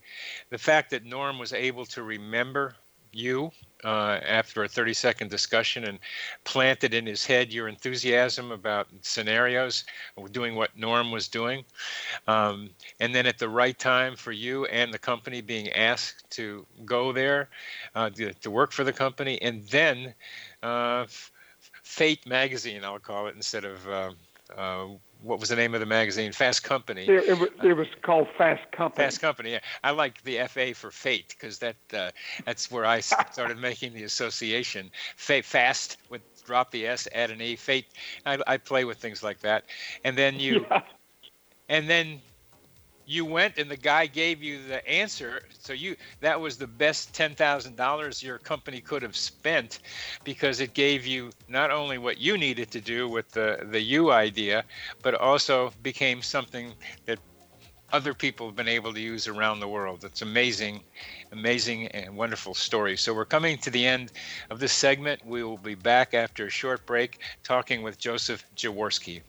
the 0.50 0.58
fact 0.58 0.90
that 0.90 1.04
Norm 1.04 1.38
was 1.38 1.52
able 1.52 1.86
to 1.86 2.02
remember 2.02 2.74
you 3.12 3.52
uh, 3.84 4.20
after 4.26 4.64
a 4.64 4.68
30 4.68 4.94
second 4.94 5.30
discussion 5.30 5.84
and 5.84 5.98
planted 6.44 6.94
in 6.94 7.06
his 7.06 7.26
head 7.26 7.52
your 7.52 7.68
enthusiasm 7.68 8.52
about 8.52 8.88
scenarios, 9.02 9.84
doing 10.30 10.54
what 10.54 10.76
Norm 10.76 11.10
was 11.10 11.28
doing. 11.28 11.64
Um, 12.28 12.70
and 13.00 13.14
then 13.14 13.26
at 13.26 13.38
the 13.38 13.48
right 13.48 13.78
time 13.78 14.16
for 14.16 14.32
you 14.32 14.66
and 14.66 14.92
the 14.92 14.98
company 14.98 15.40
being 15.40 15.70
asked 15.72 16.30
to 16.30 16.66
go 16.84 17.12
there 17.12 17.48
uh, 17.94 18.10
to, 18.10 18.32
to, 18.34 18.50
work 18.50 18.72
for 18.72 18.84
the 18.84 18.92
company. 18.92 19.40
And 19.42 19.66
then 19.68 20.14
uh, 20.62 21.06
Fate 21.82 22.26
magazine, 22.26 22.84
I'll 22.84 22.98
call 22.98 23.26
it, 23.26 23.34
instead 23.34 23.64
of. 23.64 23.86
Uh, 25.22 25.26
uh, 25.26 25.28
what 25.28 25.40
was 25.40 25.48
the 25.48 25.56
name 25.56 25.74
of 25.74 25.80
the 25.80 25.86
magazine? 25.86 26.32
Fast 26.32 26.62
Company. 26.62 27.02
It, 27.02 27.28
it, 27.28 27.38
was, 27.38 27.48
it 27.62 27.72
was 27.74 27.88
called 28.02 28.28
Fast 28.36 28.70
Company. 28.72 29.04
Fast 29.04 29.20
Company. 29.20 29.52
Yeah, 29.52 29.60
I 29.84 29.90
like 29.90 30.22
the 30.24 30.38
FA 30.48 30.74
for 30.74 30.90
Fate 30.90 31.34
because 31.38 31.58
that 31.58 31.76
uh, 31.94 32.10
that's 32.44 32.70
where 32.70 32.84
I 32.84 33.00
started 33.32 33.58
making 33.58 33.94
the 33.94 34.04
association. 34.04 34.90
Fate, 35.16 35.44
fast 35.44 35.98
with 36.08 36.22
drop 36.44 36.70
the 36.70 36.86
S, 36.86 37.06
add 37.14 37.30
an 37.30 37.40
E. 37.40 37.56
Fate. 37.56 37.86
I, 38.26 38.38
I 38.46 38.56
play 38.56 38.84
with 38.84 38.98
things 38.98 39.22
like 39.22 39.40
that, 39.40 39.64
and 40.04 40.16
then 40.16 40.40
you, 40.40 40.66
yeah. 40.70 40.82
and 41.68 41.88
then 41.88 42.20
you 43.12 43.24
went 43.24 43.58
and 43.58 43.70
the 43.70 43.76
guy 43.76 44.06
gave 44.06 44.42
you 44.42 44.58
the 44.66 44.86
answer 44.88 45.42
so 45.58 45.72
you 45.72 45.94
that 46.20 46.40
was 46.40 46.56
the 46.56 46.66
best 46.66 47.12
$10,000 47.12 48.22
your 48.22 48.38
company 48.38 48.80
could 48.80 49.02
have 49.02 49.16
spent 49.16 49.80
because 50.24 50.60
it 50.60 50.72
gave 50.74 51.06
you 51.06 51.30
not 51.48 51.70
only 51.70 51.98
what 51.98 52.18
you 52.18 52.38
needed 52.38 52.70
to 52.70 52.80
do 52.80 53.08
with 53.08 53.30
the 53.32 53.66
the 53.70 53.80
U 53.80 54.10
idea 54.10 54.64
but 55.02 55.14
also 55.14 55.72
became 55.82 56.22
something 56.22 56.72
that 57.06 57.18
other 57.92 58.14
people 58.14 58.46
have 58.46 58.56
been 58.56 58.68
able 58.68 58.92
to 58.94 59.00
use 59.00 59.28
around 59.28 59.60
the 59.60 59.68
world. 59.68 60.02
It's 60.02 60.22
amazing, 60.22 60.80
amazing 61.30 61.88
and 61.88 62.16
wonderful 62.16 62.54
story. 62.54 62.96
So 62.96 63.12
we're 63.12 63.26
coming 63.26 63.58
to 63.58 63.70
the 63.70 63.86
end 63.86 64.12
of 64.48 64.58
this 64.58 64.72
segment. 64.72 65.24
We 65.26 65.44
will 65.44 65.58
be 65.58 65.74
back 65.74 66.14
after 66.14 66.46
a 66.46 66.50
short 66.50 66.86
break 66.86 67.18
talking 67.42 67.82
with 67.82 67.98
Joseph 67.98 68.46
Jaworski. 68.56 69.20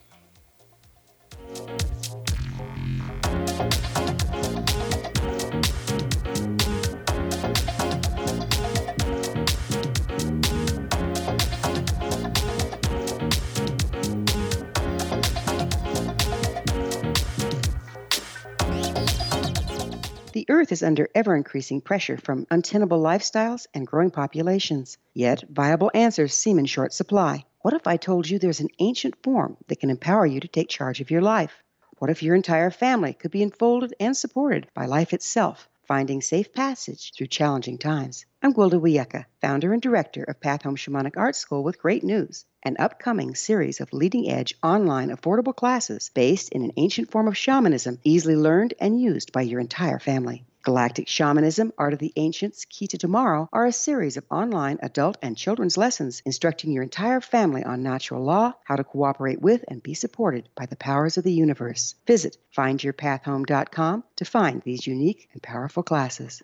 The 20.33 20.47
Earth 20.49 20.71
is 20.71 20.81
under 20.81 21.09
ever 21.13 21.35
increasing 21.35 21.79
pressure 21.79 22.17
from 22.17 22.47
untenable 22.49 22.99
lifestyles 22.99 23.67
and 23.71 23.85
growing 23.85 24.09
populations. 24.09 24.97
Yet, 25.13 25.43
viable 25.47 25.91
answers 25.93 26.33
seem 26.33 26.57
in 26.57 26.65
short 26.65 26.91
supply. 26.91 27.45
What 27.61 27.75
if 27.75 27.85
I 27.85 27.97
told 27.97 28.27
you 28.27 28.39
there's 28.39 28.59
an 28.59 28.71
ancient 28.79 29.21
form 29.21 29.57
that 29.67 29.79
can 29.79 29.91
empower 29.91 30.25
you 30.25 30.39
to 30.39 30.47
take 30.47 30.69
charge 30.69 31.01
of 31.01 31.11
your 31.11 31.21
life? 31.21 31.61
What 31.99 32.09
if 32.09 32.23
your 32.23 32.33
entire 32.35 32.71
family 32.71 33.13
could 33.13 33.29
be 33.29 33.43
enfolded 33.43 33.93
and 33.99 34.17
supported 34.17 34.65
by 34.73 34.87
life 34.87 35.13
itself, 35.13 35.69
finding 35.87 36.19
safe 36.19 36.51
passage 36.51 37.11
through 37.15 37.27
challenging 37.27 37.77
times? 37.77 38.25
I'm 38.45 38.53
Gwilda 38.53 38.77
Wiyaka, 38.77 39.23
founder 39.39 39.71
and 39.71 39.81
director 39.81 40.21
of 40.21 40.41
Path 40.41 40.63
Home 40.63 40.75
Shamanic 40.75 41.15
Art 41.15 41.37
School 41.37 41.63
with 41.63 41.79
great 41.79 42.03
news 42.03 42.43
an 42.61 42.75
upcoming 42.77 43.35
series 43.35 43.79
of 43.79 43.93
leading 43.93 44.29
edge 44.29 44.53
online 44.61 45.11
affordable 45.11 45.55
classes 45.55 46.11
based 46.13 46.49
in 46.49 46.61
an 46.61 46.73
ancient 46.75 47.09
form 47.09 47.29
of 47.29 47.37
shamanism 47.37 47.99
easily 48.03 48.35
learned 48.35 48.73
and 48.81 48.99
used 48.99 49.31
by 49.31 49.41
your 49.43 49.61
entire 49.61 49.97
family. 49.97 50.45
Galactic 50.61 51.07
Shamanism, 51.07 51.71
Art 51.77 51.93
of 51.93 51.99
the 51.99 52.11
Ancients, 52.17 52.65
Key 52.65 52.87
to 52.87 52.97
Tomorrow 52.97 53.47
are 53.53 53.65
a 53.65 53.71
series 53.71 54.17
of 54.17 54.25
online 54.29 54.77
adult 54.81 55.17
and 55.21 55.37
children's 55.37 55.77
lessons 55.77 56.21
instructing 56.25 56.73
your 56.73 56.83
entire 56.83 57.21
family 57.21 57.63
on 57.63 57.81
natural 57.81 58.25
law, 58.25 58.51
how 58.65 58.75
to 58.75 58.83
cooperate 58.83 59.41
with 59.41 59.63
and 59.69 59.81
be 59.81 59.93
supported 59.93 60.49
by 60.53 60.65
the 60.65 60.75
powers 60.75 61.17
of 61.17 61.23
the 61.23 61.31
universe. 61.31 61.95
Visit 62.05 62.37
findyourpathhome.com 62.57 64.03
to 64.17 64.25
find 64.25 64.61
these 64.63 64.85
unique 64.85 65.29
and 65.31 65.41
powerful 65.41 65.83
classes. 65.83 66.43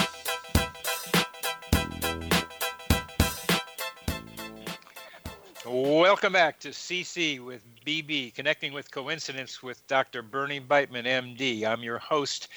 Welcome 5.73 6.33
back 6.33 6.59
to 6.59 6.71
CC 6.71 7.39
with 7.39 7.63
BB, 7.85 8.35
Connecting 8.35 8.73
with 8.73 8.91
Coincidence 8.91 9.63
with 9.63 9.87
Dr. 9.87 10.21
Bernie 10.21 10.59
Beitman, 10.59 11.05
MD. 11.05 11.63
I'm 11.63 11.81
your 11.81 11.97
host, 11.97 12.49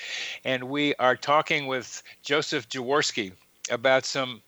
and 0.44 0.64
we 0.64 0.96
are 0.96 1.14
talking 1.14 1.68
with 1.68 2.02
Joseph 2.24 2.68
Jaworski 2.68 3.30
about 3.70 4.04
some 4.04 4.42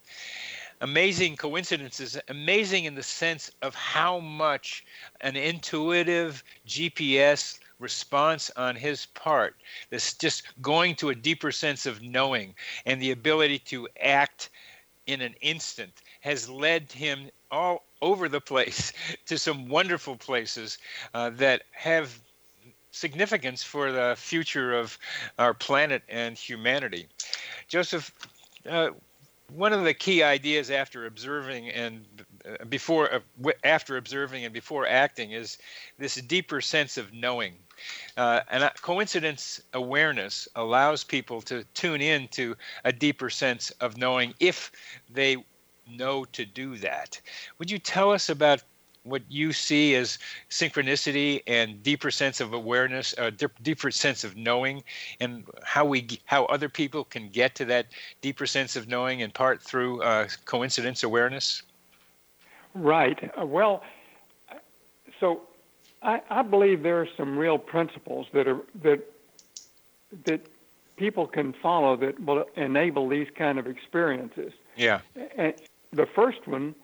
amazing 0.81 1.37
coincidences, 1.37 2.19
amazing 2.27 2.87
in 2.87 2.97
the 2.97 3.05
sense 3.05 3.53
of 3.63 3.73
how 3.77 4.19
much 4.19 4.85
an 5.21 5.37
intuitive 5.37 6.43
GPS 6.67 7.61
response 7.79 8.51
on 8.57 8.75
his 8.75 9.07
part, 9.07 9.55
this 9.91 10.13
just 10.13 10.43
going 10.61 10.97
to 10.97 11.11
a 11.11 11.15
deeper 11.15 11.53
sense 11.53 11.87
of 11.87 12.03
knowing 12.03 12.53
and 12.85 13.01
the 13.01 13.13
ability 13.13 13.61
to 13.61 13.87
act 14.03 14.51
in 15.07 15.21
an 15.21 15.37
instant 15.41 15.93
has 16.21 16.51
led 16.51 16.91
him 16.91 17.31
all 17.57 17.85
over 18.03 18.29
the 18.29 18.41
place 18.41 18.93
to 19.27 19.39
some 19.39 19.69
wonderful 19.69 20.17
places 20.17 20.79
uh, 21.15 21.31
that 21.31 21.63
have 21.73 22.19
significance 22.91 23.63
for 23.63 23.93
the 23.93 24.15
future 24.17 24.75
of 24.75 24.99
our 25.39 25.55
planet 25.55 26.03
and 26.09 26.37
humanity. 26.37 27.07
Joseph, 27.69 28.13
uh, 28.69 28.91
one 29.55 29.73
of 29.73 29.85
the 29.85 29.95
key 29.95 30.23
ideas 30.23 30.71
after 30.71 31.07
observing 31.07 31.69
and 31.71 32.05
uh, 32.45 32.65
before 32.65 33.15
uh, 33.15 33.51
after 33.65 33.97
observing 33.97 34.45
and 34.45 34.53
before 34.53 34.87
acting 34.87 35.33
is 35.33 35.59
this 35.99 36.17
deeper 36.17 36.61
sense 36.61 36.97
of 36.97 37.13
knowing 37.13 37.55
uh, 38.17 38.41
and 38.51 38.69
coincidence 38.83 39.61
awareness 39.73 40.49
allows 40.57 41.05
people 41.05 41.41
to 41.41 41.63
tune 41.75 42.01
in 42.01 42.27
to 42.29 42.57
a 42.85 42.93
deeper 42.93 43.31
sense 43.31 43.71
of 43.81 43.97
knowing 43.97 44.35
if 44.41 44.73
they 45.09 45.37
know 45.89 46.25
to 46.25 46.45
do 46.45 46.77
that 46.77 47.21
would 47.59 47.71
you 47.71 47.79
tell 47.79 48.11
us 48.13 48.29
about 48.29 48.63
what 49.07 49.23
you 49.29 49.53
see 49.53 49.95
as 49.95 50.19
synchronicity 50.51 51.43
and 51.47 51.83
deeper 51.83 52.11
sense 52.11 52.41
of 52.41 52.53
awareness, 52.53 53.15
a 53.19 53.27
uh, 53.27 53.49
deeper 53.63 53.91
sense 53.91 54.25
of 54.25 54.37
knowing, 54.37 54.83
and 55.21 55.45
how 55.65 55.85
we 55.85 56.07
how 56.25 56.45
other 56.47 56.69
people 56.69 57.05
can 57.05 57.29
get 57.29 57.55
to 57.55 57.65
that 57.65 57.87
deeper 58.21 58.47
sense 58.47 58.77
of 58.77 58.89
knowing 58.89 59.21
in 59.21 59.31
part 59.31 59.63
through 59.63 60.03
uh, 60.03 60.29
coincidence 60.45 61.03
awareness. 61.03 61.63
Right. 62.75 63.31
Uh, 63.41 63.47
well, 63.47 63.83
so 65.21 65.43
I, 66.03 66.21
I 66.29 66.43
believe 66.43 66.83
there 66.83 67.01
are 67.01 67.09
some 67.17 67.39
real 67.39 67.59
principles 67.59 68.27
that 68.33 68.49
are 68.49 68.61
that 68.83 69.01
that 70.25 70.41
people 70.97 71.27
can 71.27 71.53
follow 71.53 71.97
that 71.97 72.19
will 72.25 72.45
enable 72.57 73.09
these 73.09 73.29
kind 73.37 73.59
of 73.59 73.67
experiences. 73.67 74.53
Yeah. 74.77 75.01
And 75.37 75.55
the 75.93 76.07
first 76.07 76.47
one 76.47 76.75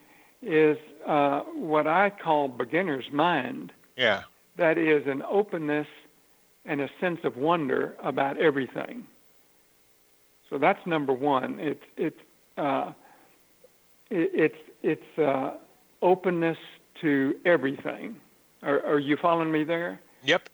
is 0.41 0.77
uh, 1.05 1.41
what 1.41 1.87
I 1.87 2.09
call 2.09 2.47
beginner's 2.47 3.11
mind. 3.11 3.71
Yeah. 3.97 4.23
That 4.57 4.77
is 4.77 5.07
an 5.07 5.23
openness 5.29 5.87
and 6.65 6.81
a 6.81 6.89
sense 6.99 7.19
of 7.23 7.37
wonder 7.37 7.95
about 8.03 8.37
everything. 8.37 9.05
So 10.49 10.57
that's 10.57 10.85
number 10.85 11.13
one. 11.13 11.59
It's 11.59 11.83
it's 11.97 12.19
uh, 12.57 12.93
it, 14.09 14.31
it's 14.33 14.57
it's 14.83 15.19
uh, 15.19 15.55
openness 16.01 16.57
to 17.01 17.35
everything. 17.45 18.17
Are, 18.61 18.85
are 18.85 18.99
you 18.99 19.17
following 19.17 19.51
me 19.51 19.63
there? 19.63 19.99
Yep. 20.23 20.49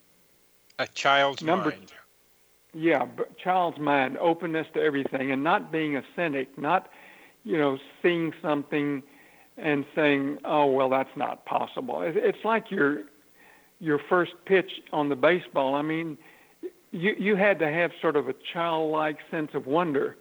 A 0.80 0.88
child's 0.88 1.43
number, 1.43 1.72
mind. 1.72 1.91
Yeah, 2.74 3.08
child's 3.43 3.80
mind, 3.80 4.18
openness 4.20 4.68
to 4.74 4.82
everything, 4.82 5.32
and 5.32 5.43
not 5.43 5.72
being 5.72 5.97
a 5.97 6.04
cynic, 6.16 6.58
not 6.58 6.89
you 7.44 7.58
know 7.58 7.78
seeing 8.02 8.34
something 8.42 9.04
and 9.58 9.86
saying, 9.96 10.40
"Oh, 10.46 10.68
well, 10.68 10.90
that's 10.90 11.16
not 11.16 11.46
possible." 11.46 12.02
It's 12.02 12.44
like 12.44 12.72
your 12.72 13.04
your 13.80 14.00
first 14.10 14.34
pitch 14.46 14.72
on 14.92 15.10
the 15.10 15.16
baseball. 15.16 15.76
I 15.76 15.82
mean, 15.82 16.18
you 16.92 17.16
you 17.18 17.36
had 17.36 17.60
to 17.60 17.72
have 17.72 17.92
sort 18.02 18.16
of 18.16 18.30
a 18.30 18.36
childlike 18.54 19.18
sense 19.32 19.52
of 19.54 19.68
wonder 19.68 20.18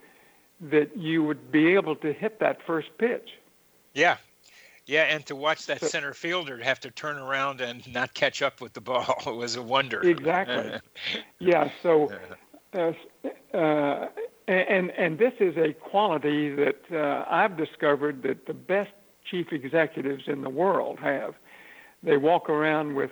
that 0.61 0.97
you 0.97 1.23
would 1.23 1.53
be 1.53 1.75
able 1.75 1.97
to 1.97 2.12
hit 2.12 2.41
that 2.41 2.59
first 2.66 2.89
pitch. 2.99 3.31
Yeah. 3.95 4.16
Yeah, 4.87 5.03
and 5.03 5.25
to 5.27 5.37
watch 5.37 5.66
that 5.66 5.81
so, 5.81 5.87
center 5.87 6.14
fielder 6.14 6.57
have 6.62 6.81
to 6.81 6.91
turn 6.91 7.19
around 7.19 7.61
and 7.61 7.87
not 7.93 8.14
catch 8.14 8.41
up 8.41 8.62
with 8.62 8.73
the 8.73 8.81
ball 8.91 9.14
was 9.27 9.57
a 9.57 9.62
wonder. 9.62 10.01
Exactly. 10.01 10.81
yeah. 11.39 11.71
So, 11.83 12.11
uh, 12.73 12.93
uh, 13.55 14.07
and 14.49 14.90
and 14.92 15.18
this 15.18 15.34
is 15.40 15.57
a 15.57 15.72
quality 15.72 16.55
that 16.55 16.80
uh, 16.90 17.24
I've 17.28 17.57
discovered 17.57 18.22
that 18.22 18.46
the 18.46 18.55
best 18.55 18.90
chief 19.30 19.53
executives 19.53 20.24
in 20.26 20.42
the 20.42 20.51
world 20.51 20.99
have. 21.01 21.34
They 22.03 22.16
walk 22.16 22.49
around 22.49 22.94
with 22.94 23.11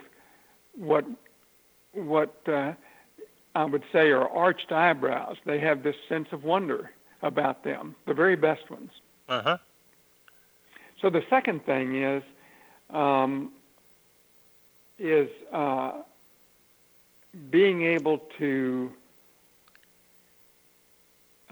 what 0.74 1.04
what 1.92 2.36
uh, 2.48 2.72
I 3.54 3.64
would 3.64 3.84
say 3.92 4.10
are 4.10 4.28
arched 4.28 4.72
eyebrows. 4.72 5.36
They 5.44 5.60
have 5.60 5.82
this 5.82 5.96
sense 6.08 6.28
of 6.32 6.44
wonder 6.44 6.90
about 7.22 7.64
them, 7.64 7.94
the 8.06 8.14
very 8.14 8.36
best 8.36 8.70
ones. 8.70 8.90
Uh 9.28 9.42
huh. 9.42 9.58
So 11.00 11.10
the 11.10 11.22
second 11.28 11.66
thing 11.66 12.02
is 12.02 12.22
um, 12.90 13.52
is 14.98 15.28
uh, 15.52 15.92
being 17.50 17.82
able 17.82 18.18
to 18.38 18.90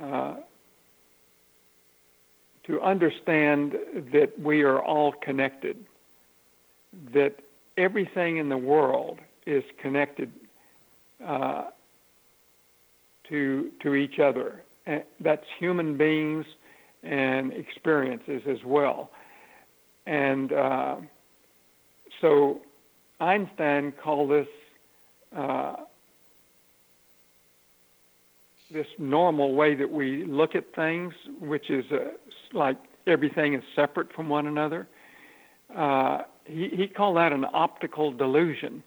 uh, 0.03 0.37
to 2.65 2.81
understand 2.81 3.77
that 4.13 4.39
we 4.39 4.63
are 4.63 4.83
all 4.83 5.13
connected, 5.13 5.77
that 7.13 7.41
everything 7.77 8.39
in 8.39 8.49
the 8.49 8.57
world 8.57 9.19
is 9.47 9.65
connected 9.81 10.33
uh, 11.25 11.65
to 13.29 13.71
to 13.81 13.95
each 13.95 14.19
other. 14.19 14.63
And 14.87 15.03
that's 15.21 15.47
human 15.59 15.97
beings 15.97 16.47
and 17.03 17.53
experiences 17.53 18.43
as 18.47 18.65
well. 18.65 19.11
And 20.07 20.53
uh, 20.53 20.97
so 22.21 22.61
Einstein 23.21 23.93
called 23.93 24.31
this 24.31 24.49
uh, 25.35 25.77
this 28.75 28.89
normal 28.99 29.55
way 29.55 29.75
that 29.77 29.91
we 29.91 30.25
look 30.25 30.55
at 30.57 30.75
things, 30.75 31.15
which 31.41 31.71
is 31.71 31.85
uh, 31.93 32.11
like 32.53 32.77
everything 33.07 33.55
is 33.55 33.63
separate 33.75 34.13
from 34.13 34.29
one 34.29 34.47
another. 34.47 34.87
Uh, 35.75 36.23
he, 36.45 36.69
he 36.69 36.89
called 36.89 37.17
that 37.17 37.33
an 37.33 37.47
optical 37.55 38.13
delusion. 38.13 38.83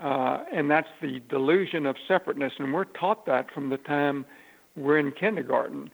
Uh, 0.00 0.44
and 0.52 0.70
that's 0.70 0.88
the 1.00 1.20
delusion 1.28 1.86
of 1.86 1.96
separateness. 2.06 2.52
And 2.58 2.72
we're 2.72 2.84
taught 2.84 3.24
that 3.26 3.50
from 3.52 3.70
the 3.70 3.78
time 3.78 4.26
we're 4.76 4.98
in 4.98 5.12
kindergarten 5.12 5.90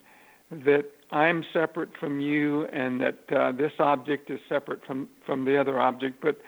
that 0.50 0.84
I'm 1.10 1.44
separate 1.52 1.96
from 1.98 2.20
you 2.20 2.66
and 2.66 3.00
that 3.00 3.32
uh, 3.32 3.52
this 3.52 3.72
object 3.78 4.30
is 4.30 4.40
separate 4.48 4.84
from, 4.84 5.08
from 5.24 5.44
the 5.44 5.58
other 5.58 5.80
object. 5.80 6.20
But 6.20 6.40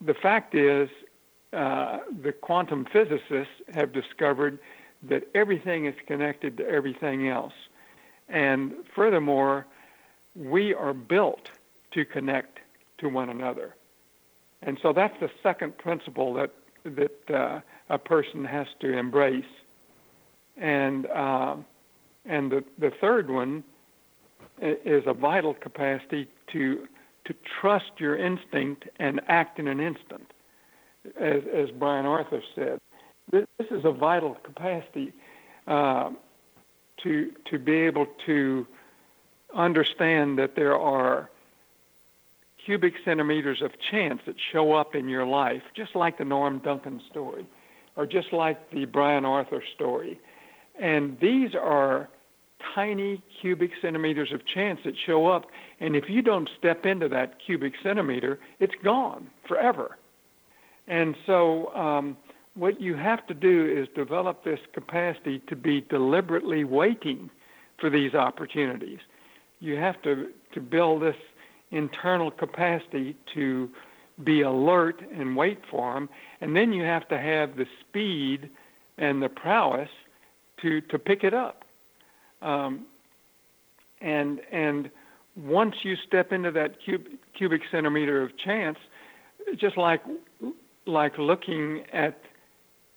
the 0.00 0.14
fact 0.14 0.54
is, 0.54 0.88
uh, 1.52 1.98
the 2.22 2.32
quantum 2.32 2.86
physicists 2.90 3.52
have 3.74 3.92
discovered 3.92 4.58
that 5.08 5.24
everything 5.34 5.86
is 5.86 5.94
connected 6.06 6.56
to 6.58 6.68
everything 6.68 7.28
else. 7.28 7.52
And 8.28 8.72
furthermore, 8.94 9.66
we 10.34 10.74
are 10.74 10.94
built 10.94 11.48
to 11.92 12.04
connect 12.04 12.60
to 12.98 13.08
one 13.08 13.28
another. 13.28 13.74
And 14.62 14.78
so 14.80 14.92
that's 14.92 15.18
the 15.20 15.30
second 15.42 15.76
principle 15.76 16.34
that, 16.34 16.50
that 16.84 17.30
uh, 17.30 17.60
a 17.90 17.98
person 17.98 18.44
has 18.44 18.66
to 18.80 18.96
embrace. 18.96 19.44
And, 20.56 21.06
uh, 21.06 21.56
and 22.24 22.50
the, 22.50 22.64
the 22.78 22.92
third 23.00 23.30
one 23.30 23.64
is 24.60 25.02
a 25.06 25.12
vital 25.12 25.54
capacity 25.54 26.28
to, 26.52 26.86
to 27.24 27.34
trust 27.60 27.90
your 27.98 28.16
instinct 28.16 28.84
and 28.98 29.20
act 29.28 29.58
in 29.58 29.66
an 29.66 29.80
instant, 29.80 30.30
as, 31.18 31.42
as 31.52 31.70
Brian 31.70 32.06
Arthur 32.06 32.42
said. 32.54 32.78
This, 33.32 33.46
is 33.70 33.84
a 33.84 33.92
vital 33.92 34.36
capacity 34.44 35.12
uh, 35.66 36.10
to, 37.02 37.32
to 37.50 37.58
be 37.58 37.72
able 37.72 38.06
to 38.26 38.66
understand 39.54 40.38
that 40.38 40.54
there 40.54 40.76
are 40.76 41.30
cubic 42.64 42.92
centimeters 43.04 43.62
of 43.62 43.70
chance 43.90 44.20
that 44.26 44.36
show 44.52 44.74
up 44.74 44.94
in 44.94 45.08
your 45.08 45.26
life, 45.26 45.62
just 45.74 45.96
like 45.96 46.18
the 46.18 46.24
Norm 46.24 46.58
Duncan 46.58 47.00
story, 47.10 47.46
or 47.96 48.06
just 48.06 48.32
like 48.32 48.70
the 48.70 48.84
Brian 48.84 49.24
Arthur 49.24 49.62
story. 49.74 50.20
And 50.78 51.18
these 51.20 51.54
are 51.54 52.10
tiny 52.74 53.22
cubic 53.40 53.70
centimeters 53.80 54.30
of 54.32 54.46
chance 54.46 54.80
that 54.84 54.94
show 55.06 55.26
up. 55.26 55.46
And 55.80 55.96
if 55.96 56.04
you 56.08 56.20
don't 56.20 56.48
step 56.58 56.84
into 56.84 57.08
that 57.08 57.38
cubic 57.44 57.72
centimeter, 57.82 58.38
it's 58.60 58.74
gone 58.84 59.28
forever. 59.48 59.96
And 60.86 61.16
so, 61.26 61.74
um, 61.74 62.16
what 62.54 62.80
you 62.80 62.94
have 62.94 63.26
to 63.28 63.34
do 63.34 63.66
is 63.66 63.88
develop 63.94 64.44
this 64.44 64.60
capacity 64.74 65.40
to 65.48 65.56
be 65.56 65.80
deliberately 65.82 66.64
waiting 66.64 67.30
for 67.78 67.88
these 67.88 68.14
opportunities. 68.14 68.98
You 69.60 69.76
have 69.76 70.00
to, 70.02 70.28
to 70.52 70.60
build 70.60 71.02
this 71.02 71.16
internal 71.70 72.30
capacity 72.30 73.16
to 73.34 73.70
be 74.22 74.42
alert 74.42 75.00
and 75.14 75.36
wait 75.36 75.60
for 75.70 75.94
them. 75.94 76.08
And 76.40 76.54
then 76.54 76.72
you 76.72 76.84
have 76.84 77.08
to 77.08 77.18
have 77.18 77.56
the 77.56 77.66
speed 77.80 78.50
and 78.98 79.22
the 79.22 79.28
prowess 79.28 79.88
to, 80.60 80.80
to 80.82 80.98
pick 80.98 81.24
it 81.24 81.32
up. 81.32 81.64
Um, 82.42 82.86
and, 84.00 84.40
and 84.50 84.90
once 85.36 85.76
you 85.82 85.96
step 86.06 86.32
into 86.32 86.50
that 86.50 86.76
cub, 86.84 87.02
cubic 87.36 87.62
centimeter 87.70 88.22
of 88.22 88.36
chance, 88.36 88.76
just 89.56 89.78
like, 89.78 90.02
like 90.86 91.16
looking 91.16 91.84
at 91.92 92.20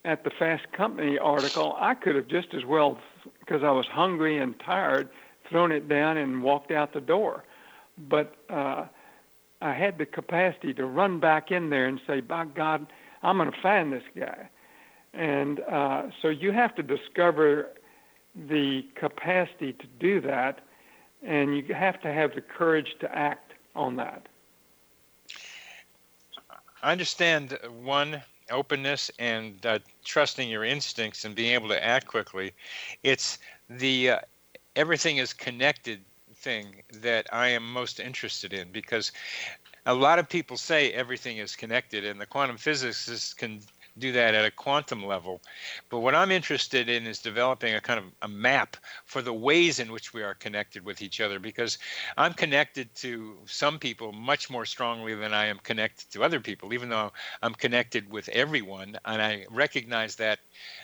at 0.05 0.23
the 0.23 0.29
Fast 0.29 0.71
Company 0.71 1.17
article, 1.17 1.75
I 1.79 1.95
could 1.95 2.15
have 2.15 2.27
just 2.27 2.53
as 2.53 2.63
well, 2.63 2.99
because 3.39 3.63
I 3.63 3.71
was 3.71 3.87
hungry 3.87 4.37
and 4.37 4.57
tired, 4.59 5.09
thrown 5.49 5.71
it 5.71 5.89
down 5.89 6.17
and 6.17 6.43
walked 6.43 6.71
out 6.71 6.93
the 6.93 7.01
door. 7.01 7.43
But 7.97 8.35
uh, 8.49 8.85
I 9.61 9.73
had 9.73 9.97
the 9.97 10.05
capacity 10.05 10.73
to 10.75 10.85
run 10.85 11.19
back 11.19 11.51
in 11.51 11.71
there 11.71 11.87
and 11.87 11.99
say, 12.05 12.21
by 12.21 12.45
God, 12.45 12.85
I'm 13.23 13.37
going 13.37 13.51
to 13.51 13.61
find 13.61 13.91
this 13.91 14.03
guy. 14.15 14.47
And 15.13 15.59
uh, 15.61 16.03
so 16.21 16.27
you 16.27 16.51
have 16.51 16.75
to 16.75 16.83
discover 16.83 17.69
the 18.35 18.85
capacity 18.95 19.73
to 19.73 19.87
do 19.99 20.21
that, 20.21 20.59
and 21.23 21.57
you 21.57 21.73
have 21.73 21.99
to 22.01 22.13
have 22.13 22.35
the 22.35 22.41
courage 22.41 22.95
to 22.99 23.17
act 23.17 23.53
on 23.75 23.95
that. 23.95 24.27
I 26.83 26.91
understand 26.91 27.57
one 27.81 28.21
openness 28.51 29.11
and 29.19 29.65
uh, 29.65 29.79
trusting 30.03 30.49
your 30.49 30.63
instincts 30.63 31.25
and 31.25 31.35
being 31.35 31.53
able 31.53 31.69
to 31.69 31.83
act 31.83 32.07
quickly. 32.07 32.53
It's 33.03 33.39
the 33.69 34.11
uh, 34.11 34.19
everything 34.75 35.17
is 35.17 35.33
connected 35.33 36.01
thing 36.35 36.83
that 37.01 37.27
I 37.31 37.47
am 37.47 37.71
most 37.71 37.99
interested 37.99 38.53
in 38.53 38.71
because 38.71 39.11
a 39.85 39.93
lot 39.93 40.19
of 40.19 40.27
people 40.27 40.57
say 40.57 40.91
everything 40.91 41.37
is 41.37 41.55
connected, 41.55 42.05
and 42.05 42.19
the 42.19 42.25
quantum 42.25 42.57
physicists 42.57 43.33
can 43.33 43.61
do 43.97 44.11
that 44.11 44.35
at 44.35 44.45
a 44.45 44.51
quantum 44.51 45.05
level. 45.05 45.41
But 45.89 45.99
what 45.99 46.15
I'm 46.15 46.31
interested 46.31 46.89
in 46.89 47.07
is 47.07 47.19
developing 47.19 47.75
a 47.75 47.81
kind 47.81 47.99
of 47.99 48.05
a 48.21 48.27
map 48.27 48.75
for 49.05 49.21
the 49.21 49.33
ways 49.33 49.79
in 49.79 49.91
which 49.91 50.13
we 50.13 50.21
are 50.21 50.33
connected 50.33 50.83
with 50.83 51.01
each 51.01 51.21
other 51.21 51.39
because 51.39 51.77
I'm 52.17 52.33
connected 52.33 52.93
to 52.95 53.37
some 53.45 53.79
people 53.79 54.11
much 54.11 54.49
more 54.49 54.65
strongly 54.65 55.15
than 55.15 55.33
I 55.33 55.45
am 55.45 55.59
connected 55.59 56.11
to 56.11 56.23
other 56.23 56.41
people, 56.41 56.73
even 56.73 56.89
though 56.89 57.11
I'm 57.41 57.53
connected 57.53 58.11
with 58.11 58.27
everyone. 58.29 58.97
And 59.05 59.21
I 59.21 59.45
recognize 59.49 60.15
that 60.17 60.39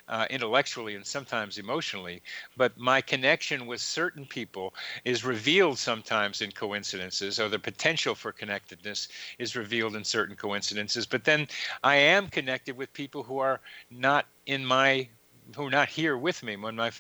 uh, 0.08 0.26
intellectually 0.30 0.96
and 0.96 1.06
sometimes 1.06 1.58
emotionally. 1.58 2.22
But 2.56 2.78
my 2.78 3.02
connection 3.02 3.66
with 3.66 3.82
certain 3.82 4.26
people 4.26 4.74
is 5.04 5.26
revealed 5.26 5.78
sometimes 5.78 6.42
in 6.42 6.52
coincidences, 6.52 7.40
or 7.40 7.50
the 7.50 7.60
potential 7.60 8.16
for 8.16 8.32
connectedness 8.32 9.10
is 9.38 9.56
revealed 9.56 9.96
in 9.96 10.04
certain 10.04 10.36
coincidences. 10.36 11.06
But 11.06 11.26
then 11.26 11.48
I 11.84 11.96
am 11.96 12.28
connected 12.28 12.78
with 12.78 12.94
people 12.94 13.01
who 13.10 13.40
are 13.40 13.62
not 13.90 14.26
in 14.46 14.66
my 14.66 15.08
who 15.56 15.68
are 15.68 15.72
not 15.72 15.90
here 15.90 16.18
with 16.18 16.44
me. 16.44 16.56
When 16.56 16.76
my 16.76 16.92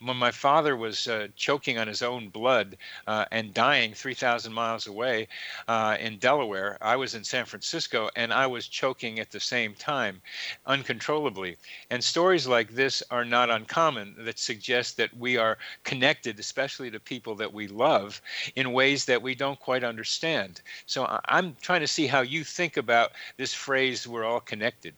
when 0.00 0.16
my 0.16 0.30
father 0.30 0.76
was 0.76 1.08
uh, 1.08 1.28
choking 1.36 1.78
on 1.78 1.88
his 1.88 2.02
own 2.02 2.28
blood 2.28 2.76
uh, 3.06 3.24
and 3.32 3.54
dying 3.54 3.94
3,000 3.94 4.52
miles 4.52 4.86
away 4.86 5.28
uh, 5.66 5.96
in 5.98 6.18
Delaware, 6.18 6.78
I 6.80 6.96
was 6.96 7.14
in 7.14 7.24
San 7.24 7.44
Francisco 7.44 8.10
and 8.14 8.32
I 8.32 8.46
was 8.46 8.68
choking 8.68 9.18
at 9.18 9.30
the 9.30 9.40
same 9.40 9.74
time, 9.74 10.20
uncontrollably. 10.66 11.56
And 11.90 12.02
stories 12.02 12.46
like 12.46 12.70
this 12.70 13.02
are 13.10 13.24
not 13.24 13.50
uncommon 13.50 14.14
that 14.18 14.38
suggest 14.38 14.96
that 14.98 15.16
we 15.16 15.36
are 15.36 15.58
connected, 15.84 16.38
especially 16.38 16.90
to 16.90 17.00
people 17.00 17.34
that 17.36 17.52
we 17.52 17.68
love, 17.68 18.20
in 18.54 18.72
ways 18.72 19.06
that 19.06 19.22
we 19.22 19.34
don't 19.34 19.58
quite 19.58 19.84
understand. 19.84 20.60
So 20.86 21.20
I'm 21.24 21.56
trying 21.60 21.80
to 21.80 21.88
see 21.88 22.06
how 22.06 22.20
you 22.20 22.44
think 22.44 22.76
about 22.76 23.12
this 23.36 23.54
phrase 23.54 24.06
"we're 24.06 24.24
all 24.24 24.40
connected." 24.40 24.94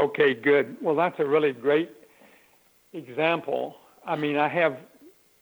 Okay, 0.00 0.32
good. 0.32 0.78
Well, 0.80 0.94
that's 0.94 1.18
a 1.18 1.26
really 1.26 1.52
great 1.52 1.90
example. 2.94 3.76
I 4.06 4.16
mean, 4.16 4.38
I 4.38 4.48
have, 4.48 4.78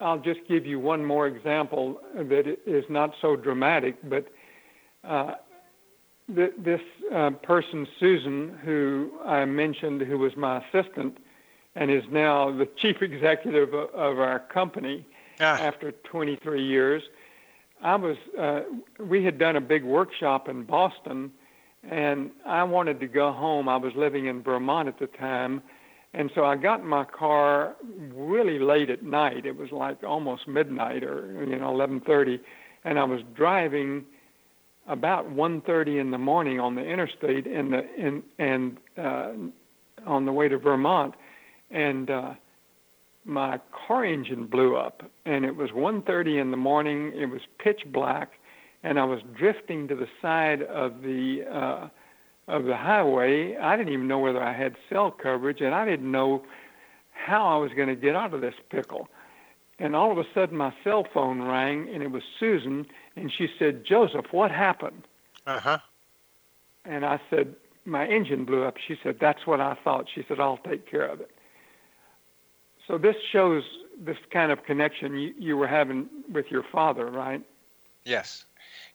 I'll 0.00 0.18
just 0.18 0.40
give 0.48 0.66
you 0.66 0.80
one 0.80 1.04
more 1.04 1.28
example 1.28 2.00
that 2.16 2.58
is 2.66 2.84
not 2.88 3.14
so 3.22 3.36
dramatic, 3.36 3.96
but 4.08 4.26
uh, 5.04 5.34
th- 6.34 6.54
this 6.58 6.80
uh, 7.14 7.30
person, 7.30 7.86
Susan, 8.00 8.58
who 8.64 9.12
I 9.24 9.44
mentioned, 9.44 10.02
who 10.02 10.18
was 10.18 10.36
my 10.36 10.60
assistant 10.64 11.18
and 11.76 11.88
is 11.88 12.02
now 12.10 12.50
the 12.50 12.66
chief 12.66 13.00
executive 13.02 13.72
of, 13.72 13.90
of 13.90 14.18
our 14.18 14.40
company 14.40 15.06
ah. 15.38 15.56
after 15.60 15.92
23 15.92 16.64
years. 16.64 17.04
I 17.80 17.94
was, 17.94 18.16
uh, 18.36 18.62
we 18.98 19.22
had 19.22 19.38
done 19.38 19.54
a 19.54 19.60
big 19.60 19.84
workshop 19.84 20.48
in 20.48 20.64
Boston 20.64 21.30
and 21.90 22.30
I 22.46 22.62
wanted 22.64 23.00
to 23.00 23.06
go 23.06 23.32
home. 23.32 23.68
I 23.68 23.76
was 23.76 23.92
living 23.96 24.26
in 24.26 24.42
Vermont 24.42 24.88
at 24.88 24.98
the 24.98 25.06
time, 25.06 25.62
and 26.14 26.30
so 26.34 26.44
I 26.44 26.56
got 26.56 26.80
in 26.80 26.86
my 26.86 27.04
car 27.04 27.76
really 28.14 28.58
late 28.58 28.90
at 28.90 29.02
night. 29.02 29.46
It 29.46 29.56
was 29.56 29.72
like 29.72 30.02
almost 30.02 30.46
midnight 30.46 31.02
or 31.02 31.44
you 31.48 31.58
know 31.58 31.72
11:30, 31.72 32.40
and 32.84 32.98
I 32.98 33.04
was 33.04 33.20
driving 33.34 34.04
about 34.86 35.30
1:30 35.30 35.98
in 35.98 36.10
the 36.10 36.18
morning 36.18 36.60
on 36.60 36.74
the 36.74 36.84
interstate 36.84 37.46
in 37.46 37.70
the 37.70 37.86
in 37.96 38.22
and 38.38 38.76
uh, 38.96 39.32
on 40.06 40.24
the 40.26 40.32
way 40.32 40.48
to 40.48 40.58
Vermont, 40.58 41.14
and 41.70 42.10
uh, 42.10 42.34
my 43.24 43.60
car 43.86 44.04
engine 44.04 44.46
blew 44.46 44.76
up, 44.76 45.02
and 45.24 45.44
it 45.44 45.56
was 45.56 45.70
1:30 45.70 46.38
in 46.40 46.50
the 46.50 46.56
morning. 46.56 47.12
It 47.14 47.26
was 47.26 47.40
pitch 47.58 47.82
black 47.86 48.37
and 48.82 48.98
I 48.98 49.04
was 49.04 49.20
drifting 49.36 49.88
to 49.88 49.94
the 49.94 50.08
side 50.22 50.62
of 50.62 51.02
the 51.02 51.44
uh, 51.50 51.88
of 52.46 52.64
the 52.64 52.76
highway. 52.76 53.56
I 53.56 53.76
didn't 53.76 53.92
even 53.92 54.08
know 54.08 54.18
whether 54.18 54.42
I 54.42 54.52
had 54.52 54.76
cell 54.88 55.10
coverage, 55.10 55.60
and 55.60 55.74
I 55.74 55.84
didn't 55.84 56.10
know 56.10 56.44
how 57.12 57.46
I 57.46 57.58
was 57.58 57.72
going 57.72 57.88
to 57.88 57.96
get 57.96 58.14
out 58.14 58.32
of 58.32 58.40
this 58.40 58.54
pickle. 58.70 59.08
And 59.78 59.94
all 59.94 60.10
of 60.10 60.18
a 60.18 60.24
sudden, 60.34 60.56
my 60.56 60.72
cell 60.82 61.06
phone 61.12 61.42
rang, 61.42 61.88
and 61.92 62.02
it 62.02 62.10
was 62.10 62.22
Susan, 62.40 62.86
and 63.16 63.32
she 63.32 63.48
said, 63.58 63.84
"Joseph, 63.84 64.26
what 64.32 64.50
happened?" 64.50 65.02
Uh 65.46 65.60
huh. 65.60 65.78
And 66.84 67.04
I 67.04 67.20
said, 67.30 67.54
"My 67.84 68.06
engine 68.06 68.44
blew 68.44 68.64
up." 68.64 68.76
She 68.78 68.98
said, 69.02 69.18
"That's 69.20 69.46
what 69.46 69.60
I 69.60 69.76
thought." 69.84 70.06
She 70.12 70.24
said, 70.26 70.40
"I'll 70.40 70.58
take 70.58 70.90
care 70.90 71.06
of 71.06 71.20
it." 71.20 71.30
So 72.86 72.96
this 72.96 73.16
shows 73.30 73.62
this 74.00 74.16
kind 74.30 74.50
of 74.50 74.64
connection 74.64 75.16
you, 75.16 75.34
you 75.38 75.56
were 75.56 75.66
having 75.66 76.08
with 76.32 76.50
your 76.50 76.62
father, 76.62 77.06
right? 77.06 77.42
Yes. 78.04 78.46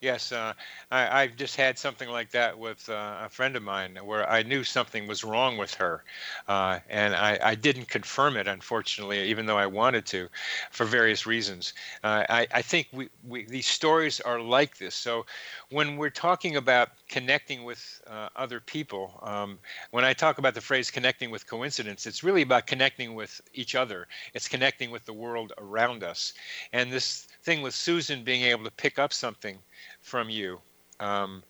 Yes, 0.03 0.33
uh, 0.33 0.51
I, 0.91 1.21
I've 1.21 1.37
just 1.37 1.55
had 1.55 1.79
something 1.79 2.09
like 2.09 2.29
that 2.31 2.59
with 2.59 2.89
uh, 2.89 3.19
a 3.23 3.29
friend 3.29 3.55
of 3.55 3.63
mine 3.63 3.97
where 4.03 4.29
I 4.29 4.43
knew 4.43 4.65
something 4.65 5.07
was 5.07 5.23
wrong 5.23 5.57
with 5.57 5.73
her, 5.75 6.03
uh, 6.49 6.79
and 6.89 7.15
I, 7.15 7.39
I, 7.41 7.55
didn't 7.55 7.87
confirm 7.87 8.35
it, 8.35 8.45
unfortunately, 8.45 9.23
even 9.29 9.45
though 9.45 9.57
I 9.57 9.65
wanted 9.65 10.05
to, 10.07 10.27
for 10.71 10.83
various 10.83 11.25
reasons. 11.25 11.73
Uh, 12.03 12.25
I, 12.27 12.47
I, 12.53 12.61
think 12.61 12.89
we, 12.91 13.07
we, 13.25 13.45
these 13.45 13.65
stories 13.65 14.19
are 14.19 14.41
like 14.41 14.77
this. 14.77 14.93
So 14.93 15.25
when 15.69 15.95
we're 15.95 16.09
talking 16.09 16.57
about 16.57 16.89
connecting 17.07 17.63
with 17.63 18.01
uh, 18.05 18.27
other 18.35 18.59
people, 18.59 19.21
um, 19.23 19.57
when 19.91 20.03
I 20.03 20.11
talk 20.11 20.37
about 20.37 20.53
the 20.53 20.59
phrase 20.59 20.91
connecting 20.91 21.31
with 21.31 21.47
coincidence, 21.47 22.05
it's 22.05 22.25
really 22.25 22.41
about 22.41 22.67
connecting 22.67 23.15
with 23.15 23.39
each 23.53 23.73
other. 23.73 24.09
It's 24.33 24.49
connecting 24.49 24.91
with 24.91 25.05
the 25.05 25.13
world 25.13 25.53
around 25.57 26.03
us. 26.03 26.33
And 26.73 26.91
this 26.91 27.25
thing 27.43 27.61
with 27.61 27.73
Susan 27.73 28.25
being 28.25 28.43
able 28.43 28.65
to 28.65 28.71
pick 28.71 28.99
up 28.99 29.13
something 29.13 29.59
from 30.01 30.29
you 30.29 30.59
um, 30.99 31.43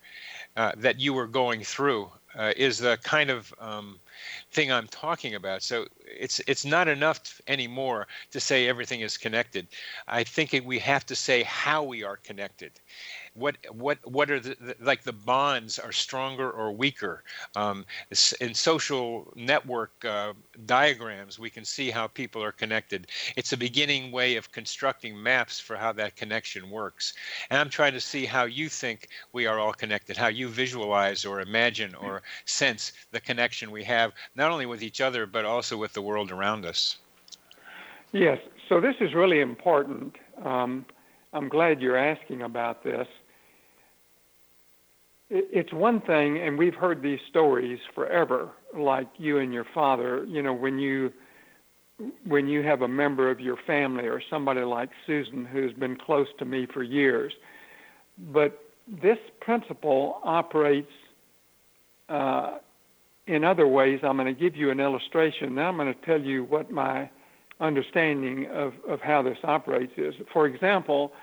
uh, 0.55 0.71
that 0.77 0.99
you 0.99 1.13
were 1.13 1.27
going 1.27 1.63
through 1.63 2.09
uh, 2.36 2.51
is 2.57 2.77
the 2.79 2.97
kind 3.03 3.29
of 3.29 3.53
um, 3.59 3.99
thing 4.51 4.71
I'm 4.71 4.88
talking 4.88 5.36
about. 5.36 5.61
So 5.61 5.86
it's 6.05 6.41
it's 6.47 6.65
not 6.65 6.88
enough 6.88 7.41
anymore 7.47 8.07
to 8.31 8.39
say 8.39 8.67
everything 8.67 9.01
is 9.01 9.17
connected. 9.17 9.67
I 10.07 10.23
think 10.23 10.55
we 10.65 10.79
have 10.79 11.05
to 11.07 11.15
say 11.15 11.43
how 11.43 11.84
we 11.84 12.03
are 12.03 12.17
connected, 12.17 12.71
what 13.36 13.57
what 13.71 13.97
what 14.09 14.29
are 14.29 14.39
the, 14.39 14.55
the 14.59 14.75
like 14.79 15.03
the 15.03 15.13
bonds 15.13 15.79
are 15.79 15.91
stronger 15.91 16.49
or 16.49 16.71
weaker? 16.71 17.23
Um, 17.55 17.86
in 18.39 18.53
social 18.53 19.31
network 19.36 19.91
uh, 20.05 20.34
diagrams 20.65 21.39
we 21.39 21.49
can 21.49 21.65
see 21.65 21.89
how 21.89 22.07
people 22.07 22.43
are 22.43 22.51
connected. 22.51 23.07
It's 23.36 23.53
a 23.53 23.57
beginning 23.57 24.11
way 24.11 24.36
of 24.36 24.51
constructing 24.51 25.21
maps 25.21 25.59
for 25.59 25.75
how 25.75 25.91
that 25.93 26.15
connection 26.15 26.69
works. 26.69 27.13
And 27.49 27.59
i'm 27.59 27.69
trying 27.69 27.93
to 27.93 28.01
see 28.01 28.25
how 28.25 28.45
you 28.45 28.69
think 28.69 29.07
we 29.31 29.47
are 29.47 29.59
all 29.59 29.73
connected 29.73 30.17
how 30.17 30.27
you 30.27 30.47
visualize 30.47 31.25
or 31.25 31.41
imagine 31.41 31.95
or 31.95 32.21
sense 32.45 32.93
the 33.11 33.19
connection 33.19 33.71
we 33.71 33.84
have 33.84 34.11
not 34.36 34.51
only 34.51 34.65
with 34.65 34.84
each 34.84 35.01
other 35.01 35.25
but 35.25 35.45
also 35.45 35.77
with 35.77 35.93
the 35.93 36.01
world 36.01 36.31
around 36.31 36.65
us. 36.65 36.97
Yes. 38.11 38.38
So 38.69 38.79
this 38.79 38.95
is 39.01 39.13
really 39.13 39.41
important. 39.41 40.15
Um, 40.43 40.86
I'm 41.34 41.49
glad 41.49 41.81
you're 41.81 41.97
asking 41.97 42.43
about 42.43 42.84
this 42.84 43.07
it's 45.30 45.74
one 45.74 46.01
thing, 46.01 46.39
and 46.39 46.57
we've 46.57 46.76
heard 46.76 47.01
these 47.01 47.19
stories 47.30 47.80
forever, 47.95 48.51
like 48.78 49.07
you 49.17 49.39
and 49.39 49.53
your 49.53 49.65
father. 49.74 50.26
You 50.26 50.41
know, 50.41 50.53
when 50.53 50.78
you 50.78 51.11
when 52.26 52.47
you 52.47 52.63
have 52.63 52.82
a 52.82 52.88
member 52.88 53.30
of 53.30 53.39
your 53.39 53.57
family 53.67 54.05
or 54.05 54.21
somebody 54.30 54.61
like 54.61 54.89
Susan 55.05 55.45
who's 55.45 55.74
been 55.74 55.95
close 55.95 56.28
to 56.39 56.45
me 56.45 56.67
for 56.74 56.84
years. 56.84 57.34
But 58.32 58.59
this 58.88 59.17
principle 59.41 60.19
operates 60.24 60.91
uh, 62.09 62.57
in 63.28 63.43
other 63.43 63.67
ways. 63.67 63.99
I'm 64.03 64.17
going 64.17 64.34
to 64.34 64.39
give 64.39 64.55
you 64.55 64.71
an 64.71 64.80
illustration. 64.80 65.55
Now 65.55 65.69
I'm 65.69 65.78
going 65.78 65.93
to 65.93 66.05
tell 66.05 66.19
you 66.19 66.43
what 66.43 66.71
my 66.71 67.09
understanding 67.59 68.47
of, 68.51 68.74
of 68.88 68.99
how 68.99 69.21
this 69.21 69.38
operates 69.43 69.93
is. 69.97 70.13
For 70.34 70.45
example, 70.45 71.13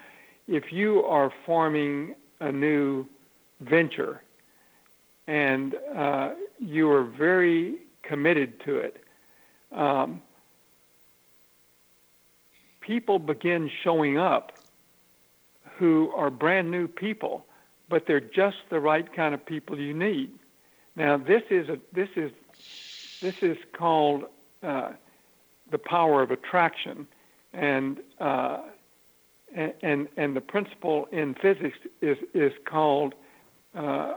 if 0.48 0.64
you 0.72 1.01
are 1.01 1.30
forming 1.44 2.14
a 2.40 2.51
new 2.51 3.07
venture, 3.61 4.22
and 5.26 5.74
uh, 5.94 6.30
you 6.58 6.90
are 6.90 7.04
very 7.04 7.76
committed 8.02 8.61
to 8.64 8.78
it. 8.78 8.96
Um, 9.72 10.22
people 12.80 13.18
begin 13.18 13.70
showing 13.82 14.18
up 14.18 14.52
who 15.78 16.12
are 16.16 16.30
brand 16.30 16.70
new 16.70 16.88
people, 16.88 17.46
but 17.88 18.06
they're 18.06 18.20
just 18.20 18.58
the 18.68 18.80
right 18.80 19.12
kind 19.14 19.34
of 19.34 19.44
people 19.44 19.78
you 19.78 19.94
need. 19.94 20.30
Now, 20.96 21.16
this 21.16 21.42
is 21.50 21.68
a 21.68 21.78
this 21.92 22.08
is 22.16 22.32
this 23.22 23.42
is 23.42 23.56
called 23.72 24.24
uh, 24.62 24.90
the 25.70 25.78
power 25.78 26.22
of 26.22 26.30
attraction, 26.30 27.06
and 27.52 27.98
uh, 28.18 28.58
and 29.54 30.08
and 30.16 30.36
the 30.36 30.40
principle 30.40 31.08
in 31.12 31.34
physics 31.34 31.78
is 32.00 32.18
is 32.34 32.52
called 32.64 33.14
uh, 33.76 34.14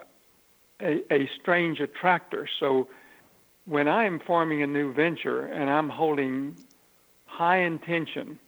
a, 0.81 1.13
a 1.13 1.29
strange 1.39 1.79
attractor. 1.79 2.47
So 2.59 2.87
when 3.65 3.87
I'm 3.87 4.19
forming 4.19 4.61
a 4.61 4.67
new 4.67 4.93
venture 4.93 5.45
and 5.45 5.69
I'm 5.69 5.89
holding 5.89 6.55
high 7.25 7.59
intention 7.59 8.39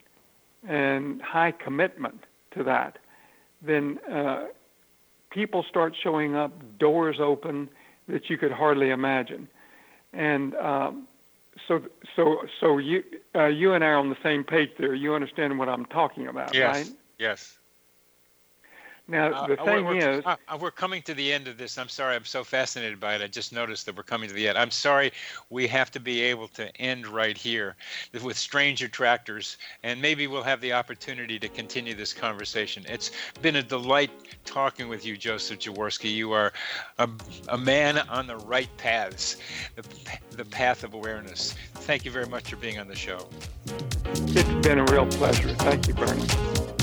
and 0.68 1.22
high 1.22 1.52
commitment 1.52 2.24
to 2.52 2.64
that, 2.64 2.98
then 3.62 4.00
uh, 4.12 4.46
people 5.30 5.64
start 5.64 5.96
showing 6.02 6.36
up, 6.36 6.52
doors 6.78 7.18
open 7.20 7.70
that 8.08 8.30
you 8.30 8.38
could 8.38 8.52
hardly 8.52 8.90
imagine, 8.90 9.48
and 10.14 10.56
um, 10.56 11.08
so 11.68 11.82
so 12.16 12.44
so 12.60 12.78
you 12.78 13.04
uh, 13.34 13.46
you 13.46 13.74
and 13.74 13.84
I 13.84 13.88
are 13.88 13.98
on 13.98 14.10
the 14.10 14.18
same 14.22 14.44
page 14.44 14.70
there. 14.78 14.94
You 14.94 15.16
understand 15.16 15.58
what 15.58 15.70
I'm 15.70 15.86
talking 15.86 16.28
about, 16.28 16.54
yes. 16.54 16.76
right? 16.76 16.96
Yes. 17.18 17.58
Now 19.08 19.32
Uh, 19.32 19.48
the 19.48 19.62
uh, 19.62 19.66
thing 19.66 19.86
we're, 19.86 19.96
is, 19.98 20.26
uh, 20.26 20.36
uh, 20.48 20.58
we're 20.60 20.72
coming 20.72 21.02
to 21.04 21.14
the 21.14 21.32
end 21.32 21.48
of 21.48 21.58
this. 21.58 21.78
I'm 21.78 21.90
sorry. 21.90 22.16
I'm 22.16 22.26
so 22.26 22.44
fascinated 22.44 23.00
by 23.00 23.16
it. 23.16 23.22
I 23.22 23.28
just 23.28 23.54
noticed 23.54 23.86
that 23.86 23.96
we're 23.96 24.04
coming 24.04 24.28
to 24.30 24.34
the 24.36 24.48
end. 24.48 24.58
I'm 24.58 24.72
sorry. 24.72 25.12
We 25.50 25.68
have 25.68 25.92
to 25.92 26.00
be 26.00 26.22
able 26.22 26.48
to 26.50 26.76
end 26.78 27.06
right 27.08 27.38
here 27.38 27.76
with 28.24 28.38
strange 28.38 28.82
attractors, 28.82 29.58
and 29.84 30.02
maybe 30.02 30.26
we'll 30.28 30.44
have 30.44 30.62
the 30.62 30.74
opportunity 30.74 31.38
to 31.40 31.48
continue 31.50 31.94
this 31.94 32.14
conversation. 32.14 32.84
It's 32.88 33.12
been 33.42 33.58
a 33.58 33.64
delight 33.64 34.12
talking 34.44 34.88
with 34.88 35.06
you, 35.06 35.18
Joseph 35.18 35.60
Jaworski. 35.60 36.12
You 36.12 36.32
are 36.32 36.54
a, 36.98 37.08
a 37.50 37.58
man 37.58 38.00
on 38.10 38.26
the 38.26 38.38
right 38.38 38.70
paths, 38.78 39.38
the, 39.76 39.84
the 40.36 40.46
path 40.46 40.84
of 40.84 40.94
awareness. 40.94 41.54
Thank 41.76 42.06
you 42.06 42.12
very 42.12 42.28
much 42.28 42.50
for 42.50 42.56
being 42.56 42.80
on 42.80 42.88
the 42.88 42.96
show. 42.96 43.28
it's 43.68 44.68
been 44.68 44.80
a 44.80 44.86
real 44.86 45.06
pleasure. 45.06 45.50
Thank 45.50 45.88
you, 45.88 45.94
Bernie. 45.94 46.75